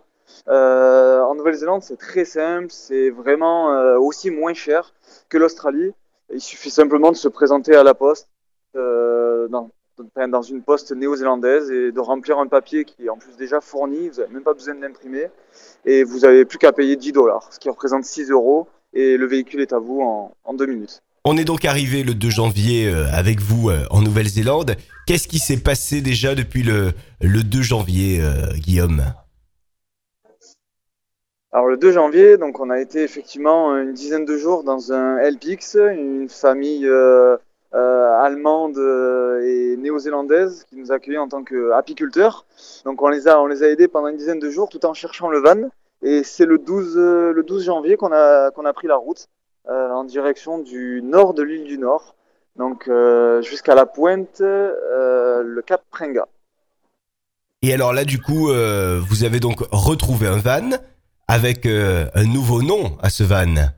en 0.48 1.36
Nouvelle-Zélande, 1.36 1.82
c'est 1.84 1.98
très 1.98 2.26
simple, 2.26 2.68
c'est 2.70 3.10
vraiment 3.10 3.70
aussi 3.98 4.30
moins 4.30 4.54
cher 4.54 4.94
que 5.30 5.38
l'Australie. 5.38 5.94
Il 6.34 6.42
suffit 6.42 6.70
simplement 6.70 7.12
de 7.12 7.18
se 7.18 7.28
présenter 7.28 7.76
à 7.76 7.84
la 7.84 7.94
poste 7.94 8.30
dans, 8.76 9.72
dans 10.30 10.42
une 10.42 10.62
poste 10.62 10.92
néo-zélandaise 10.92 11.72
et 11.72 11.92
de 11.92 12.00
remplir 12.00 12.40
un 12.40 12.48
papier 12.48 12.86
qui 12.86 13.06
est 13.06 13.10
en 13.10 13.18
plus 13.18 13.36
déjà 13.38 13.62
fourni, 13.62 14.10
vous 14.10 14.20
n'avez 14.20 14.34
même 14.34 14.44
pas 14.44 14.54
besoin 14.54 14.76
de 14.76 14.82
l'imprimer, 14.82 15.28
et 15.86 16.04
vous 16.04 16.20
n'avez 16.20 16.46
plus 16.46 16.58
qu'à 16.58 16.72
payer 16.72 16.96
10 16.96 17.12
dollars, 17.12 17.50
ce 17.52 17.60
qui 17.60 17.70
représente 17.70 18.06
6 18.06 18.32
euros, 18.32 18.68
et 18.94 19.18
le 19.18 19.26
véhicule 19.26 19.62
est 19.62 19.74
à 19.74 19.80
vous 19.80 20.02
en, 20.02 20.54
deux 20.54 20.66
minutes. 20.66 21.02
On 21.26 21.38
est 21.38 21.46
donc 21.46 21.66
arrivé 21.66 22.04
le 22.04 22.16
2 22.16 22.30
janvier 22.30 22.88
euh, 22.88 23.06
avec 23.12 23.40
vous 23.40 23.70
euh, 23.70 23.84
en 23.92 24.02
Nouvelle-Zélande. 24.02 24.76
Qu'est-ce 25.06 25.28
qui 25.28 25.38
s'est 25.38 25.62
passé 25.62 26.02
déjà 26.02 26.34
depuis 26.34 26.64
le, 26.64 26.94
le 27.22 27.44
2 27.44 27.62
janvier, 27.62 28.22
euh, 28.22 28.54
Guillaume? 28.56 29.14
Alors 31.52 31.68
le 31.68 31.78
2 31.78 31.92
janvier, 31.92 32.38
donc 32.38 32.60
on 32.60 32.70
a 32.70 32.80
été 32.80 33.02
effectivement 33.02 33.76
une 33.76 33.94
dizaine 33.94 34.26
de 34.26 34.38
jours 34.38 34.64
dans 34.64 34.94
un 34.94 35.18
LPX, 35.18 35.78
une 35.78 36.30
famille 36.30 36.88
euh, 37.76 38.16
allemande 38.20 38.80
euh, 38.80 39.42
et 39.44 39.78
néo-zélandaise 39.78 40.66
qui 40.68 40.76
nous 40.76 40.92
a 40.92 40.96
accueillis 40.96 41.20
en 41.20 41.28
tant 41.28 41.44
qu'apiculteurs. 41.44 42.48
Donc 42.84 43.04
on 43.04 43.10
les 43.10 43.28
a 43.28 43.40
on 43.40 43.46
les 43.46 43.62
a 43.62 43.70
aidés 43.70 43.88
pendant 43.88 44.08
une 44.08 44.18
dizaine 44.18 44.40
de 44.40 44.50
jours 44.50 44.70
tout 44.70 44.84
en 44.88 44.96
cherchant 44.96 45.30
le 45.30 45.40
van. 45.40 45.70
Et 46.02 46.24
c'est 46.24 46.48
le 46.48 46.58
12 46.58 46.98
euh, 46.98 47.32
le 47.32 47.44
12 47.44 47.66
janvier 47.66 47.96
qu'on 47.96 48.12
a 48.12 48.50
qu'on 48.50 48.66
a 48.66 48.74
pris 48.74 48.88
la 48.88 48.96
route 48.96 49.28
en 49.66 50.04
direction 50.04 50.58
du 50.58 51.02
nord 51.04 51.36
de 51.36 51.44
l'île 51.44 51.66
du 51.66 51.78
Nord, 51.78 52.16
donc 52.56 52.90
jusqu'à 53.44 53.76
la 53.76 53.86
pointe 53.86 54.40
le 54.40 55.62
Cap 55.62 55.84
Prenga. 55.92 56.28
Et 57.62 57.72
alors 57.72 57.94
là, 57.94 58.04
du 58.04 58.20
coup, 58.20 58.48
vous 58.48 59.24
avez 59.24 59.40
donc 59.40 59.60
retrouvé 59.72 60.26
un 60.26 60.40
van 60.40 60.72
avec 61.30 61.66
un 61.66 62.24
nouveau 62.26 62.62
nom 62.62 62.98
à 63.02 63.10
ce 63.10 63.24
van. 63.24 63.72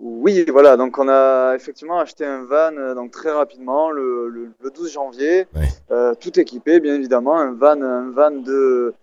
Oui, 0.00 0.44
voilà, 0.50 0.76
donc 0.76 0.96
on 0.98 1.08
a 1.08 1.54
effectivement 1.56 1.98
acheté 1.98 2.24
un 2.24 2.44
van 2.44 2.76
euh, 2.76 2.94
donc 2.94 3.10
très 3.10 3.32
rapidement 3.32 3.90
le, 3.90 4.52
12 4.74 4.92
janvier, 4.92 5.46
euh, 5.90 6.14
tout 6.14 6.38
équipé 6.38 6.78
bien 6.78 6.94
évidemment, 6.94 7.36
un 7.36 7.52
van, 7.52 7.82
un 7.82 8.10
van 8.10 8.30
de 8.30 8.94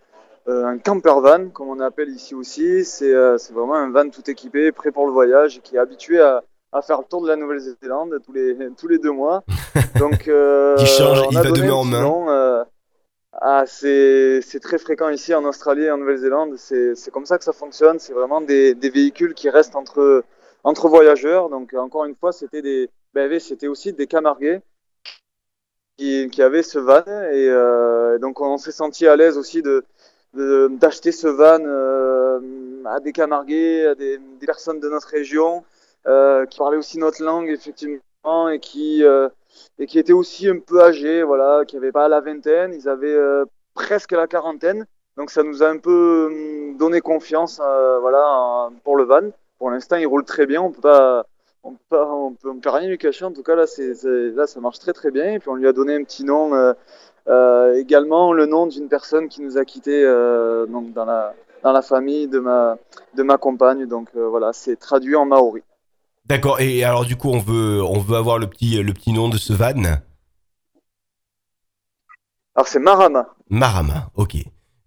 un 0.48 0.78
camper 0.78 1.20
van, 1.22 1.50
comme 1.50 1.70
on 1.70 1.80
appelle 1.80 2.10
ici 2.10 2.36
aussi. 2.36 2.86
C'est 2.86 3.12
vraiment 3.52 3.76
un 3.76 3.89
van 3.89 4.10
tout 4.10 4.30
équipé, 4.30 4.72
prêt 4.72 4.91
pour 4.91 5.08
le 5.08 5.12
voyage, 5.12 5.60
qui 5.63 5.76
est 5.76 5.80
habitué 5.80 6.22
à, 6.22 6.44
à 6.76 6.82
faire 6.82 7.00
le 7.00 7.06
tour 7.06 7.24
de 7.24 7.28
la 7.28 7.36
Nouvelle-Zélande 7.36 8.20
tous 8.24 8.34
les, 8.34 8.56
tous 8.78 8.88
les 8.88 9.00
deux 9.00 9.12
mois. 9.12 9.44
Donc, 10.00 10.28
euh, 10.28 10.76
qui 10.76 10.86
change, 10.86 11.24
il 11.32 11.38
va 11.38 11.44
donner 11.44 11.72
en 11.72 11.84
main. 11.84 12.26
Euh, 12.30 12.63
ah, 13.41 13.65
c'est 13.67 14.41
très 14.62 14.78
fréquent 14.78 15.10
ici 15.10 15.34
en 15.34 15.43
Australie 15.45 15.84
et 15.84 15.91
en 15.91 15.98
Nouvelle-Zélande. 15.98 16.56
C'est 16.58 17.12
comme 17.12 17.26
ça 17.26 17.38
que 17.38 17.43
ça 17.43 17.54
fonctionne. 17.54 18.00
C'est 18.00 18.13
vraiment 18.13 18.41
des, 18.41 18.74
des, 18.74 18.89
véhicules 18.89 19.34
qui 19.34 19.50
restent 19.50 19.76
entre, 19.76 20.24
entre 20.63 20.88
voyageurs. 20.88 21.50
Donc, 21.50 21.74
encore 21.74 22.06
une 22.06 22.15
fois, 22.15 22.32
c'était 22.32 22.62
des 22.62 22.89
ben, 23.13 23.39
c'était 23.39 23.67
aussi 23.67 23.93
des 23.93 24.08
Camarguais 24.08 24.62
qui, 25.98 26.30
qui 26.30 26.41
avaient 26.41 26.63
ce 26.63 26.80
van. 26.80 27.04
Et 27.32 27.50
euh, 27.50 28.17
donc, 28.19 28.41
on 28.41 28.58
s'est 28.58 28.71
senti 28.71 29.08
à 29.08 29.15
l'aise 29.15 29.38
aussi 29.38 29.62
de 29.62 29.86
d'acheter 30.34 31.13
ce 31.13 31.28
van 31.28 31.60
euh, 31.62 32.39
à 32.86 33.00
des 33.00 33.13
Camarguais, 33.13 33.86
à 33.88 33.95
des, 33.95 34.17
des, 34.17 34.45
personnes 34.45 34.82
de 34.82 34.89
notre 34.89 35.08
région. 35.08 35.63
Euh, 36.08 36.45
qui 36.45 36.60
parlait 36.60 36.78
aussi 36.78 37.00
notre 37.00 37.24
langue 37.24 37.50
effectivement 37.50 38.50
et 38.50 38.60
qui 38.60 39.04
euh, 39.04 39.28
et 39.80 39.86
qui 39.88 40.00
était 40.00 40.13
aussi 40.13 40.48
un 40.48 40.60
peu 40.60 40.82
âgés, 40.82 41.24
voilà, 41.24 41.63
qui 41.65 41.76
n'avaient 41.76 41.91
pas 41.91 42.08
la 42.08 42.22
vingtaine, 42.22 42.74
ils 42.74 42.88
avaient 42.88 43.08
euh, 43.13 43.46
presque 43.74 44.12
la 44.12 44.28
quarantaine. 44.28 44.86
Donc 45.18 45.30
ça 45.30 45.44
nous 45.44 45.63
a 45.63 45.68
un 45.68 45.78
peu 45.78 46.28
hum, 46.30 46.78
donné 46.78 47.02
confiance, 47.02 47.58
voilà, 48.02 48.70
pour 48.84 48.98
le 48.98 49.04
van. 49.04 49.32
Pour 49.58 49.72
l'instant, 49.72 49.96
il 49.96 50.08
roule 50.08 50.26
très 50.26 50.46
bien. 50.46 50.62
On 50.62 50.72
peut 50.72 50.82
pas, 50.82 51.26
on 51.63 51.72
peut, 51.72 51.78
pas, 51.89 52.06
on 52.06 52.34
peut, 52.34 52.50
on 52.50 52.60
peut 52.60 52.70
rien 52.70 52.89
lui 52.89 52.98
cacher. 52.98 53.26
En 53.26 53.32
tout 53.32 53.44
cas, 53.44 53.56
là, 53.56 53.65
c'est, 53.68 53.94
là, 54.04 54.48
ça 54.48 54.60
marche 54.60 54.80
très 54.80 54.94
très 54.94 55.12
bien. 55.12 55.34
Et 55.34 55.39
puis 55.39 55.50
on 55.50 55.56
lui 55.56 55.68
a 55.68 55.74
donné 55.74 55.96
un 55.96 56.04
petit 56.04 56.26
nom, 56.26 56.54
euh, 57.28 57.74
également 57.74 58.34
le 58.34 58.46
nom 58.46 58.68
d'une 58.68 58.89
personne 58.89 59.30
qui 59.30 59.41
nous 59.41 59.58
a 59.58 59.65
quittés 59.65 60.04
donc 60.70 60.94
dans 60.94 61.06
la 61.06 61.34
dans 61.63 61.72
la 61.72 61.82
famille 61.82 62.28
de 62.28 62.39
ma 62.39 62.78
de 63.15 63.24
ma 63.24 63.38
compagne. 63.38 63.86
Donc 63.86 64.10
voilà, 64.13 64.52
c'est 64.54 64.76
traduit 64.76 65.15
en 65.15 65.26
maori. 65.26 65.63
D'accord. 66.26 66.60
Et 66.60 66.84
alors 66.84 67.06
du 67.06 67.16
coup, 67.16 67.30
on 67.30 67.40
veut, 67.40 67.84
on 67.84 68.00
veut 68.00 68.18
avoir 68.18 68.40
le 68.40 68.48
petit, 68.48 68.82
le 68.82 68.94
petit 68.94 69.14
nom 69.14 69.30
de 69.30 69.38
ce 69.38 69.54
van? 69.54 69.74
Alors 72.56 72.68
c'est 72.68 72.80
Marama. 72.80 73.28
Marama. 73.50 74.10
Ok. 74.16 74.38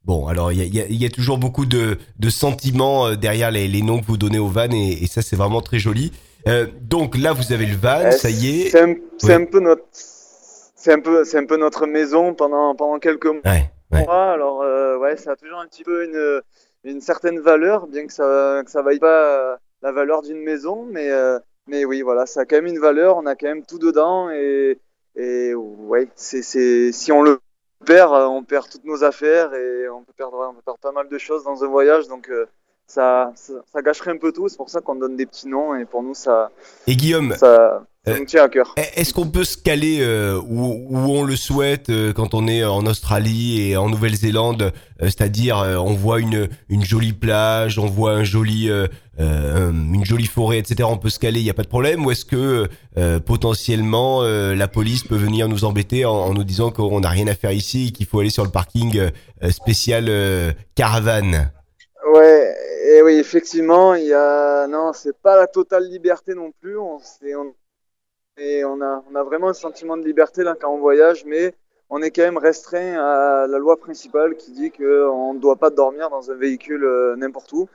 Bon, 0.05 0.27
alors 0.27 0.53
il 0.53 0.75
y 0.75 0.81
a, 0.81 0.87
y 0.89 1.05
a, 1.05 1.11
toujours 1.11 1.37
beaucoup 1.37 1.67
de, 1.67 1.99
de 2.19 2.31
sentiments 2.31 3.09
euh, 3.09 3.17
derrière 3.17 3.51
les, 3.51 3.69
les, 3.69 3.83
noms 3.83 4.01
que 4.01 4.07
vous 4.07 4.17
donnez 4.17 4.39
au 4.39 4.47
van 4.47 4.71
et, 4.71 5.03
et 5.03 5.07
ça 5.07 5.21
c'est 5.21 5.37
vraiment 5.37 5.61
très 5.61 5.79
joli. 5.79 6.13
Euh, 6.47 6.67
donc 6.81 7.15
là 7.15 7.35
vous 7.35 7.53
avez 7.53 7.67
le 7.67 7.77
van, 7.77 8.07
euh, 8.07 8.11
ça 8.13 8.31
y 8.31 8.63
est. 8.63 8.71
C'est 8.71 8.81
un, 8.81 8.95
un, 9.35 9.45
peu 9.45 9.61
notre, 9.61 9.85
c'est 9.93 10.95
un 10.95 11.01
peu, 11.01 11.25
c'est 11.25 11.37
un 11.37 11.45
peu 11.45 11.59
notre 11.59 11.87
maison 11.87 12.33
pendant 12.33 12.75
pendant 12.75 12.99
quelques 12.99 13.27
mois. 13.27 13.43
Ouais, 13.45 14.07
Alors 14.09 14.63
euh, 14.63 14.97
ouais, 14.97 15.19
ça 15.19 15.33
a 15.33 15.37
toujours 15.37 15.59
un 15.59 15.67
petit 15.67 15.85
peu 15.85 16.07
une, 16.07 16.41
une 16.85 17.03
certaine 17.03 17.41
valeur, 17.41 17.87
bien 17.87 18.07
que 18.07 18.13
ça 18.15 18.63
que 18.65 18.71
ça 18.71 18.81
vaille 18.81 19.01
pas 19.01 19.59
la 19.83 19.93
valeur 19.93 20.23
d'une 20.23 20.43
maison, 20.43 20.87
mais, 20.91 21.11
euh, 21.11 21.39
mais 21.67 21.85
oui, 21.85 22.03
voilà, 22.03 22.27
ça 22.27 22.41
a 22.41 22.45
quand 22.45 22.57
même 22.57 22.67
une 22.67 22.79
valeur, 22.79 23.17
on 23.17 23.27
a 23.27 23.37
quand 23.37 23.47
même 23.47 23.65
tout 23.65 23.79
dedans, 23.79 24.31
et, 24.31 24.79
et 25.17 25.55
ouais, 25.55 26.09
c'est, 26.15 26.43
c'est, 26.43 26.93
si 26.93 27.13
on 27.13 27.23
le 27.23 27.41
perd, 27.85 28.13
euh, 28.13 28.27
on 28.27 28.43
perd 28.43 28.69
toutes 28.69 28.85
nos 28.85 29.05
affaires, 29.05 29.55
et 29.55 29.89
on 29.89 30.03
peut 30.03 30.13
perdre, 30.17 30.49
on 30.51 30.55
peut 30.55 30.63
perdre 30.65 30.81
pas 30.81 30.93
mal 30.93 31.09
de 31.09 31.19
choses 31.19 31.45
dans 31.45 31.65
un 31.65 31.69
voyage, 31.69 32.09
donc 32.09 32.29
euh, 32.31 32.47
ça, 32.87 33.33
ça, 33.35 33.83
gâcherait 33.83 34.13
un 34.13 34.19
peu 34.19 34.33
tout, 34.33 34.49
c'est 34.49 34.57
pour 34.57 34.71
ça 34.71 34.81
qu'on 34.81 34.97
donne 34.97 35.17
des 35.17 35.27
petits 35.27 35.49
noms, 35.49 35.75
et 35.75 35.85
pour 35.85 36.03
nous, 36.03 36.15
ça... 36.15 36.51
Et 36.87 36.97
Guillaume 36.97 37.35
ça, 37.37 37.85
ça 38.13 38.19
nous 38.19 38.25
tient 38.25 38.45
à 38.45 38.49
cœur. 38.49 38.75
Est-ce 38.97 39.13
qu'on 39.13 39.29
peut 39.29 39.45
se 39.45 39.57
caler 39.57 40.05
où, 40.47 40.87
où, 40.89 40.97
on 40.97 41.23
le 41.23 41.37
souhaite 41.37 41.91
quand 42.15 42.35
on 42.35 42.47
est 42.49 42.65
en 42.65 42.87
Australie 42.87 43.71
et 43.71 43.77
en 43.77 43.89
Nouvelle-Zélande 43.89 44.73
C'est-à-dire, 45.01 45.57
on 45.57 45.95
voit 45.95 46.21
une, 46.21 46.49
une 46.69 46.85
jolie 46.85 47.13
plage, 47.13 47.79
on 47.79 47.87
voit 47.87 48.13
un 48.13 48.25
joli 48.25 48.71
euh, 49.21 49.71
une 49.73 50.05
jolie 50.05 50.27
forêt, 50.27 50.59
etc. 50.59 50.89
On 50.89 50.97
peut 50.97 51.09
se 51.09 51.19
caler, 51.19 51.41
il 51.41 51.45
n'y 51.45 51.51
a 51.51 51.55
pas 51.55 51.65
de 51.65 51.69
problème. 51.69 52.07
Ou 52.07 52.13
est-ce 52.13 52.25
que 52.25 52.69
euh, 52.97 53.19
potentiellement 53.19 54.23
euh, 54.23 54.55
la 54.55 54.69
police 54.69 55.03
peut 55.03 55.17
venir 55.17 55.49
nous 55.49 55.65
embêter 55.65 56.05
en, 56.05 56.33
nous 56.33 56.45
disant 56.45 56.71
qu'on 56.71 57.01
n'a 57.01 57.09
rien 57.09 57.27
à 57.27 57.35
faire 57.35 57.51
ici, 57.51 57.93
qu'il 57.93 58.07
faut 58.07 58.21
aller 58.21 58.31
sur 58.31 58.45
le 58.45 58.51
parking 58.51 59.11
spécial 59.51 60.55
caravane? 60.77 61.51
Ouais, 62.15 62.55
et 62.93 63.03
oui, 63.03 63.15
effectivement, 63.15 63.95
il 63.95 64.07
y 64.07 64.15
a 64.15 64.69
non, 64.69 64.93
c'est 64.93 65.17
pas 65.21 65.37
la 65.37 65.49
totale 65.49 65.89
liberté 65.89 66.35
non 66.35 66.53
plus. 66.61 66.79
On, 66.79 66.99
on, 67.37 67.53
et 68.39 68.65
on 68.65 68.81
a, 68.81 69.23
vraiment 69.25 69.49
un 69.49 69.55
sentiment 69.55 69.97
de 69.97 70.05
liberté 70.05 70.43
quand 70.61 70.73
on 70.73 70.79
voyage, 70.79 71.25
mais 71.25 71.55
on 71.91 72.03
est 72.03 72.11
quand 72.11 72.23
même 72.23 72.39
restreint 72.39 72.95
à 72.95 73.47
la 73.47 73.59
loi 73.59 73.77
principale 73.77 74.37
qui 74.37 74.53
dit 74.53 74.71
qu'on 74.71 75.35
ne 75.35 75.39
doit 75.39 75.57
pas 75.57 75.71
dormir 75.71 76.11
dans 76.11 76.31
un 76.31 76.35
véhicule 76.35 76.87
n'importe 77.17 77.53
où. 77.53 77.69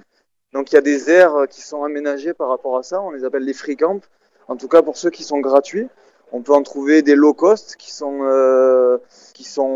Donc 0.53 0.71
il 0.71 0.75
y 0.75 0.77
a 0.77 0.81
des 0.81 1.09
aires 1.09 1.35
euh, 1.35 1.45
qui 1.47 1.61
sont 1.61 1.83
aménagées 1.83 2.33
par 2.33 2.47
rapport 2.47 2.77
à 2.77 2.83
ça, 2.83 3.01
on 3.01 3.09
les 3.09 3.25
appelle 3.25 3.43
les 3.43 3.53
free 3.53 3.75
camps, 3.75 4.01
en 4.47 4.55
tout 4.55 4.67
cas 4.67 4.83
pour 4.83 4.97
ceux 4.97 5.09
qui 5.09 5.23
sont 5.23 5.39
gratuits. 5.39 5.87
On 6.35 6.41
peut 6.41 6.53
en 6.53 6.63
trouver 6.63 7.03
des 7.03 7.13
low 7.13 7.35
cost 7.35 7.75
qui 7.75 7.91
sont, 7.91 8.23
euh, 8.23 8.97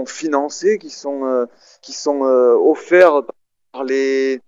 financés, 0.08 0.80
qui 0.80 0.90
sont, 0.90 1.24
euh, 1.26 1.46
euh, 2.08 2.56
offerts 2.56 3.22
par 3.72 3.84
le 3.84 4.40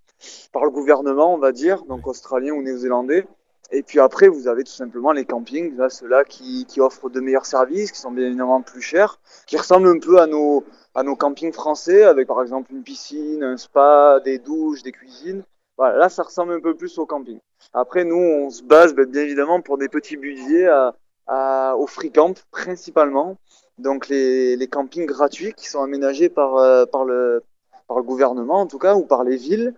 gouvernement, 0.72 1.32
on 1.34 1.38
va 1.38 1.52
dire, 1.52 1.84
donc 1.84 2.08
australien 2.08 2.54
ou 2.54 2.64
néo-zélandais. 2.64 3.28
Et 3.72 3.84
puis 3.84 4.00
après, 4.00 4.28
vous 4.28 4.48
avez 4.48 4.64
tout 4.64 4.72
simplement 4.72 5.12
les 5.12 5.26
campings, 5.26 5.78
là, 5.78 5.90
ceux-là 5.90 6.24
qui, 6.24 6.66
qui 6.66 6.82
offrent 6.82 7.10
de 7.10 7.20
meilleurs 7.20 7.46
services, 7.46 7.92
qui 7.92 8.00
sont 8.00 8.12
bien 8.12 8.26
évidemment 8.26 8.62
plus 8.62 8.82
chers, 8.82 9.20
qui 9.46 9.58
ressemblent 9.58 9.90
un 9.90 10.00
peu 10.00 10.20
à 10.20 10.26
nos, 10.26 10.64
à 10.96 11.04
nos 11.04 11.16
campings 11.16 11.54
français, 11.54 12.04
avec 12.04 12.28
par 12.28 12.42
exemple 12.42 12.72
une 12.72 12.82
piscine, 12.82 13.44
un 13.44 13.58
spa, 13.58 14.20
des 14.26 14.40
douches, 14.40 14.82
des 14.82 14.92
cuisines. 14.92 15.44
Voilà, 15.78 15.98
là, 15.98 16.10
ça 16.10 16.24
ressemble 16.24 16.54
un 16.54 16.60
peu 16.60 16.74
plus 16.76 16.98
au 16.98 17.06
camping. 17.06 17.40
Après, 17.74 18.04
nous, 18.06 18.18
on 18.18 18.50
se 18.50 18.64
base 18.64 18.94
ben, 18.96 19.06
bien 19.06 19.22
évidemment 19.22 19.62
pour 19.62 19.78
des 19.78 19.88
petits 19.88 20.18
budgets 20.18 20.68
à, 20.68 20.96
à, 21.28 21.76
au 21.78 21.86
free 21.86 22.12
camp 22.12 22.34
principalement. 22.52 23.38
Donc 23.78 24.10
les, 24.10 24.58
les 24.58 24.68
campings 24.68 25.06
gratuits 25.06 25.54
qui 25.54 25.70
sont 25.70 25.82
aménagés 25.82 26.28
par, 26.28 26.58
euh, 26.58 26.86
par, 26.86 27.06
le, 27.06 27.44
par 27.88 27.98
le 27.98 28.04
gouvernement 28.04 28.60
en 28.60 28.68
tout 28.68 28.80
cas, 28.80 28.96
ou 28.96 29.06
par 29.06 29.24
les 29.24 29.38
villes, 29.38 29.74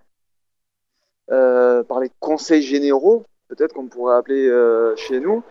euh, 1.30 1.84
par 1.84 2.00
les 2.00 2.10
conseils 2.18 2.62
généraux, 2.62 3.24
peut-être 3.54 3.74
qu'on 3.74 3.86
pourrait 3.86 4.16
appeler 4.16 4.48
euh, 4.48 4.96
chez 4.96 5.20
nous. 5.20 5.42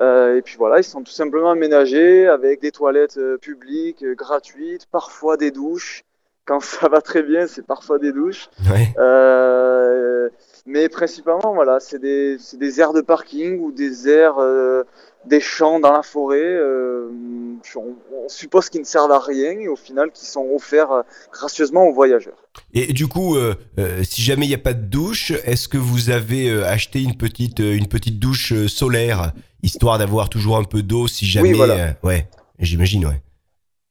Euh, 0.00 0.36
et 0.36 0.42
puis 0.42 0.56
voilà, 0.58 0.78
ils 0.80 0.84
sont 0.84 1.02
tout 1.02 1.12
simplement 1.12 1.50
aménagés 1.50 2.26
avec 2.26 2.60
des 2.60 2.72
toilettes 2.72 3.18
euh, 3.18 3.38
publiques, 3.38 4.04
gratuites, 4.04 4.86
parfois 4.90 5.36
des 5.36 5.52
douches, 5.52 6.02
quand 6.46 6.60
ça 6.60 6.88
va 6.88 7.00
très 7.00 7.22
bien, 7.22 7.46
c'est 7.46 7.64
parfois 7.64 7.98
des 7.98 8.12
douches. 8.12 8.48
Mais 10.66 10.88
principalement, 10.88 11.54
voilà, 11.54 11.78
c'est 11.78 11.98
des, 11.98 12.38
des, 12.58 12.80
aires 12.80 12.94
de 12.94 13.02
parking 13.02 13.60
ou 13.60 13.70
des 13.70 14.08
aires, 14.08 14.38
euh, 14.38 14.82
des 15.26 15.40
champs 15.40 15.78
dans 15.78 15.92
la 15.92 16.02
forêt. 16.02 16.40
Euh, 16.42 17.10
on, 17.76 17.80
on, 17.80 18.28
suppose 18.28 18.70
qu'ils 18.70 18.80
ne 18.80 18.86
servent 18.86 19.12
à 19.12 19.18
rien 19.18 19.52
et 19.52 19.68
au 19.68 19.76
final 19.76 20.10
qui 20.10 20.24
sont 20.24 20.46
offerts 20.54 20.90
euh, 20.90 21.02
gracieusement 21.32 21.86
aux 21.86 21.92
voyageurs. 21.92 22.36
Et 22.72 22.94
du 22.94 23.08
coup, 23.08 23.36
euh, 23.36 23.54
si 24.02 24.22
jamais 24.22 24.46
il 24.46 24.48
n'y 24.48 24.54
a 24.54 24.58
pas 24.58 24.72
de 24.72 24.86
douche, 24.86 25.32
est-ce 25.44 25.68
que 25.68 25.78
vous 25.78 26.08
avez 26.08 26.50
acheté 26.64 27.02
une 27.02 27.16
petite, 27.16 27.58
une 27.58 27.88
petite 27.88 28.18
douche 28.18 28.66
solaire 28.66 29.32
histoire 29.62 29.98
d'avoir 29.98 30.30
toujours 30.30 30.56
un 30.56 30.64
peu 30.64 30.82
d'eau 30.82 31.08
si 31.08 31.26
jamais. 31.26 31.50
Oui, 31.50 31.56
voilà. 31.56 31.96
ouais, 32.02 32.28
j'imagine, 32.58 33.04
ouais. 33.06 33.20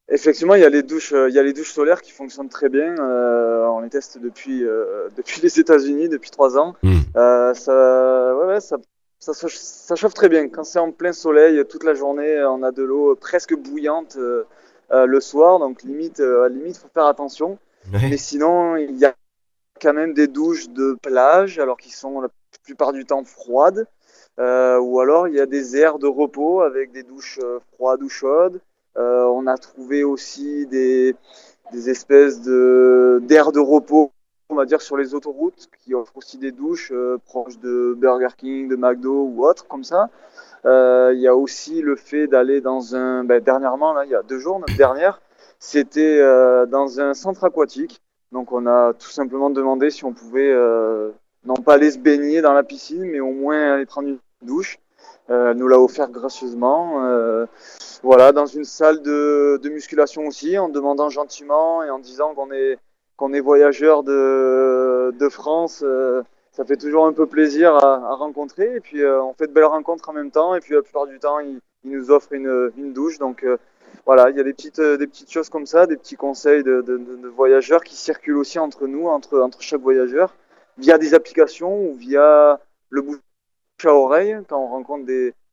Effectivement, 0.09 0.55
il 0.55 0.61
y 0.61 0.65
a 0.65 0.69
les 0.69 0.83
douches, 0.83 1.13
euh, 1.13 1.29
il 1.29 1.35
y 1.35 1.39
a 1.39 1.43
les 1.43 1.53
douches 1.53 1.71
solaires 1.71 2.01
qui 2.01 2.11
fonctionnent 2.11 2.49
très 2.49 2.67
bien. 2.67 2.95
Euh, 2.99 3.65
on 3.67 3.79
les 3.79 3.89
teste 3.89 4.17
depuis 4.17 4.65
euh, 4.65 5.07
depuis 5.17 5.41
les 5.41 5.59
États-Unis 5.59 6.09
depuis 6.09 6.29
trois 6.29 6.57
ans. 6.57 6.75
Mmh. 6.83 6.99
Euh, 7.15 7.53
ça, 7.53 8.35
ouais, 8.35 8.45
ouais, 8.47 8.59
ça, 8.59 8.77
ça, 9.19 9.33
ça, 9.33 9.95
chauffe 9.95 10.13
très 10.13 10.27
bien. 10.27 10.49
Quand 10.49 10.65
c'est 10.65 10.79
en 10.79 10.91
plein 10.91 11.13
soleil, 11.13 11.63
toute 11.69 11.85
la 11.85 11.93
journée, 11.93 12.43
on 12.43 12.63
a 12.63 12.71
de 12.71 12.83
l'eau 12.83 13.15
presque 13.15 13.55
bouillante 13.55 14.17
le 14.91 15.19
soir. 15.21 15.59
Donc 15.59 15.83
limite, 15.83 16.19
à 16.19 16.49
limite, 16.49 16.77
faut 16.77 16.89
faire 16.93 17.05
attention. 17.05 17.57
Ouais. 17.93 18.09
Mais 18.09 18.17
sinon, 18.17 18.75
il 18.75 18.97
y 18.97 19.05
a 19.05 19.15
quand 19.81 19.93
même 19.93 20.13
des 20.13 20.27
douches 20.27 20.69
de 20.69 20.97
plage, 21.01 21.59
alors 21.59 21.77
qui 21.77 21.91
sont 21.91 22.19
la 22.19 22.29
plupart 22.63 22.91
du 22.91 23.05
temps 23.05 23.23
froides. 23.23 23.87
ou 24.37 24.99
alors 24.99 25.29
il 25.29 25.35
y 25.35 25.39
a 25.39 25.45
des 25.45 25.77
aires 25.77 25.97
de 25.97 26.07
repos 26.07 26.61
avec 26.61 26.91
des 26.91 27.03
douches 27.03 27.39
froides 27.71 28.03
ou 28.03 28.09
chaudes. 28.09 28.59
Euh, 28.97 29.25
on 29.25 29.47
a 29.47 29.57
trouvé 29.57 30.03
aussi 30.03 30.67
des, 30.67 31.15
espèces 31.87 32.41
de 32.41 33.19
d'aires 33.23 33.51
de 33.51 33.59
repos, 33.59 34.11
on 34.49 34.55
va 34.55 34.65
dire, 34.65 34.81
sur 34.81 34.97
les 34.97 35.15
autoroutes, 35.15 35.67
qui 35.83 35.95
offrent 35.95 36.17
aussi 36.17 36.37
des 36.37 36.51
douches 36.51 36.91
euh, 36.93 37.17
proches 37.25 37.57
de 37.59 37.95
Burger 37.97 38.35
King, 38.37 38.67
de 38.67 38.75
McDo 38.75 39.23
ou 39.23 39.45
autre 39.45 39.67
comme 39.67 39.83
ça. 39.83 40.09
Euh, 40.65 41.11
il 41.13 41.19
y 41.19 41.27
a 41.27 41.35
aussi 41.35 41.81
le 41.81 41.95
fait 41.95 42.27
d'aller 42.27 42.61
dans 42.61 42.95
un, 42.95 43.23
ben, 43.23 43.41
dernièrement, 43.41 43.99
il 44.01 44.11
y 44.11 44.15
a 44.15 44.21
deux 44.21 44.39
jours, 44.39 44.61
dernière, 44.77 45.21
c'était 45.59 46.19
dans 46.67 46.99
un 46.99 47.13
centre 47.13 47.43
aquatique. 47.43 48.01
Donc 48.31 48.51
on 48.51 48.65
a 48.65 48.93
tout 48.93 49.09
simplement 49.09 49.49
demandé 49.49 49.89
si 49.89 50.05
on 50.05 50.13
pouvait 50.13 50.53
non 51.45 51.55
pas 51.55 51.73
aller 51.73 51.91
se 51.91 51.99
baigner 51.99 52.41
dans 52.41 52.53
la 52.53 52.63
piscine, 52.63 53.03
mais 53.05 53.19
au 53.19 53.31
moins 53.31 53.73
aller 53.73 53.85
prendre 53.85 54.07
une 54.07 54.19
douche. 54.41 54.79
Euh, 55.29 55.53
nous 55.53 55.67
l'a 55.67 55.79
offert 55.79 56.09
gracieusement. 56.09 57.05
Euh, 57.05 57.45
voilà, 58.01 58.31
dans 58.31 58.45
une 58.45 58.65
salle 58.65 59.01
de, 59.01 59.59
de, 59.61 59.69
musculation 59.69 60.27
aussi, 60.27 60.57
en 60.57 60.67
demandant 60.69 61.09
gentiment 61.09 61.83
et 61.83 61.89
en 61.89 61.99
disant 61.99 62.33
qu'on 62.33 62.51
est 62.51 62.77
qu'on 63.15 63.31
est 63.31 63.39
voyageur 63.39 64.03
de, 64.03 65.11
de 65.17 65.29
France, 65.29 65.85
ça 66.51 66.65
fait 66.65 66.77
toujours 66.77 67.05
un 67.05 67.13
peu 67.13 67.27
plaisir 67.27 67.75
à, 67.75 68.15
rencontrer. 68.15 68.75
Et 68.75 68.79
puis 68.79 69.05
on 69.05 69.33
fait 69.33 69.47
de 69.47 69.53
belles 69.53 69.65
rencontres 69.65 70.09
en 70.09 70.13
même 70.13 70.31
temps. 70.31 70.55
Et 70.55 70.59
puis 70.59 70.73
la 70.73 70.81
plupart 70.81 71.07
du 71.07 71.19
temps, 71.19 71.39
ils, 71.39 71.59
nous 71.85 72.11
offrent 72.11 72.33
une, 72.33 72.71
une 72.77 72.91
douche. 72.91 73.19
Donc 73.19 73.45
voilà, 74.05 74.29
il 74.31 74.35
y 74.35 74.39
a 74.39 74.43
des 74.43 74.53
petites, 74.53 74.81
des 74.81 75.07
petites 75.07 75.31
choses 75.31 75.49
comme 75.49 75.67
ça, 75.67 75.85
des 75.85 75.95
petits 75.95 76.15
conseils 76.15 76.63
de, 76.63 76.81
de, 76.81 76.97
de, 76.97 77.27
voyageurs 77.27 77.83
qui 77.83 77.95
circulent 77.95 78.37
aussi 78.37 78.59
entre 78.59 78.87
nous, 78.87 79.07
entre, 79.07 79.39
entre 79.39 79.61
chaque 79.61 79.81
voyageur, 79.81 80.33
via 80.77 80.97
des 80.97 81.13
applications 81.13 81.85
ou 81.85 81.93
via 81.93 82.59
le 82.89 83.01
bouche 83.01 83.19
à 83.89 83.93
oreille 83.93 84.37
quand 84.47 84.59
on 84.59 84.67
rencontre 84.67 85.05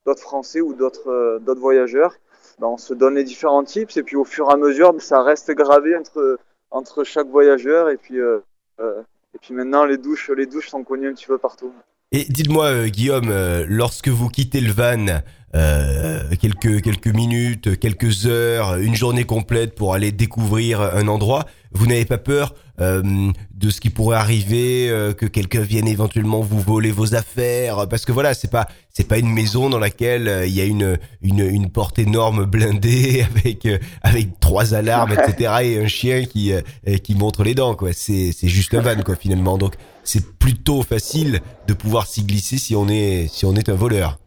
d'autres 0.06 0.22
Français 0.22 0.60
ou 0.60 0.74
d'autres 0.74 1.38
d'autres 1.42 1.60
voyageurs. 1.60 2.14
Ben, 2.60 2.66
on 2.66 2.76
se 2.76 2.92
donne 2.92 3.14
les 3.14 3.24
différents 3.24 3.64
tips 3.64 3.96
et 3.96 4.02
puis 4.02 4.16
au 4.16 4.24
fur 4.24 4.50
et 4.50 4.52
à 4.52 4.56
mesure, 4.56 4.92
ben, 4.92 5.00
ça 5.00 5.22
reste 5.22 5.50
gravé 5.52 5.96
entre 5.96 6.38
entre 6.70 7.04
chaque 7.04 7.28
voyageur 7.28 7.88
et 7.88 7.96
puis 7.96 8.20
euh, 8.20 8.38
euh, 8.80 9.00
et 9.34 9.38
puis 9.38 9.54
maintenant 9.54 9.84
les 9.84 9.96
douches 9.96 10.30
les 10.30 10.46
douches 10.46 10.68
sont 10.68 10.84
connues 10.84 11.08
un 11.08 11.14
petit 11.14 11.26
peu 11.26 11.38
partout. 11.38 11.72
Et 12.12 12.24
dites-moi 12.24 12.66
euh, 12.66 12.88
Guillaume, 12.88 13.32
lorsque 13.68 14.08
vous 14.08 14.28
quittez 14.28 14.60
le 14.60 14.72
van, 14.72 15.22
euh, 15.54 16.22
quelques 16.40 16.82
quelques 16.82 17.08
minutes, 17.08 17.78
quelques 17.78 18.26
heures, 18.26 18.76
une 18.76 18.94
journée 18.94 19.24
complète 19.24 19.74
pour 19.74 19.94
aller 19.94 20.12
découvrir 20.12 20.80
un 20.80 21.08
endroit, 21.08 21.46
vous 21.72 21.86
n'avez 21.86 22.04
pas 22.04 22.18
peur 22.18 22.54
euh, 22.80 23.30
de 23.54 23.68
ce 23.68 23.80
qui 23.80 23.90
pourrait 23.90 24.16
arriver, 24.16 24.88
euh, 24.88 25.12
que 25.12 25.26
quelqu'un 25.26 25.60
vienne 25.60 25.86
éventuellement 25.86 26.40
vous 26.40 26.60
voler 26.60 26.90
vos 26.90 27.14
affaires, 27.14 27.86
parce 27.88 28.06
que 28.06 28.12
voilà, 28.12 28.32
c'est 28.32 28.50
pas 28.50 28.68
c'est 28.88 29.06
pas 29.06 29.18
une 29.18 29.30
maison 29.30 29.68
dans 29.68 29.78
laquelle 29.78 30.28
euh, 30.28 30.46
il 30.46 30.54
y 30.54 30.62
a 30.62 30.64
une 30.64 30.98
une, 31.20 31.40
une 31.40 31.70
porte 31.70 31.98
énorme 31.98 32.46
blindée 32.46 33.26
avec 33.36 33.68
avec 34.02 34.40
trois 34.40 34.72
alarmes, 34.72 35.12
etc. 35.12 35.52
et 35.62 35.78
un 35.78 35.88
chien 35.88 36.24
qui 36.24 36.52
qui 37.04 37.14
montre 37.14 37.44
les 37.44 37.54
dents, 37.54 37.74
quoi. 37.74 37.92
C'est 37.92 38.32
c'est 38.32 38.48
juste 38.48 38.72
un 38.74 38.80
van, 38.80 39.02
quoi, 39.02 39.14
finalement. 39.14 39.58
Donc 39.58 39.74
c'est 40.02 40.38
plutôt 40.38 40.82
facile 40.82 41.40
de 41.68 41.74
pouvoir 41.74 42.06
s'y 42.06 42.24
glisser 42.24 42.56
si 42.56 42.74
on 42.74 42.88
est 42.88 43.28
si 43.30 43.44
on 43.44 43.54
est 43.56 43.68
un 43.68 43.74
voleur. 43.74 44.18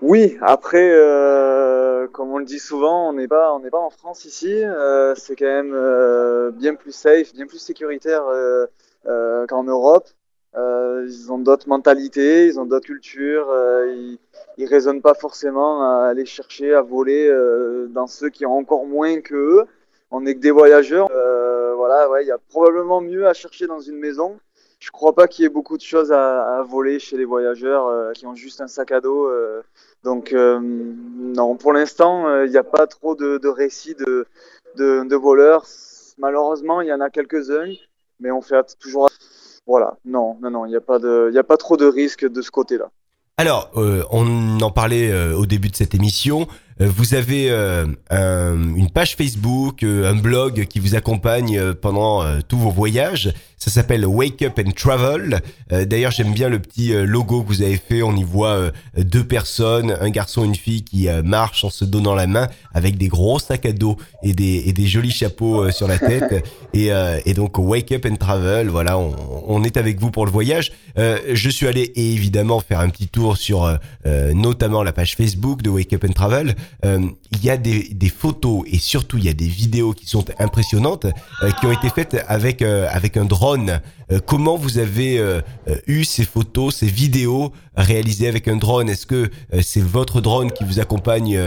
Oui, 0.00 0.38
après, 0.42 0.90
euh, 0.92 2.06
comme 2.08 2.30
on 2.30 2.38
le 2.38 2.44
dit 2.44 2.60
souvent, 2.60 3.08
on 3.08 3.14
n'est 3.14 3.26
pas, 3.26 3.52
on 3.52 3.58
n'est 3.58 3.70
pas 3.70 3.80
en 3.80 3.90
France 3.90 4.24
ici. 4.24 4.52
Euh, 4.64 5.14
c'est 5.16 5.34
quand 5.34 5.44
même 5.44 5.72
euh, 5.74 6.52
bien 6.52 6.76
plus 6.76 6.92
safe, 6.92 7.34
bien 7.34 7.46
plus 7.46 7.58
sécuritaire 7.58 8.22
qu'en 9.48 9.64
Europe. 9.64 10.08
ils 10.54 11.32
ont 11.32 11.38
d'autres 11.38 11.68
mentalités, 11.68 12.46
ils 12.46 12.60
ont 12.60 12.64
d'autres 12.64 12.86
cultures. 12.86 13.48
ils, 13.88 14.18
ils 14.56 14.66
raisonnent 14.66 15.02
pas 15.02 15.14
forcément 15.14 15.82
à 15.82 16.06
aller 16.06 16.26
chercher 16.26 16.74
à 16.74 16.82
voler 16.82 17.28
dans 17.90 18.06
ceux 18.06 18.28
qui 18.30 18.46
ont 18.46 18.56
encore 18.56 18.86
moins 18.86 19.20
que 19.20 19.34
eux. 19.34 19.64
On 20.10 20.20
n'est 20.20 20.34
que 20.34 20.40
des 20.40 20.52
voyageurs. 20.52 21.08
voilà, 21.76 22.08
ouais, 22.10 22.24
il 22.24 22.28
y 22.28 22.32
a 22.32 22.38
probablement 22.38 23.00
mieux 23.00 23.26
à 23.26 23.34
chercher 23.34 23.66
dans 23.66 23.80
une 23.80 23.98
maison 23.98 24.38
je 24.78 24.90
crois 24.90 25.14
pas 25.14 25.26
qu'il 25.26 25.42
y 25.42 25.46
ait 25.46 25.50
beaucoup 25.50 25.76
de 25.76 25.82
choses 25.82 26.12
à, 26.12 26.58
à 26.58 26.62
voler 26.62 26.98
chez 26.98 27.16
les 27.16 27.24
voyageurs 27.24 27.86
euh, 27.86 28.12
qui 28.12 28.26
ont 28.26 28.34
juste 28.34 28.60
un 28.60 28.68
sac 28.68 28.92
à 28.92 29.00
dos. 29.00 29.28
Euh. 30.04 30.08
donc 30.08 30.32
euh, 30.32 30.60
non, 30.62 31.56
pour 31.56 31.72
l'instant, 31.72 32.42
il 32.44 32.50
n'y 32.50 32.56
a 32.56 32.64
pas 32.64 32.86
trop 32.86 33.14
de, 33.14 33.48
récits 33.48 33.94
de, 33.94 34.26
de, 34.76 35.16
voleurs. 35.16 35.64
Malheureusement, 36.18 36.80
il 36.80 36.88
y 36.88 36.92
en 36.92 37.00
a 37.00 37.10
quelques-uns, 37.10 37.74
mais 38.20 38.30
on 38.30 38.42
fait 38.42 38.76
toujours. 38.78 39.08
Voilà, 39.66 39.96
non, 40.04 40.38
non, 40.40 40.50
non, 40.50 40.66
il 40.66 40.70
n'y 40.70 40.76
a 40.76 40.80
pas 40.80 40.96
a 40.96 41.42
pas 41.42 41.56
trop 41.56 41.76
de 41.76 41.86
risques 41.86 42.26
de 42.26 42.42
ce 42.42 42.50
côté-là. 42.50 42.90
Alors, 43.36 43.70
on 43.74 44.60
en 44.60 44.70
parlait 44.70 45.12
au 45.34 45.46
début 45.46 45.68
de 45.68 45.76
cette 45.76 45.94
émission. 45.94 46.48
Euh, 46.80 46.88
vous 46.94 47.14
avez 47.14 47.50
euh, 47.50 47.86
une 48.10 48.90
page 48.90 49.16
Facebook, 49.16 49.82
euh, 49.82 50.10
un 50.10 50.14
blog 50.14 50.66
qui 50.66 50.80
vous 50.80 50.94
accompagne 50.94 51.74
pendant 51.74 52.24
tous 52.48 52.58
vos 52.58 52.70
voyages. 52.70 53.32
Ça 53.56 53.72
s'appelle 53.72 54.06
Wake 54.06 54.42
Up 54.42 54.60
and 54.64 54.70
Travel. 54.70 55.40
D'ailleurs, 55.70 56.12
j'aime 56.12 56.32
bien 56.32 56.48
le 56.48 56.60
petit 56.60 56.92
logo 56.92 57.42
que 57.42 57.48
vous 57.48 57.62
avez 57.62 57.76
fait. 57.76 58.02
On 58.02 58.14
y 58.14 58.22
voit 58.22 58.70
deux 58.96 59.24
personnes, 59.24 59.96
un 60.00 60.10
garçon 60.10 60.44
et 60.44 60.46
une 60.46 60.54
fille 60.54 60.84
qui 60.84 61.08
marchent 61.24 61.64
en 61.64 61.70
se 61.70 61.84
donnant 61.84 62.14
la 62.14 62.28
main 62.28 62.46
avec 62.72 62.96
des 62.96 63.08
gros 63.08 63.40
sacs 63.40 63.66
à 63.66 63.72
dos 63.72 63.96
et 64.22 64.32
des, 64.32 64.62
et 64.66 64.72
des 64.72 64.86
jolis 64.86 65.10
chapeaux 65.10 65.72
sur 65.72 65.88
la 65.88 65.98
tête. 65.98 66.46
Et, 66.72 66.90
et, 67.24 67.34
donc 67.34 67.58
Wake 67.58 67.90
Up 67.90 68.06
and 68.08 68.16
Travel, 68.16 68.68
voilà, 68.68 68.96
on, 68.96 69.16
on, 69.48 69.64
est 69.64 69.76
avec 69.76 69.98
vous 69.98 70.12
pour 70.12 70.24
le 70.24 70.30
voyage. 70.30 70.70
je 70.96 71.48
suis 71.50 71.66
allé 71.66 71.90
évidemment 71.96 72.60
faire 72.60 72.78
un 72.78 72.90
petit 72.90 73.08
tour 73.08 73.38
sur 73.38 73.76
notamment 74.34 74.84
la 74.84 74.92
page 74.92 75.16
Facebook 75.16 75.62
de 75.62 75.70
Wake 75.70 75.92
Up 75.94 76.04
and 76.08 76.12
Travel. 76.12 76.54
Euh, 76.84 77.00
il 77.32 77.44
y 77.44 77.50
a 77.50 77.56
des, 77.56 78.08
photos 78.08 78.62
et 78.66 78.78
surtout 78.78 79.18
il 79.18 79.24
y 79.24 79.28
a 79.28 79.32
des 79.32 79.48
vidéos 79.48 79.92
qui 79.92 80.06
sont 80.06 80.24
impressionnantes 80.38 81.06
euh, 81.42 81.50
qui 81.50 81.66
ont 81.66 81.72
été 81.72 81.88
faites 81.88 82.16
avec 82.28 82.62
euh, 82.62 82.86
avec 82.90 83.16
un 83.16 83.24
drone. 83.24 83.80
comment 84.26 84.56
vous 84.56 84.78
avez 84.78 85.20
eu 85.86 86.04
ces 86.04 86.24
photos, 86.24 86.76
ces 86.76 86.86
vidéos 86.86 87.52
réalisées 87.76 88.28
avec 88.28 88.48
un 88.48 88.56
drone? 88.56 88.88
Est-ce 88.88 89.06
que 89.06 89.30
c'est 89.60 89.82
votre 89.82 90.22
drone 90.22 90.50
qui 90.50 90.64
vous 90.64 90.80
accompagne 90.80 91.38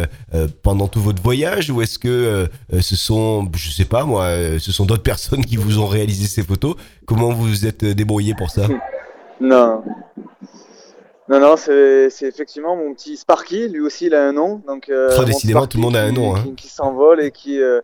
pendant 0.61 0.88
tout 0.88 1.01
votre 1.01 1.24
voyage 1.24 1.72
ou 1.72 1.82
est-ce 1.82 1.97
que 1.97 2.47
ce 2.80 2.95
sont, 2.95 3.49
je 3.55 3.72
sais 3.72 3.86
pas 3.86 4.03
moi, 4.05 4.28
ce 4.59 4.72
sont 4.72 4.86
d'autres 4.86 5.01
personnes 5.13 5.43
qui 5.43 5.55
vous 5.55 5.80
ont 5.80 5.88
réalisé 5.88 6.28
ces 6.28 6.43
photos? 6.43 6.76
Comment 7.07 7.32
vous 7.32 7.47
vous 7.47 7.65
êtes 7.65 7.84
débrouillé 7.84 8.36
pour 8.36 8.51
ça? 8.51 8.67
Non, 9.39 9.82
non, 11.32 11.39
non, 11.39 11.55
c'est 11.55 12.09
effectivement 12.23 12.75
mon 12.75 12.93
petit 12.93 13.15
Sparky. 13.15 13.69
Lui 13.69 13.79
aussi, 13.79 14.07
il 14.07 14.15
a 14.15 14.27
un 14.27 14.34
nom. 14.34 14.61
Donc, 14.67 14.89
euh, 14.89 15.15
oh, 15.17 15.23
décidément, 15.23 15.65
tout 15.65 15.77
le 15.77 15.84
monde 15.84 15.95
a 15.95 16.01
un 16.01 16.11
nom. 16.11 16.36
Hein. 16.36 16.43
qui, 16.57 16.67
s'envole 16.67 17.23
et 17.23 17.32
qui. 17.32 17.61
Euh... 17.61 17.79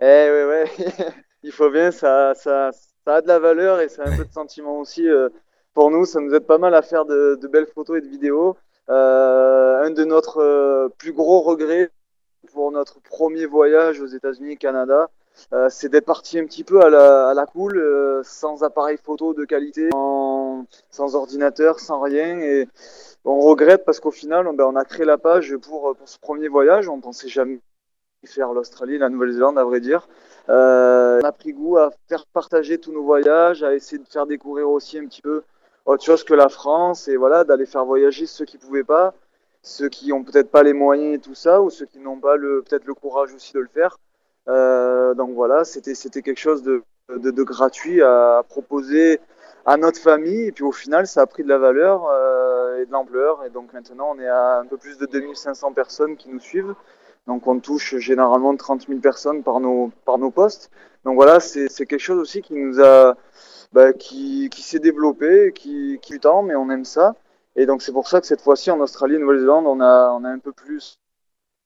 eh, 0.00 0.04
ouais, 0.04 0.44
ouais. 0.46 0.64
il 1.42 1.52
faut 1.52 1.70
bien, 1.70 1.90
ça, 1.90 2.32
ça, 2.34 2.70
ça 3.04 3.16
a 3.16 3.20
de 3.20 3.28
la 3.28 3.38
valeur 3.38 3.80
et 3.80 3.90
ça 3.90 4.04
a 4.04 4.08
un 4.08 4.16
peu 4.16 4.24
de 4.24 4.32
sentiment 4.32 4.80
aussi. 4.80 5.06
Euh, 5.06 5.28
pour 5.74 5.90
nous, 5.90 6.06
ça 6.06 6.20
nous 6.20 6.32
aide 6.32 6.46
pas 6.46 6.56
mal 6.56 6.74
à 6.74 6.80
faire 6.80 7.04
de, 7.04 7.38
de 7.38 7.48
belles 7.48 7.66
photos 7.66 7.98
et 7.98 8.00
de 8.00 8.08
vidéos. 8.08 8.56
Euh, 8.88 9.84
un 9.84 9.90
de 9.90 10.04
notre 10.04 10.38
euh, 10.38 10.88
plus 10.96 11.12
gros 11.12 11.42
regrets 11.42 11.90
pour 12.54 12.72
notre 12.72 13.00
premier 13.02 13.44
voyage 13.44 14.00
aux 14.00 14.06
États-Unis 14.06 14.52
et 14.52 14.56
Canada, 14.56 15.10
euh, 15.52 15.68
c'est 15.70 15.88
d'être 15.88 16.06
parti 16.06 16.38
un 16.38 16.44
petit 16.46 16.64
peu 16.64 16.80
à 16.82 16.90
la, 16.90 17.28
à 17.28 17.46
cool, 17.46 17.78
euh, 17.78 18.22
sans 18.24 18.64
appareil 18.64 18.98
photo 19.02 19.34
de 19.34 19.44
qualité, 19.44 19.90
sans 19.92 21.14
ordinateur, 21.14 21.80
sans 21.80 22.00
rien. 22.00 22.38
Et 22.38 22.68
on 23.24 23.40
regrette 23.40 23.84
parce 23.84 24.00
qu'au 24.00 24.10
final, 24.10 24.46
on, 24.46 24.54
ben, 24.54 24.74
a 24.76 24.84
créé 24.84 25.04
la 25.04 25.18
page 25.18 25.56
pour, 25.56 25.94
pour 25.96 26.08
ce 26.08 26.18
premier 26.18 26.48
voyage. 26.48 26.88
On 26.88 27.00
pensait 27.00 27.28
jamais 27.28 27.60
faire 28.26 28.52
l'Australie, 28.52 28.98
la 28.98 29.08
Nouvelle-Zélande, 29.08 29.58
à 29.58 29.64
vrai 29.64 29.80
dire. 29.80 30.08
Euh, 30.48 31.20
on 31.22 31.26
a 31.26 31.32
pris 31.32 31.52
goût 31.52 31.76
à 31.78 31.90
faire 32.08 32.26
partager 32.26 32.78
tous 32.78 32.92
nos 32.92 33.02
voyages, 33.02 33.62
à 33.62 33.74
essayer 33.74 33.98
de 33.98 34.08
faire 34.08 34.26
découvrir 34.26 34.68
aussi 34.68 34.98
un 34.98 35.06
petit 35.06 35.22
peu 35.22 35.42
autre 35.86 36.04
chose 36.04 36.24
que 36.24 36.34
la 36.34 36.48
France 36.48 37.08
et 37.08 37.16
voilà, 37.16 37.44
d'aller 37.44 37.66
faire 37.66 37.84
voyager 37.84 38.26
ceux 38.26 38.44
qui 38.44 38.58
pouvaient 38.58 38.84
pas, 38.84 39.14
ceux 39.62 39.88
qui 39.88 40.12
ont 40.12 40.24
peut-être 40.24 40.50
pas 40.50 40.62
les 40.62 40.72
moyens 40.72 41.16
et 41.16 41.18
tout 41.18 41.34
ça, 41.34 41.62
ou 41.62 41.70
ceux 41.70 41.86
qui 41.86 41.98
n'ont 41.98 42.18
pas 42.18 42.36
le 42.36 42.62
peut-être 42.62 42.84
le 42.84 42.94
courage 42.94 43.32
aussi 43.34 43.52
de 43.52 43.60
le 43.60 43.68
faire. 43.68 43.98
Euh, 44.48 45.14
donc 45.14 45.34
voilà, 45.34 45.64
c'était 45.64 45.94
c'était 45.94 46.22
quelque 46.22 46.38
chose 46.38 46.62
de, 46.62 46.82
de, 47.08 47.30
de, 47.30 47.42
gratuit 47.42 48.02
à 48.02 48.42
proposer 48.48 49.20
à 49.64 49.76
notre 49.76 50.00
famille. 50.00 50.46
Et 50.46 50.52
puis 50.52 50.64
au 50.64 50.72
final, 50.72 51.06
ça 51.06 51.22
a 51.22 51.26
pris 51.26 51.42
de 51.42 51.48
la 51.48 51.58
valeur 51.58 52.06
euh, 52.10 52.80
et 52.82 52.86
de 52.86 52.92
l'ampleur. 52.92 53.44
Et 53.44 53.50
donc 53.50 53.72
maintenant, 53.72 54.12
on 54.14 54.18
est 54.20 54.28
à 54.28 54.58
un 54.58 54.66
peu 54.66 54.76
plus 54.76 54.98
de 54.98 55.06
2500 55.06 55.72
personnes 55.72 56.16
qui 56.16 56.28
nous 56.28 56.40
suivent. 56.40 56.74
Donc 57.26 57.46
on 57.48 57.58
touche 57.60 57.96
généralement 57.96 58.56
30 58.56 58.86
000 58.88 59.00
personnes 59.00 59.42
par 59.42 59.60
nos 59.60 59.90
par 60.04 60.18
nos 60.18 60.30
postes. 60.30 60.70
Donc 61.04 61.16
voilà, 61.16 61.40
c'est 61.40 61.68
c'est 61.68 61.86
quelque 61.86 62.00
chose 62.00 62.18
aussi 62.20 62.42
qui 62.42 62.54
nous 62.54 62.80
a 62.80 63.16
bah, 63.72 63.92
qui 63.92 64.48
qui 64.50 64.62
s'est 64.62 64.78
développé, 64.78 65.52
qui 65.54 65.98
qui 66.02 66.20
temps, 66.20 66.42
mais 66.42 66.54
on 66.54 66.70
aime 66.70 66.84
ça. 66.84 67.14
Et 67.56 67.66
donc 67.66 67.82
c'est 67.82 67.92
pour 67.92 68.08
ça 68.08 68.20
que 68.20 68.26
cette 68.26 68.42
fois-ci 68.42 68.70
en 68.70 68.80
Australie, 68.80 69.18
Nouvelle-Zélande, 69.18 69.66
on 69.66 69.80
a 69.80 70.10
on 70.12 70.24
a 70.24 70.28
un 70.30 70.38
peu 70.38 70.52
plus 70.52 71.00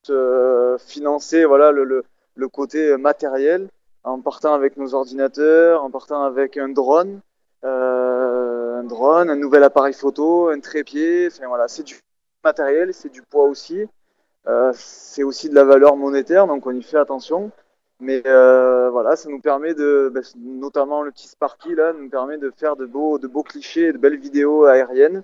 euh, 0.08 0.78
financé 0.78 1.44
voilà 1.44 1.72
le, 1.72 1.84
le 1.84 2.04
le 2.40 2.48
côté 2.48 2.96
matériel 2.96 3.68
en 4.02 4.20
partant 4.20 4.54
avec 4.54 4.76
nos 4.78 4.94
ordinateurs, 4.94 5.84
en 5.84 5.90
partant 5.90 6.22
avec 6.22 6.56
un 6.56 6.70
drone, 6.70 7.20
euh, 7.64 8.80
un 8.80 8.84
drone, 8.84 9.28
un 9.28 9.36
nouvel 9.36 9.62
appareil 9.62 9.92
photo, 9.92 10.48
un 10.48 10.58
trépied. 10.60 11.28
Enfin 11.28 11.46
voilà, 11.48 11.68
c'est 11.68 11.82
du 11.82 11.96
matériel, 12.42 12.94
c'est 12.94 13.10
du 13.10 13.22
poids 13.22 13.44
aussi. 13.44 13.86
Euh, 14.48 14.72
c'est 14.74 15.22
aussi 15.22 15.50
de 15.50 15.54
la 15.54 15.64
valeur 15.64 15.96
monétaire, 15.96 16.46
donc 16.46 16.66
on 16.66 16.74
y 16.74 16.82
fait 16.82 16.96
attention. 16.96 17.50
Mais 18.00 18.22
euh, 18.26 18.88
voilà, 18.90 19.14
ça 19.16 19.28
nous 19.28 19.40
permet 19.40 19.74
de, 19.74 20.10
ben, 20.12 20.22
notamment 20.36 21.02
le 21.02 21.10
petit 21.10 21.28
Sparky 21.28 21.74
là, 21.74 21.92
nous 21.92 22.08
permet 22.08 22.38
de 22.38 22.50
faire 22.56 22.76
de 22.76 22.86
beaux, 22.86 23.18
de 23.18 23.26
beaux 23.26 23.42
clichés, 23.42 23.92
de 23.92 23.98
belles 23.98 24.18
vidéos 24.18 24.64
aériennes 24.64 25.22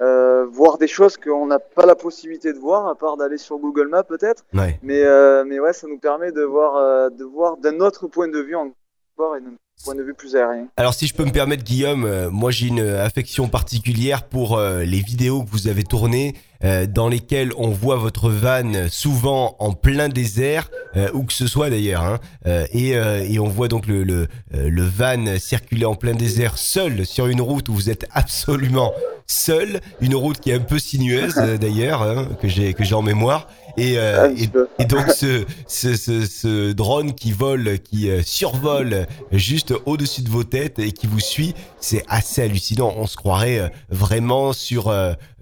euh, 0.00 0.46
voir 0.46 0.78
des 0.78 0.86
choses 0.86 1.16
qu'on 1.16 1.46
n'a 1.46 1.58
pas 1.58 1.86
la 1.86 1.94
possibilité 1.94 2.52
de 2.52 2.58
voir, 2.58 2.86
à 2.86 2.94
part 2.94 3.16
d'aller 3.16 3.38
sur 3.38 3.58
Google 3.58 3.88
Maps 3.88 4.04
peut-être. 4.04 4.44
Ouais. 4.54 4.78
Mais, 4.82 5.02
euh, 5.02 5.44
mais 5.46 5.58
ouais, 5.58 5.72
ça 5.72 5.86
nous 5.86 5.98
permet 5.98 6.32
de 6.32 6.42
voir, 6.42 6.76
euh, 6.76 7.10
de 7.10 7.24
voir 7.24 7.56
d'un 7.56 7.80
autre 7.80 8.06
point 8.06 8.28
de 8.28 8.38
vue 8.38 8.54
encore 8.54 9.36
et 9.36 9.40
d'un 9.40 9.54
point 9.84 9.94
de 9.94 10.02
vue 10.02 10.14
plus 10.14 10.36
aérien. 10.36 10.66
Alors 10.76 10.94
si 10.94 11.06
je 11.06 11.14
peux 11.14 11.24
me 11.24 11.32
permettre 11.32 11.64
Guillaume, 11.64 12.04
euh, 12.04 12.30
moi 12.30 12.50
j'ai 12.50 12.68
une 12.68 12.80
affection 12.80 13.48
particulière 13.48 14.24
pour 14.24 14.56
euh, 14.56 14.84
les 14.84 15.00
vidéos 15.00 15.42
que 15.42 15.50
vous 15.50 15.68
avez 15.68 15.84
tournées 15.84 16.34
dans 16.62 17.08
lesquelles 17.08 17.52
on 17.56 17.70
voit 17.70 17.96
votre 17.96 18.30
van 18.30 18.88
souvent 18.88 19.54
en 19.60 19.72
plein 19.72 20.08
désert 20.08 20.68
euh, 20.96 21.08
où 21.12 21.24
que 21.24 21.32
ce 21.32 21.46
soit 21.46 21.70
d'ailleurs. 21.70 22.02
Hein. 22.02 22.18
Euh, 22.46 22.66
et, 22.72 22.96
euh, 22.96 23.24
et, 23.28 23.38
on 23.38 23.48
voit 23.48 23.68
donc 23.68 23.86
le, 23.86 24.04
le, 24.04 24.26
le, 24.52 24.82
van 24.82 25.38
circuler 25.38 25.84
en 25.84 25.94
plein 25.94 26.14
désert 26.14 26.56
seul 26.56 27.04
sur 27.04 27.26
une 27.26 27.40
route 27.40 27.68
où 27.68 27.74
vous 27.74 27.90
êtes 27.90 28.06
absolument 28.12 28.92
seul, 29.26 29.80
une 30.00 30.14
route 30.14 30.40
qui 30.40 30.50
est 30.50 30.54
un 30.54 30.60
peu 30.60 30.78
sinueuse 30.78 31.34
d'ailleurs, 31.60 32.02
hein, 32.02 32.28
que 32.40 32.48
j'ai 32.48 32.72
que 32.72 32.84
j'ai 32.84 32.94
en 32.94 33.02
mémoire. 33.02 33.48
Et, 33.76 33.94
et, 33.94 34.84
donc 34.86 35.08
ce, 35.10 35.44
ce, 35.68 35.94
ce, 35.94 36.26
ce, 36.26 36.72
drone 36.72 37.14
qui 37.14 37.30
vole, 37.30 37.78
qui 37.78 38.10
survole 38.24 39.06
juste 39.30 39.72
au-dessus 39.86 40.22
de 40.22 40.30
vos 40.30 40.42
têtes 40.42 40.80
et 40.80 40.90
qui 40.90 41.06
vous 41.06 41.20
suit, 41.20 41.54
c'est 41.78 42.02
assez 42.08 42.42
hallucinant. 42.42 42.92
On 42.96 43.06
se 43.06 43.16
croirait 43.16 43.70
vraiment 43.88 44.52
sur 44.52 44.92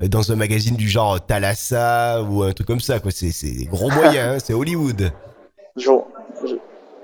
dans 0.03 0.33
un 0.33 0.37
magazine 0.37 0.77
du 0.77 0.87
genre 0.87 1.06
Thalassa 1.27 2.23
ou 2.23 2.43
un 2.43 2.53
truc 2.53 2.67
comme 2.67 2.81
ça. 2.81 2.99
C'est, 3.11 3.31
c'est 3.31 3.65
gros 3.65 3.91
moyens, 3.91 4.37
hein, 4.37 4.39
c'est 4.45 4.55
Hollywood. 4.55 5.13
Je, 5.77 5.91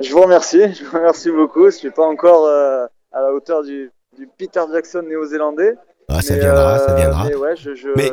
je, 0.00 0.12
vous 0.12 0.20
remercie, 0.20 0.74
je 0.74 0.84
vous 0.84 0.96
remercie 0.96 1.30
beaucoup. 1.30 1.66
Je 1.66 1.76
suis 1.76 1.90
pas 1.90 2.06
encore 2.06 2.46
euh, 2.46 2.86
à 3.12 3.20
la 3.20 3.32
hauteur 3.32 3.62
du, 3.62 3.90
du 4.16 4.28
Peter 4.38 4.62
Jackson 4.72 5.02
néo-zélandais. 5.02 5.74
Ah, 6.08 6.20
ça 6.20 6.36
viendra, 6.36 6.78
ça 6.78 6.94
viendra. 6.94 7.24
Mais, 7.26 7.34
ouais, 7.34 7.54
je, 7.56 7.88
mais 7.96 8.10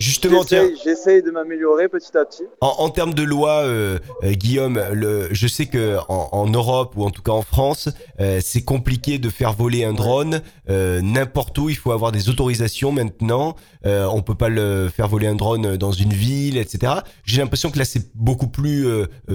justement, 0.00 0.42
j'essaye 0.84 1.22
de 1.22 1.30
m'améliorer 1.30 1.88
petit 1.88 2.16
à 2.16 2.24
petit. 2.24 2.44
En, 2.60 2.74
en 2.78 2.90
termes 2.90 3.14
de 3.14 3.22
loi, 3.22 3.62
euh, 3.62 3.98
euh, 4.24 4.32
Guillaume, 4.32 4.80
le, 4.92 5.28
je 5.30 5.46
sais 5.46 5.66
que 5.66 5.98
en, 6.08 6.28
en, 6.32 6.46
Europe 6.46 6.94
ou 6.96 7.04
en 7.04 7.10
tout 7.10 7.22
cas 7.22 7.32
en 7.32 7.42
France, 7.42 7.88
euh, 8.20 8.40
c'est 8.42 8.62
compliqué 8.62 9.18
de 9.18 9.28
faire 9.28 9.52
voler 9.52 9.84
un 9.84 9.92
drone 9.92 10.40
euh, 10.70 11.00
n'importe 11.02 11.56
où. 11.58 11.68
Il 11.68 11.76
faut 11.76 11.92
avoir 11.92 12.12
des 12.12 12.28
autorisations 12.28 12.92
maintenant. 12.92 13.54
Euh, 13.84 14.06
on 14.12 14.22
peut 14.22 14.34
pas 14.34 14.48
le 14.48 14.88
faire 14.94 15.08
voler 15.08 15.26
un 15.26 15.36
drone 15.36 15.76
dans 15.76 15.92
une 15.92 16.12
ville, 16.12 16.58
etc. 16.58 16.94
J'ai 17.24 17.40
l'impression 17.40 17.70
que 17.70 17.78
là, 17.78 17.84
c'est 17.84 18.14
beaucoup 18.14 18.48
plus 18.48 18.86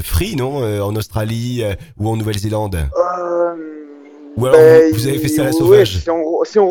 free, 0.01 0.35
non 0.35 0.63
En 0.81 0.95
Australie 0.95 1.63
ou 1.97 2.09
en 2.09 2.17
Nouvelle-Zélande? 2.17 2.77
ou 4.37 4.45
alors 4.45 4.57
ben, 4.57 4.93
vous, 4.93 5.07
avez 5.07 5.19
fait 5.19 5.27
ça 5.27 5.41
à 5.41 5.45
la 5.45 5.51
sauvage? 5.51 5.97
si 5.97 6.09
on, 6.09 6.43
si 6.45 6.57
on 6.57 6.69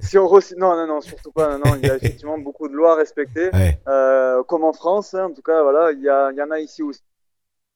si 0.00 0.18
on 0.18 0.28
non, 0.56 0.76
non, 0.76 0.86
non, 0.86 1.00
surtout 1.00 1.32
pas. 1.32 1.58
Non, 1.58 1.76
il 1.76 1.86
y 1.86 1.90
a 1.90 1.96
effectivement 1.96 2.38
beaucoup 2.38 2.68
de 2.68 2.74
lois 2.74 2.92
à 2.92 2.94
respecter, 2.96 3.50
euh, 3.88 4.42
comme 4.44 4.64
en 4.64 4.72
France. 4.72 5.14
Hein, 5.14 5.26
en 5.26 5.32
tout 5.32 5.42
cas, 5.42 5.62
voilà, 5.62 5.92
il 5.92 6.00
y, 6.00 6.08
a, 6.08 6.30
il 6.32 6.36
y 6.36 6.42
en 6.42 6.50
a 6.50 6.58
ici 6.60 6.82
aussi. 6.82 7.02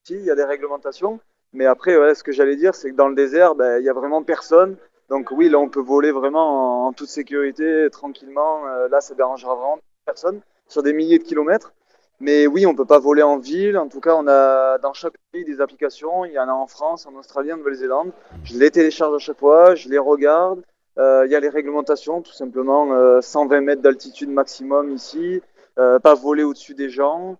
Il 0.09 0.23
y 0.23 0.31
a 0.31 0.35
des 0.35 0.43
réglementations. 0.43 1.19
Mais 1.53 1.65
après, 1.65 1.95
voilà, 1.95 2.15
ce 2.15 2.23
que 2.23 2.31
j'allais 2.31 2.57
dire, 2.57 2.75
c'est 2.75 2.91
que 2.91 2.95
dans 2.95 3.07
le 3.07 3.15
désert, 3.15 3.55
ben, 3.55 3.79
il 3.79 3.85
y 3.85 3.89
a 3.89 3.93
vraiment 3.93 4.23
personne. 4.23 4.75
Donc 5.09 5.31
oui, 5.31 5.49
là, 5.49 5.59
on 5.59 5.69
peut 5.69 5.81
voler 5.81 6.11
vraiment 6.11 6.87
en, 6.87 6.93
toute 6.93 7.09
sécurité, 7.09 7.87
tranquillement. 7.91 8.67
Euh, 8.67 8.87
là, 8.89 9.01
ça 9.01 9.15
dérangera 9.15 9.55
vraiment 9.55 9.79
personne 10.05 10.41
sur 10.67 10.83
des 10.83 10.93
milliers 10.93 11.19
de 11.19 11.23
kilomètres. 11.23 11.73
Mais 12.19 12.47
oui, 12.47 12.65
on 12.65 12.75
peut 12.75 12.85
pas 12.85 12.99
voler 12.99 13.23
en 13.23 13.37
ville. 13.37 13.77
En 13.77 13.87
tout 13.87 13.99
cas, 13.99 14.15
on 14.15 14.27
a 14.27 14.77
dans 14.79 14.93
chaque 14.93 15.15
pays 15.31 15.45
des 15.45 15.61
applications. 15.61 16.25
Il 16.25 16.33
y 16.33 16.39
en 16.39 16.47
a 16.47 16.53
en 16.53 16.67
France, 16.67 17.05
en 17.05 17.13
Australie, 17.15 17.51
en 17.51 17.57
Nouvelle-Zélande. 17.57 18.11
Je 18.43 18.57
les 18.57 18.71
télécharge 18.71 19.15
à 19.15 19.19
chaque 19.19 19.39
fois, 19.39 19.75
je 19.75 19.89
les 19.89 19.97
regarde. 19.97 20.61
Euh, 20.97 21.23
il 21.25 21.31
y 21.31 21.35
a 21.35 21.39
les 21.39 21.49
réglementations, 21.49 22.21
tout 22.21 22.31
simplement, 22.31 23.21
120 23.21 23.57
euh, 23.57 23.61
mètres 23.61 23.81
d'altitude 23.81 24.29
maximum 24.29 24.91
ici, 24.91 25.41
euh, 25.77 25.99
pas 25.99 26.13
voler 26.13 26.43
au-dessus 26.43 26.73
des 26.73 26.89
gens. 26.89 27.37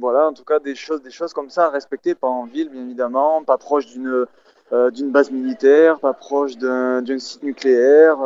voilà, 0.00 0.28
en 0.28 0.32
tout 0.32 0.44
cas 0.44 0.58
des 0.58 0.74
choses, 0.74 1.02
des 1.02 1.10
choses 1.10 1.34
comme 1.34 1.50
ça 1.50 1.66
à 1.66 1.70
respecter, 1.70 2.14
pas 2.14 2.28
en 2.28 2.44
ville 2.44 2.70
bien 2.70 2.82
évidemment, 2.82 3.44
pas 3.44 3.58
proche 3.58 3.86
d'une 3.86 4.26
d'une 4.92 5.10
base 5.10 5.32
militaire, 5.32 5.98
pas 5.98 6.12
proche 6.12 6.56
d'un 6.56 7.18
site 7.18 7.42
nucléaire, 7.42 8.18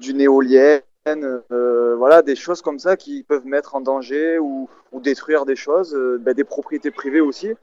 d'une 0.00 0.20
éolienne, 0.20 0.80
voilà, 1.44 2.22
des 2.22 2.34
choses 2.34 2.62
comme 2.62 2.78
ça 2.78 2.96
qui 2.96 3.22
peuvent 3.22 3.46
mettre 3.46 3.74
en 3.74 3.82
danger 3.82 4.38
ou, 4.38 4.68
ou 4.92 5.00
détruire 5.00 5.44
des 5.44 5.56
choses, 5.56 5.94
ben, 6.20 6.34
des 6.34 6.44
propriétés 6.44 6.90
privées 6.90 7.20
aussi. 7.20 7.54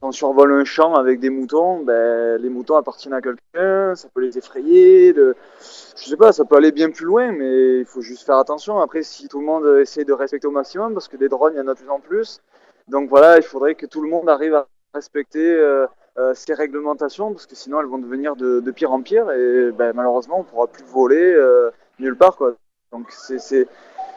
Quand 0.00 0.08
on 0.08 0.12
survole 0.12 0.52
un 0.52 0.64
champ 0.64 0.94
avec 0.94 1.20
des 1.20 1.30
moutons, 1.30 1.82
ben, 1.82 2.40
les 2.40 2.48
moutons 2.48 2.76
appartiennent 2.76 3.14
à 3.14 3.20
quelqu'un, 3.20 3.94
ça 3.94 4.08
peut 4.12 4.22
les 4.22 4.38
effrayer. 4.38 5.12
De... 5.12 5.36
Je 5.60 6.08
sais 6.08 6.16
pas, 6.16 6.32
ça 6.32 6.44
peut 6.44 6.56
aller 6.56 6.72
bien 6.72 6.90
plus 6.90 7.04
loin, 7.04 7.30
mais 7.30 7.80
il 7.80 7.84
faut 7.84 8.00
juste 8.00 8.24
faire 8.24 8.38
attention. 8.38 8.80
Après, 8.80 9.02
si 9.02 9.28
tout 9.28 9.38
le 9.38 9.46
monde 9.46 9.66
essaie 9.80 10.04
de 10.04 10.12
respecter 10.12 10.46
au 10.46 10.50
maximum, 10.50 10.94
parce 10.94 11.08
que 11.08 11.16
des 11.16 11.28
drones, 11.28 11.52
il 11.54 11.58
y 11.58 11.60
en 11.60 11.68
a 11.68 11.74
de 11.74 11.78
plus 11.78 11.90
en 11.90 12.00
plus. 12.00 12.40
Donc 12.88 13.08
voilà, 13.08 13.36
il 13.36 13.42
faudrait 13.42 13.74
que 13.74 13.86
tout 13.86 14.00
le 14.00 14.08
monde 14.08 14.28
arrive 14.28 14.54
à 14.54 14.66
respecter 14.94 15.52
euh, 15.52 15.86
euh, 16.18 16.32
ces 16.34 16.54
réglementations, 16.54 17.32
parce 17.32 17.46
que 17.46 17.54
sinon 17.54 17.80
elles 17.80 17.86
vont 17.86 17.98
devenir 17.98 18.36
de, 18.36 18.70
pire 18.70 18.92
en 18.92 19.02
pire, 19.02 19.30
et 19.30 19.70
ben, 19.72 19.92
malheureusement, 19.94 20.40
on 20.40 20.44
pourra 20.44 20.66
plus 20.66 20.84
voler 20.84 21.32
euh, 21.34 21.70
nulle 21.98 22.16
part. 22.16 22.36
Quoi. 22.36 22.54
Donc 22.92 23.10
c'est 23.10 23.68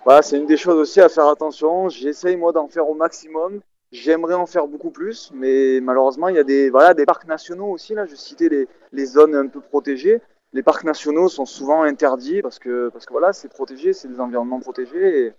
voilà, 0.05 0.21
une 0.33 0.45
des 0.45 0.57
choses 0.57 0.77
aussi 0.77 1.01
à 1.01 1.09
faire 1.09 1.27
attention. 1.27 1.89
J'essaye 1.89 2.37
moi 2.37 2.51
d'en 2.51 2.67
faire 2.67 2.89
au 2.89 2.95
maximum. 2.95 3.61
J'aimerais 3.93 4.33
en 4.33 4.47
faire 4.47 4.67
beaucoup 4.67 4.89
plus, 4.89 5.31
mais 5.35 5.79
malheureusement, 5.79 6.27
il 6.27 6.35
y 6.35 6.39
a 6.39 6.43
des, 6.43 6.71
voilà, 6.71 6.95
des 6.95 7.05
parcs 7.05 7.27
nationaux 7.27 7.67
aussi. 7.67 7.93
Là, 7.93 8.07
je 8.07 8.15
citais 8.15 8.49
les, 8.49 8.67
les 8.91 9.05
zones 9.05 9.35
un 9.35 9.45
peu 9.45 9.61
protégées. 9.61 10.19
Les 10.51 10.63
parcs 10.63 10.83
nationaux 10.83 11.29
sont 11.29 11.45
souvent 11.45 11.83
interdits 11.83 12.41
parce 12.41 12.57
que, 12.57 12.89
parce 12.89 13.05
que 13.05 13.11
voilà, 13.11 13.33
c'est 13.33 13.49
protégé, 13.49 13.93
c'est 13.93 14.07
des 14.07 14.19
environnements 14.19 14.59
protégés. 14.59 15.33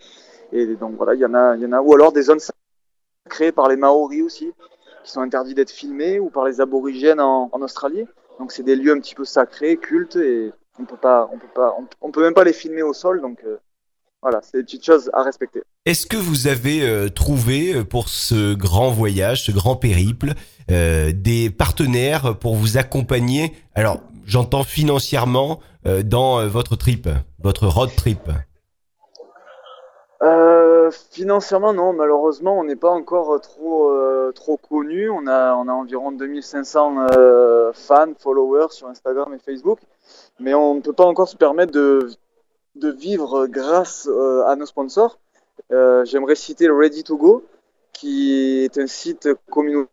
Et, 0.53 0.77
donc 0.77 0.95
voilà, 0.95 1.15
il 1.15 1.21
y 1.21 1.25
en 1.25 1.35
a, 1.35 1.57
il 1.57 1.63
y 1.63 1.67
en 1.67 1.73
a. 1.73 1.81
Ou 1.81 1.95
alors 1.95 2.13
des 2.13 2.23
zones 2.23 2.39
créées 3.29 3.51
par 3.51 3.69
les 3.69 3.75
Maoris 3.75 4.23
aussi, 4.23 4.53
qui 5.03 5.11
sont 5.11 5.21
interdits 5.21 5.55
d'être 5.55 5.73
filmés, 5.73 6.21
ou 6.21 6.31
par 6.31 6.45
les 6.45 6.61
aborigènes 6.61 7.21
en, 7.21 7.49
en 7.51 7.61
Australie. 7.61 8.07
Donc 8.39 8.53
c'est 8.53 8.63
des 8.63 8.77
lieux 8.77 8.93
un 8.93 9.01
petit 9.01 9.17
peu 9.17 9.25
sacrés, 9.25 9.79
cultes, 9.79 10.15
et 10.15 10.53
on 10.79 10.85
peut 10.85 10.97
pas, 10.97 11.29
on 11.33 11.39
peut 11.39 11.53
pas, 11.53 11.77
on, 12.01 12.13
peut 12.13 12.23
même 12.23 12.35
pas 12.35 12.45
les 12.45 12.53
filmer 12.53 12.83
au 12.83 12.93
sol. 12.93 13.21
Donc 13.21 13.43
euh, 13.45 13.57
voilà, 14.25 14.41
c'est 14.41 14.57
une 14.57 14.65
petite 14.65 14.87
chose 14.87 15.11
à 15.13 15.23
respecter. 15.23 15.63
Est-ce 15.85 16.07
que 16.07 16.17
vous 16.17 16.47
avez 16.47 16.81
euh, 16.81 17.11
trouvé 17.11 17.75
euh, 17.75 17.85
pour 17.85 18.09
ce 18.09 18.55
grand 18.55 18.91
voyage, 18.91 19.45
ce 19.45 19.53
grand 19.53 19.77
périple, 19.77 20.33
euh, 20.71 21.13
des 21.15 21.51
partenaires 21.51 22.39
pour 22.39 22.55
vous 22.55 22.79
accompagner? 22.79 23.53
Alors, 23.75 24.01
j'entends 24.25 24.65
financièrement 24.65 25.61
euh, 25.85 26.03
dans 26.03 26.49
votre 26.49 26.75
trip, 26.75 27.07
votre 27.43 27.67
road 27.67 27.91
trip. 27.95 28.31
financièrement, 31.11 31.75
non. 31.75 31.93
Malheureusement, 31.93 32.59
on 32.59 32.65
n'est 32.65 32.77
pas 32.77 32.91
encore 32.91 33.39
trop 33.43 33.93
trop 34.35 34.57
connu. 34.57 35.11
On 35.11 35.27
a 35.27 35.55
on 35.55 35.69
a 35.69 35.73
environ 35.73 36.13
2500 36.13 37.09
fans, 37.75 38.15
followers 38.19 38.71
sur 38.71 38.89
Instagram 38.89 39.35
et 39.35 39.39
Facebook, 39.39 39.81
mais 40.41 40.55
on 40.55 40.77
ne 40.77 40.81
peut 40.81 40.95
pas 40.95 41.05
encore 41.05 41.29
se 41.29 41.37
permettre 41.37 41.73
de 41.73 42.09
de 42.77 42.91
vivre 42.91 43.47
grâce 43.47 44.09
euh, 44.11 44.45
à 44.47 44.57
nos 44.57 44.67
sponsors. 44.67 45.19
Euh, 45.73 46.05
j'aimerais 46.05 46.35
citer 46.35 46.69
Ready 46.69 47.05
to 47.05 47.17
Go, 47.17 47.45
qui 47.93 48.65
est 48.65 48.79
un 48.79 48.87
site 48.87 49.29
communautaire 49.51 49.89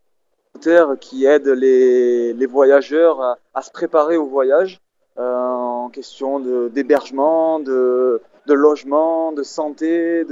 qui 0.99 1.25
aide 1.25 1.47
les, 1.47 2.45
voyageurs 2.45 3.37
à, 3.53 3.61
se 3.61 3.71
préparer 3.71 4.17
au 4.17 4.25
voyage 4.25 4.81
euh, 5.17 5.33
en 5.35 5.89
question 5.89 6.39
d'hébergement, 6.69 7.59
de, 7.59 8.21
logement, 8.47 9.31
de 9.31 9.43
santé, 9.43 10.25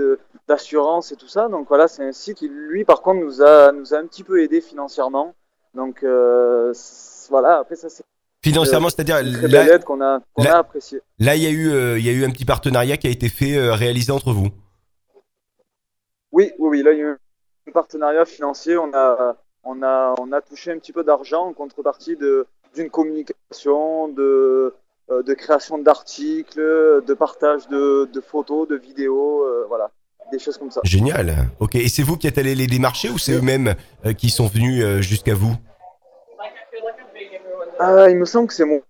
d'assurance 0.47 1.11
et 1.11 1.15
tout 1.15 1.27
ça. 1.27 1.47
Donc 1.47 1.67
voilà, 1.67 1.87
c'est 1.87 2.03
un 2.03 2.11
site 2.11 2.37
qui, 2.37 2.49
lui, 2.49 2.83
par 2.83 3.01
contre, 3.01 3.21
nous 3.21 3.41
a, 3.41 3.69
un 3.69 4.05
petit 4.07 4.23
peu 4.23 4.41
aidé 4.41 4.61
financièrement. 4.61 5.35
Donc 5.75 6.03
euh, 6.03 6.73
voilà, 7.29 7.59
après 7.59 7.75
ça 7.75 7.89
c'est 7.89 8.03
Financièrement, 8.41 8.89
c'est-à-dire 8.89 9.21
là, 9.21 9.79
qu'on 9.79 10.01
a, 10.01 10.21
qu'on 10.33 10.45
a 10.45 10.57
apprécié. 10.57 11.01
Là, 11.19 11.35
il 11.35 11.43
y 11.43 11.47
a 11.47 11.49
eu, 11.49 11.69
euh, 11.69 11.99
il 11.99 12.05
y 12.05 12.09
a 12.09 12.13
eu 12.13 12.23
un 12.23 12.29
petit 12.29 12.45
partenariat 12.45 12.95
qui 12.95 13.07
a 13.07 13.09
été 13.09 13.27
fait, 13.27 13.57
euh, 13.57 13.73
réalisé 13.73 14.13
entre 14.13 14.31
vous. 14.31 14.47
Oui, 16.31 16.51
oui, 16.57 16.69
oui. 16.69 16.83
Là, 16.83 16.93
il 16.93 16.99
y 16.99 17.01
a 17.01 17.05
eu 17.05 17.17
un 17.67 17.71
partenariat 17.73 18.23
financier. 18.23 18.77
On 18.77 18.93
a, 18.93 19.35
on 19.65 19.83
a, 19.83 20.15
on 20.19 20.31
a 20.31 20.39
touché 20.41 20.71
un 20.71 20.79
petit 20.79 20.93
peu 20.93 21.03
d'argent 21.03 21.47
en 21.47 21.53
contrepartie 21.53 22.15
d'une 22.75 22.89
communication, 22.89 24.07
de, 24.07 24.73
euh, 25.09 25.21
de 25.21 25.33
création 25.33 25.77
d'articles, 25.77 26.61
de 27.05 27.13
partage 27.13 27.67
de, 27.67 28.05
de, 28.05 28.21
photos, 28.21 28.69
de 28.69 28.77
vidéos, 28.77 29.43
voilà, 29.67 29.91
des 30.31 30.39
choses 30.39 30.57
comme 30.57 30.71
ça. 30.71 30.79
Génial. 30.85 31.35
Ok. 31.59 31.75
Et 31.75 31.89
c'est 31.89 32.03
vous 32.03 32.15
qui 32.15 32.27
êtes 32.27 32.37
allé 32.37 32.55
les 32.55 32.67
démarcher 32.67 33.09
ou 33.09 33.17
c'est 33.17 33.33
eux-mêmes 33.33 33.75
qui 34.17 34.29
sont 34.29 34.47
venus 34.47 35.01
jusqu'à 35.01 35.33
vous? 35.33 35.57
Ah, 37.81 38.09
il 38.09 38.17
me 38.17 38.25
semble 38.25 38.49
que 38.49 38.53
c'est 38.53 38.65
moi 38.65 38.81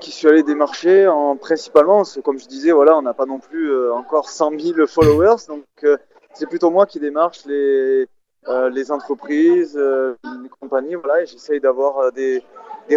qui 0.00 0.10
suis 0.10 0.26
allé 0.26 0.42
démarcher 0.42 1.06
en 1.06 1.36
principalement, 1.36 2.02
comme 2.24 2.38
je 2.38 2.46
disais, 2.46 2.72
voilà, 2.72 2.96
on 2.96 3.02
n'a 3.02 3.12
pas 3.12 3.26
non 3.26 3.38
plus 3.38 3.70
euh, 3.70 3.92
encore 3.92 4.30
100 4.30 4.58
000 4.58 4.86
followers, 4.86 5.36
donc 5.48 5.64
euh, 5.84 5.98
c'est 6.32 6.46
plutôt 6.46 6.70
moi 6.70 6.86
qui 6.86 6.98
démarche 6.98 7.44
les, 7.44 8.06
euh, 8.48 8.84
entreprises, 8.88 9.76
les 9.76 10.48
compagnies, 10.48 10.94
voilà, 10.94 11.20
et 11.22 11.26
j'essaye 11.26 11.60
d'avoir 11.60 12.10
des, 12.12 12.42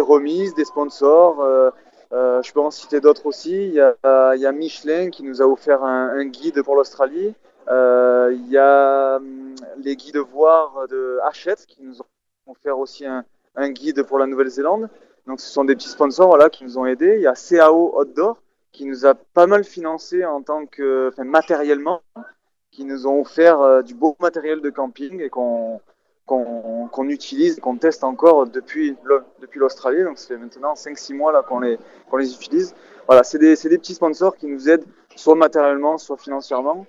remises, 0.00 0.54
des 0.54 0.64
sponsors. 0.64 1.36
je 2.10 2.52
peux 2.54 2.60
en 2.60 2.70
citer 2.70 3.00
d'autres 3.00 3.26
aussi. 3.26 3.68
Il 3.68 3.74
y, 3.74 3.80
a, 3.82 4.52
Michelin 4.52 5.10
qui 5.10 5.22
nous 5.22 5.42
a 5.42 5.44
offert 5.44 5.84
un, 5.84 6.24
guide 6.24 6.62
pour 6.62 6.76
l'Australie. 6.76 7.34
il 7.68 8.46
y 8.48 8.56
a 8.56 9.16
hum, 9.16 9.54
les 9.84 9.96
guides 9.96 10.16
voir 10.16 10.88
de 10.88 11.18
Hachette 11.24 11.66
qui 11.66 11.82
nous 11.82 12.00
ont 12.00 12.52
offert 12.52 12.78
aussi 12.78 13.04
un 13.04 13.70
guide 13.70 14.02
pour 14.04 14.18
la 14.18 14.26
Nouvelle-Zélande. 14.26 14.88
Donc 15.26 15.40
ce 15.40 15.48
sont 15.48 15.64
des 15.64 15.74
petits 15.74 15.88
sponsors 15.88 16.28
voilà, 16.28 16.50
qui 16.50 16.64
nous 16.64 16.78
ont 16.78 16.86
aidés. 16.86 17.16
Il 17.16 17.22
y 17.22 17.26
a 17.26 17.34
CAO 17.34 18.00
Outdoor 18.00 18.38
qui 18.72 18.84
nous 18.84 19.06
a 19.06 19.14
pas 19.14 19.46
mal 19.46 19.64
financé 19.64 20.24
en 20.24 20.42
tant 20.42 20.66
que, 20.66 21.08
enfin, 21.10 21.24
matériellement, 21.24 22.02
qui 22.70 22.84
nous 22.84 23.06
ont 23.06 23.20
offert 23.20 23.60
euh, 23.60 23.82
du 23.82 23.94
beau 23.94 24.16
matériel 24.20 24.60
de 24.60 24.70
camping 24.70 25.20
et 25.20 25.30
qu'on 25.30 25.80
qu'on 26.26 26.88
qu'on 26.88 27.08
utilise, 27.08 27.58
qu'on 27.60 27.76
teste 27.76 28.04
encore 28.04 28.46
depuis 28.46 28.96
l'Australie. 29.54 30.02
Donc 30.02 30.18
ça 30.18 30.28
fait 30.28 30.36
maintenant 30.36 30.74
5-6 30.74 31.14
mois 31.14 31.32
là 31.32 31.42
qu'on 31.42 31.60
les 31.60 31.78
les 32.18 32.34
utilise. 32.34 32.74
Voilà, 33.06 33.22
c'est 33.24 33.38
des 33.38 33.54
des 33.54 33.78
petits 33.78 33.94
sponsors 33.94 34.36
qui 34.36 34.46
nous 34.46 34.68
aident 34.68 34.84
soit 35.14 35.36
matériellement, 35.36 35.96
soit 35.96 36.18
financièrement. 36.18 36.86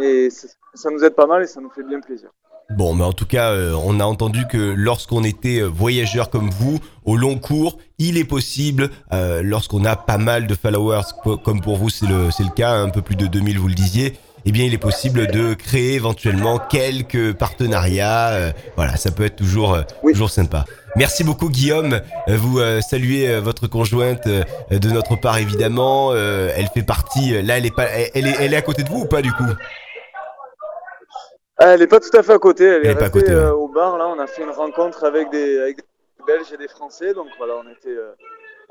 Et 0.00 0.30
ça 0.30 0.90
nous 0.90 1.04
aide 1.04 1.14
pas 1.14 1.26
mal 1.26 1.42
et 1.42 1.46
ça 1.46 1.60
nous 1.60 1.70
fait 1.70 1.82
bien 1.82 2.00
plaisir. 2.00 2.30
Bon, 2.70 2.94
mais 2.94 3.04
en 3.04 3.12
tout 3.12 3.26
cas, 3.26 3.50
euh, 3.50 3.74
on 3.84 3.98
a 3.98 4.04
entendu 4.04 4.46
que 4.46 4.56
lorsqu'on 4.76 5.24
était 5.24 5.60
euh, 5.60 5.66
voyageur 5.66 6.30
comme 6.30 6.50
vous, 6.50 6.78
au 7.04 7.16
long 7.16 7.36
cours, 7.36 7.78
il 7.98 8.16
est 8.16 8.24
possible, 8.24 8.90
euh, 9.12 9.42
lorsqu'on 9.42 9.84
a 9.84 9.96
pas 9.96 10.18
mal 10.18 10.46
de 10.46 10.54
followers, 10.54 11.02
co- 11.22 11.36
comme 11.36 11.60
pour 11.60 11.76
vous 11.76 11.90
c'est 11.90 12.06
le, 12.06 12.30
c'est 12.30 12.44
le 12.44 12.50
cas, 12.50 12.74
un 12.74 12.88
peu 12.90 13.02
plus 13.02 13.16
de 13.16 13.26
2000 13.26 13.58
vous 13.58 13.66
le 13.66 13.74
disiez, 13.74 14.14
eh 14.44 14.52
bien 14.52 14.64
il 14.64 14.72
est 14.72 14.78
possible 14.78 15.26
de 15.26 15.52
créer 15.54 15.94
éventuellement 15.94 16.58
quelques 16.58 17.32
partenariats. 17.32 18.28
euh, 18.28 18.52
voilà, 18.76 18.96
ça 18.96 19.10
peut 19.10 19.24
être 19.24 19.36
toujours, 19.36 19.76
Oui. 20.04 20.12
toujours 20.12 20.30
sympa. 20.30 20.64
Merci 20.96 21.24
beaucoup 21.24 21.50
Guillaume. 21.50 22.00
Vous 22.28 22.60
euh, 22.60 22.80
saluez 22.80 23.38
votre 23.40 23.66
conjointe 23.66 24.26
euh, 24.28 24.44
de 24.70 24.90
notre 24.90 25.16
part 25.16 25.38
évidemment. 25.38 26.10
Euh, 26.12 26.52
elle 26.56 26.68
fait 26.68 26.82
partie. 26.82 27.40
Là, 27.42 27.58
elle 27.58 27.66
est 27.66 27.74
pas. 27.74 27.86
Elle 28.14 28.26
est, 28.26 28.36
elle 28.40 28.54
est 28.54 28.56
à 28.56 28.62
côté 28.62 28.82
de 28.82 28.88
vous 28.88 29.00
ou 29.02 29.06
pas 29.06 29.22
du 29.22 29.30
coup? 29.32 29.44
Elle 31.60 31.82
est 31.82 31.86
pas 31.86 32.00
tout 32.00 32.14
à 32.16 32.22
fait 32.22 32.32
à 32.32 32.38
côté. 32.38 32.64
Elle, 32.64 32.80
Elle 32.82 32.86
est 32.86 32.90
est 32.92 32.94
pas 32.94 33.00
à 33.00 33.04
restée 33.04 33.20
côté, 33.20 33.32
euh, 33.32 33.52
au 33.52 33.68
bar. 33.68 33.98
Là, 33.98 34.06
on 34.08 34.18
a 34.18 34.26
fait 34.26 34.42
une 34.42 34.50
rencontre 34.50 35.04
avec 35.04 35.30
des, 35.30 35.58
avec 35.60 35.76
des 35.78 35.84
Belges 36.26 36.52
et 36.52 36.56
des 36.56 36.68
Français. 36.68 37.12
Donc 37.14 37.26
voilà, 37.38 37.54
on 37.64 37.70
était, 37.70 37.88
euh, 37.90 38.14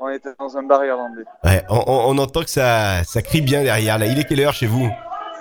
on 0.00 0.08
était 0.08 0.30
dans 0.38 0.56
un 0.56 0.62
bar 0.64 0.84
irlandais. 0.84 1.22
Ouais, 1.44 1.62
on, 1.68 1.76
on- 1.86 2.10
on 2.10 2.18
entend 2.18 2.42
que 2.42 2.50
ça, 2.50 3.04
ça 3.04 3.22
crie 3.22 3.42
bien 3.42 3.62
derrière. 3.62 3.98
Là, 3.98 4.06
il 4.06 4.18
est 4.18 4.24
quelle 4.24 4.40
heure 4.40 4.52
chez 4.54 4.66
vous? 4.66 4.88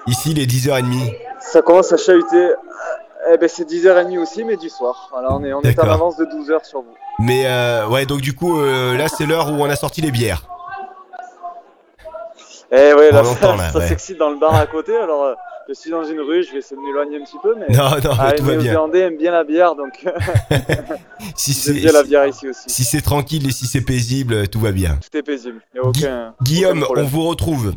Ici, 0.07 0.31
il 0.31 0.39
est 0.39 0.45
10h30. 0.45 1.15
Ça 1.39 1.61
commence 1.61 1.91
à 1.91 1.97
chahuter. 1.97 2.51
Eh 3.31 3.37
ben, 3.37 3.49
c'est 3.49 3.65
10h30 3.67 4.17
aussi, 4.19 4.43
mais 4.43 4.55
du 4.55 4.69
soir. 4.69 5.09
Voilà, 5.11 5.33
on 5.33 5.43
est, 5.43 5.51
on 5.53 5.61
est 5.61 5.67
en 5.69 5.73
D'accord. 5.73 5.91
avance 5.91 6.17
de 6.17 6.25
12 6.25 6.51
heures 6.51 6.65
sur 6.65 6.81
vous. 6.81 6.93
Mais 7.19 7.43
euh, 7.47 7.87
ouais, 7.87 8.05
donc 8.05 8.21
du 8.21 8.33
coup, 8.33 8.59
euh, 8.61 8.95
là, 8.97 9.07
c'est 9.09 9.25
l'heure 9.25 9.49
où 9.49 9.55
on 9.61 9.69
a 9.69 9.75
sorti 9.75 10.01
les 10.01 10.11
bières. 10.11 10.43
Eh 12.71 12.93
ouais, 12.93 13.11
là, 13.11 13.21
On 13.21 13.25
ça, 13.35 13.55
ouais. 13.77 13.87
s'excite 13.87 14.17
dans 14.17 14.29
le 14.29 14.37
bar 14.37 14.55
à 14.55 14.67
côté. 14.67 14.95
Alors, 14.95 15.35
je 15.69 15.73
suis 15.75 15.91
dans 15.91 16.03
une 16.03 16.19
rue, 16.19 16.43
je 16.43 16.51
vais 16.51 16.57
essayer 16.59 16.75
de 16.75 16.81
m'éloigner 16.81 17.17
un 17.17 17.23
petit 17.23 17.37
peu, 17.43 17.53
mais 17.55 17.67
Non, 17.75 17.91
non, 18.03 18.17
ah, 18.19 18.31
tout 18.31 18.43
les 18.43 18.55
va 18.55 18.61
bien. 18.61 18.73
Irlandais 18.73 18.99
aiment 19.01 19.17
bien 19.17 19.31
la 19.31 19.43
bière, 19.43 19.75
donc 19.75 20.03
Si 21.35 21.53
j'aime 21.53 21.61
c'est 21.61 21.73
bien 21.73 21.91
la 21.91 22.03
bière 22.03 22.25
ici 22.25 22.47
aussi. 22.47 22.67
si 22.67 22.83
c'est 22.83 23.01
tranquille 23.01 23.47
et 23.47 23.51
si 23.51 23.67
c'est 23.67 23.81
paisible, 23.81 24.47
tout 24.47 24.59
va 24.59 24.71
bien. 24.71 24.97
Tout 24.97 25.15
est 25.17 25.21
paisible. 25.21 25.61
Y 25.75 25.77
a 25.77 25.83
aucun. 25.83 26.35
Guillaume, 26.41 26.83
aucun 26.89 27.01
on 27.03 27.05
vous 27.05 27.27
retrouve 27.27 27.73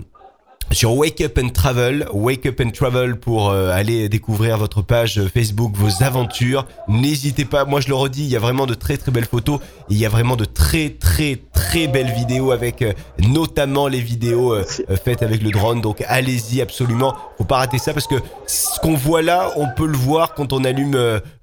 sur 0.73 0.95
Wake 0.97 1.21
Up 1.21 1.39
and 1.39 1.51
Travel, 1.51 2.07
Wake 2.13 2.47
Up 2.47 2.61
and 2.65 2.71
Travel 2.71 3.17
pour 3.17 3.51
euh, 3.51 3.71
aller 3.71 4.09
découvrir 4.09 4.59
votre 4.59 4.83
page 4.83 5.21
Facebook, 5.33 5.73
vos 5.75 6.03
aventures. 6.03 6.67
N'hésitez 6.89 7.45
pas, 7.45 7.65
moi 7.65 7.81
je 7.81 7.89
le 7.89 7.95
redis, 7.95 8.23
il 8.25 8.31
y 8.31 8.37
a 8.37 8.41
vraiment 8.41 8.67
de 8.67 8.75
très 8.75 8.97
très 8.97 9.13
belles 9.13 9.27
photos. 9.27 9.61
Et 9.91 9.95
il 9.95 9.99
y 9.99 10.07
a 10.07 10.09
vraiment 10.09 10.37
de 10.37 10.45
très 10.45 10.91
très 10.91 11.39
très 11.53 11.89
belles 11.89 12.13
vidéos 12.13 12.53
avec 12.53 12.83
euh, 12.83 12.93
notamment 13.19 13.89
les 13.89 14.01
vidéos 14.01 14.55
euh, 14.55 14.65
faites 15.05 15.23
avec 15.23 15.43
le 15.43 15.51
drone. 15.51 15.81
Donc 15.81 16.03
allez-y 16.07 16.61
absolument, 16.61 17.15
faut 17.39 17.45
pas 17.45 17.59
rater 17.59 17.79
ça 17.79 17.93
parce 17.93 18.07
que 18.07 18.17
ce 18.47 18.81
qu'on 18.81 18.95
voit 18.95 19.23
là, 19.23 19.51
on 19.57 19.69
peut 19.77 19.87
le 19.87 19.97
voir 19.97 20.35
quand 20.35 20.53
on 20.53 20.65
allume 20.65 20.97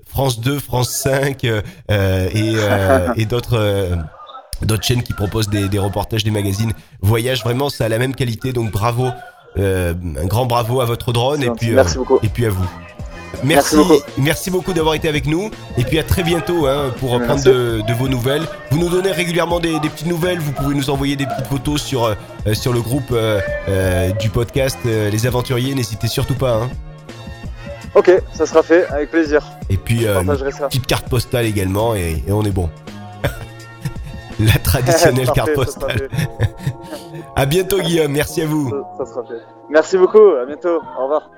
France 0.09 0.41
2, 0.41 0.59
France 0.59 0.89
5 0.89 1.43
euh, 1.43 1.61
euh, 1.91 2.29
et, 2.33 2.53
euh, 2.55 3.13
et 3.15 3.25
d'autres 3.25 3.57
euh, 3.57 3.95
d'autres 4.61 4.83
chaînes 4.83 5.03
qui 5.03 5.13
proposent 5.13 5.49
des, 5.49 5.67
des 5.69 5.79
reportages, 5.79 6.23
des 6.23 6.31
magazines. 6.31 6.73
Voyage, 7.01 7.43
vraiment, 7.43 7.69
ça 7.69 7.85
a 7.85 7.89
la 7.89 7.97
même 7.97 8.15
qualité. 8.15 8.53
Donc 8.53 8.71
bravo, 8.71 9.07
euh, 9.57 9.93
un 10.21 10.25
grand 10.25 10.45
bravo 10.45 10.81
à 10.81 10.85
votre 10.85 11.11
drone 11.11 11.43
et 11.43 11.49
puis, 11.51 11.71
euh, 11.71 11.75
Merci 11.75 11.97
beaucoup. 11.97 12.19
et 12.23 12.27
puis 12.29 12.45
à 12.45 12.49
vous. 12.49 12.69
Merci, 13.43 13.75
Merci 13.75 13.75
beaucoup. 13.77 14.03
merci 14.17 14.51
beaucoup 14.51 14.73
d'avoir 14.73 14.95
été 14.95 15.07
avec 15.07 15.27
nous 15.27 15.51
et 15.77 15.83
puis 15.83 15.99
à 15.99 16.03
très 16.03 16.23
bientôt 16.23 16.65
hein, 16.65 16.91
pour 16.99 17.11
Merci. 17.19 17.25
prendre 17.25 17.43
de, 17.45 17.81
de 17.87 17.93
vos 17.93 18.07
nouvelles. 18.09 18.41
Vous 18.71 18.79
nous 18.79 18.89
donnez 18.89 19.11
régulièrement 19.11 19.59
des, 19.59 19.79
des 19.79 19.89
petites 19.89 20.07
nouvelles. 20.07 20.39
Vous 20.39 20.51
pouvez 20.51 20.73
nous 20.73 20.89
envoyer 20.89 21.15
des 21.15 21.27
petites 21.27 21.45
photos 21.45 21.79
sur 21.81 22.05
euh, 22.05 22.15
euh, 22.47 22.53
sur 22.55 22.73
le 22.73 22.81
groupe 22.81 23.11
euh, 23.11 23.39
euh, 23.67 24.09
du 24.13 24.29
podcast 24.29 24.79
euh, 24.87 25.11
Les 25.11 25.27
Aventuriers. 25.27 25.75
N'hésitez 25.75 26.07
surtout 26.07 26.33
pas. 26.33 26.55
Hein. 26.55 26.69
Ok, 27.95 28.11
ça 28.33 28.45
sera 28.45 28.61
fait, 28.63 28.87
avec 28.87 29.11
plaisir. 29.11 29.43
Et 29.69 29.77
puis 29.77 30.05
euh, 30.07 30.21
une 30.21 30.27
petite 30.67 30.87
carte 30.87 31.07
postale 31.07 31.45
également 31.45 31.95
et, 31.95 32.23
et 32.27 32.31
on 32.31 32.43
est 32.43 32.51
bon. 32.51 32.69
La 34.39 34.53
traditionnelle 34.63 35.29
carte 35.35 35.53
postale. 35.53 36.09
À 37.35 37.45
bientôt 37.45 37.79
Guillaume. 37.79 38.11
Merci 38.11 38.41
à 38.41 38.45
vous. 38.47 38.69
Ça, 38.69 39.05
ça 39.05 39.05
sera 39.05 39.23
fait. 39.23 39.41
Merci 39.69 39.97
beaucoup, 39.97 40.31
à 40.41 40.45
bientôt. 40.45 40.81
Au 40.97 41.03
revoir. 41.03 41.29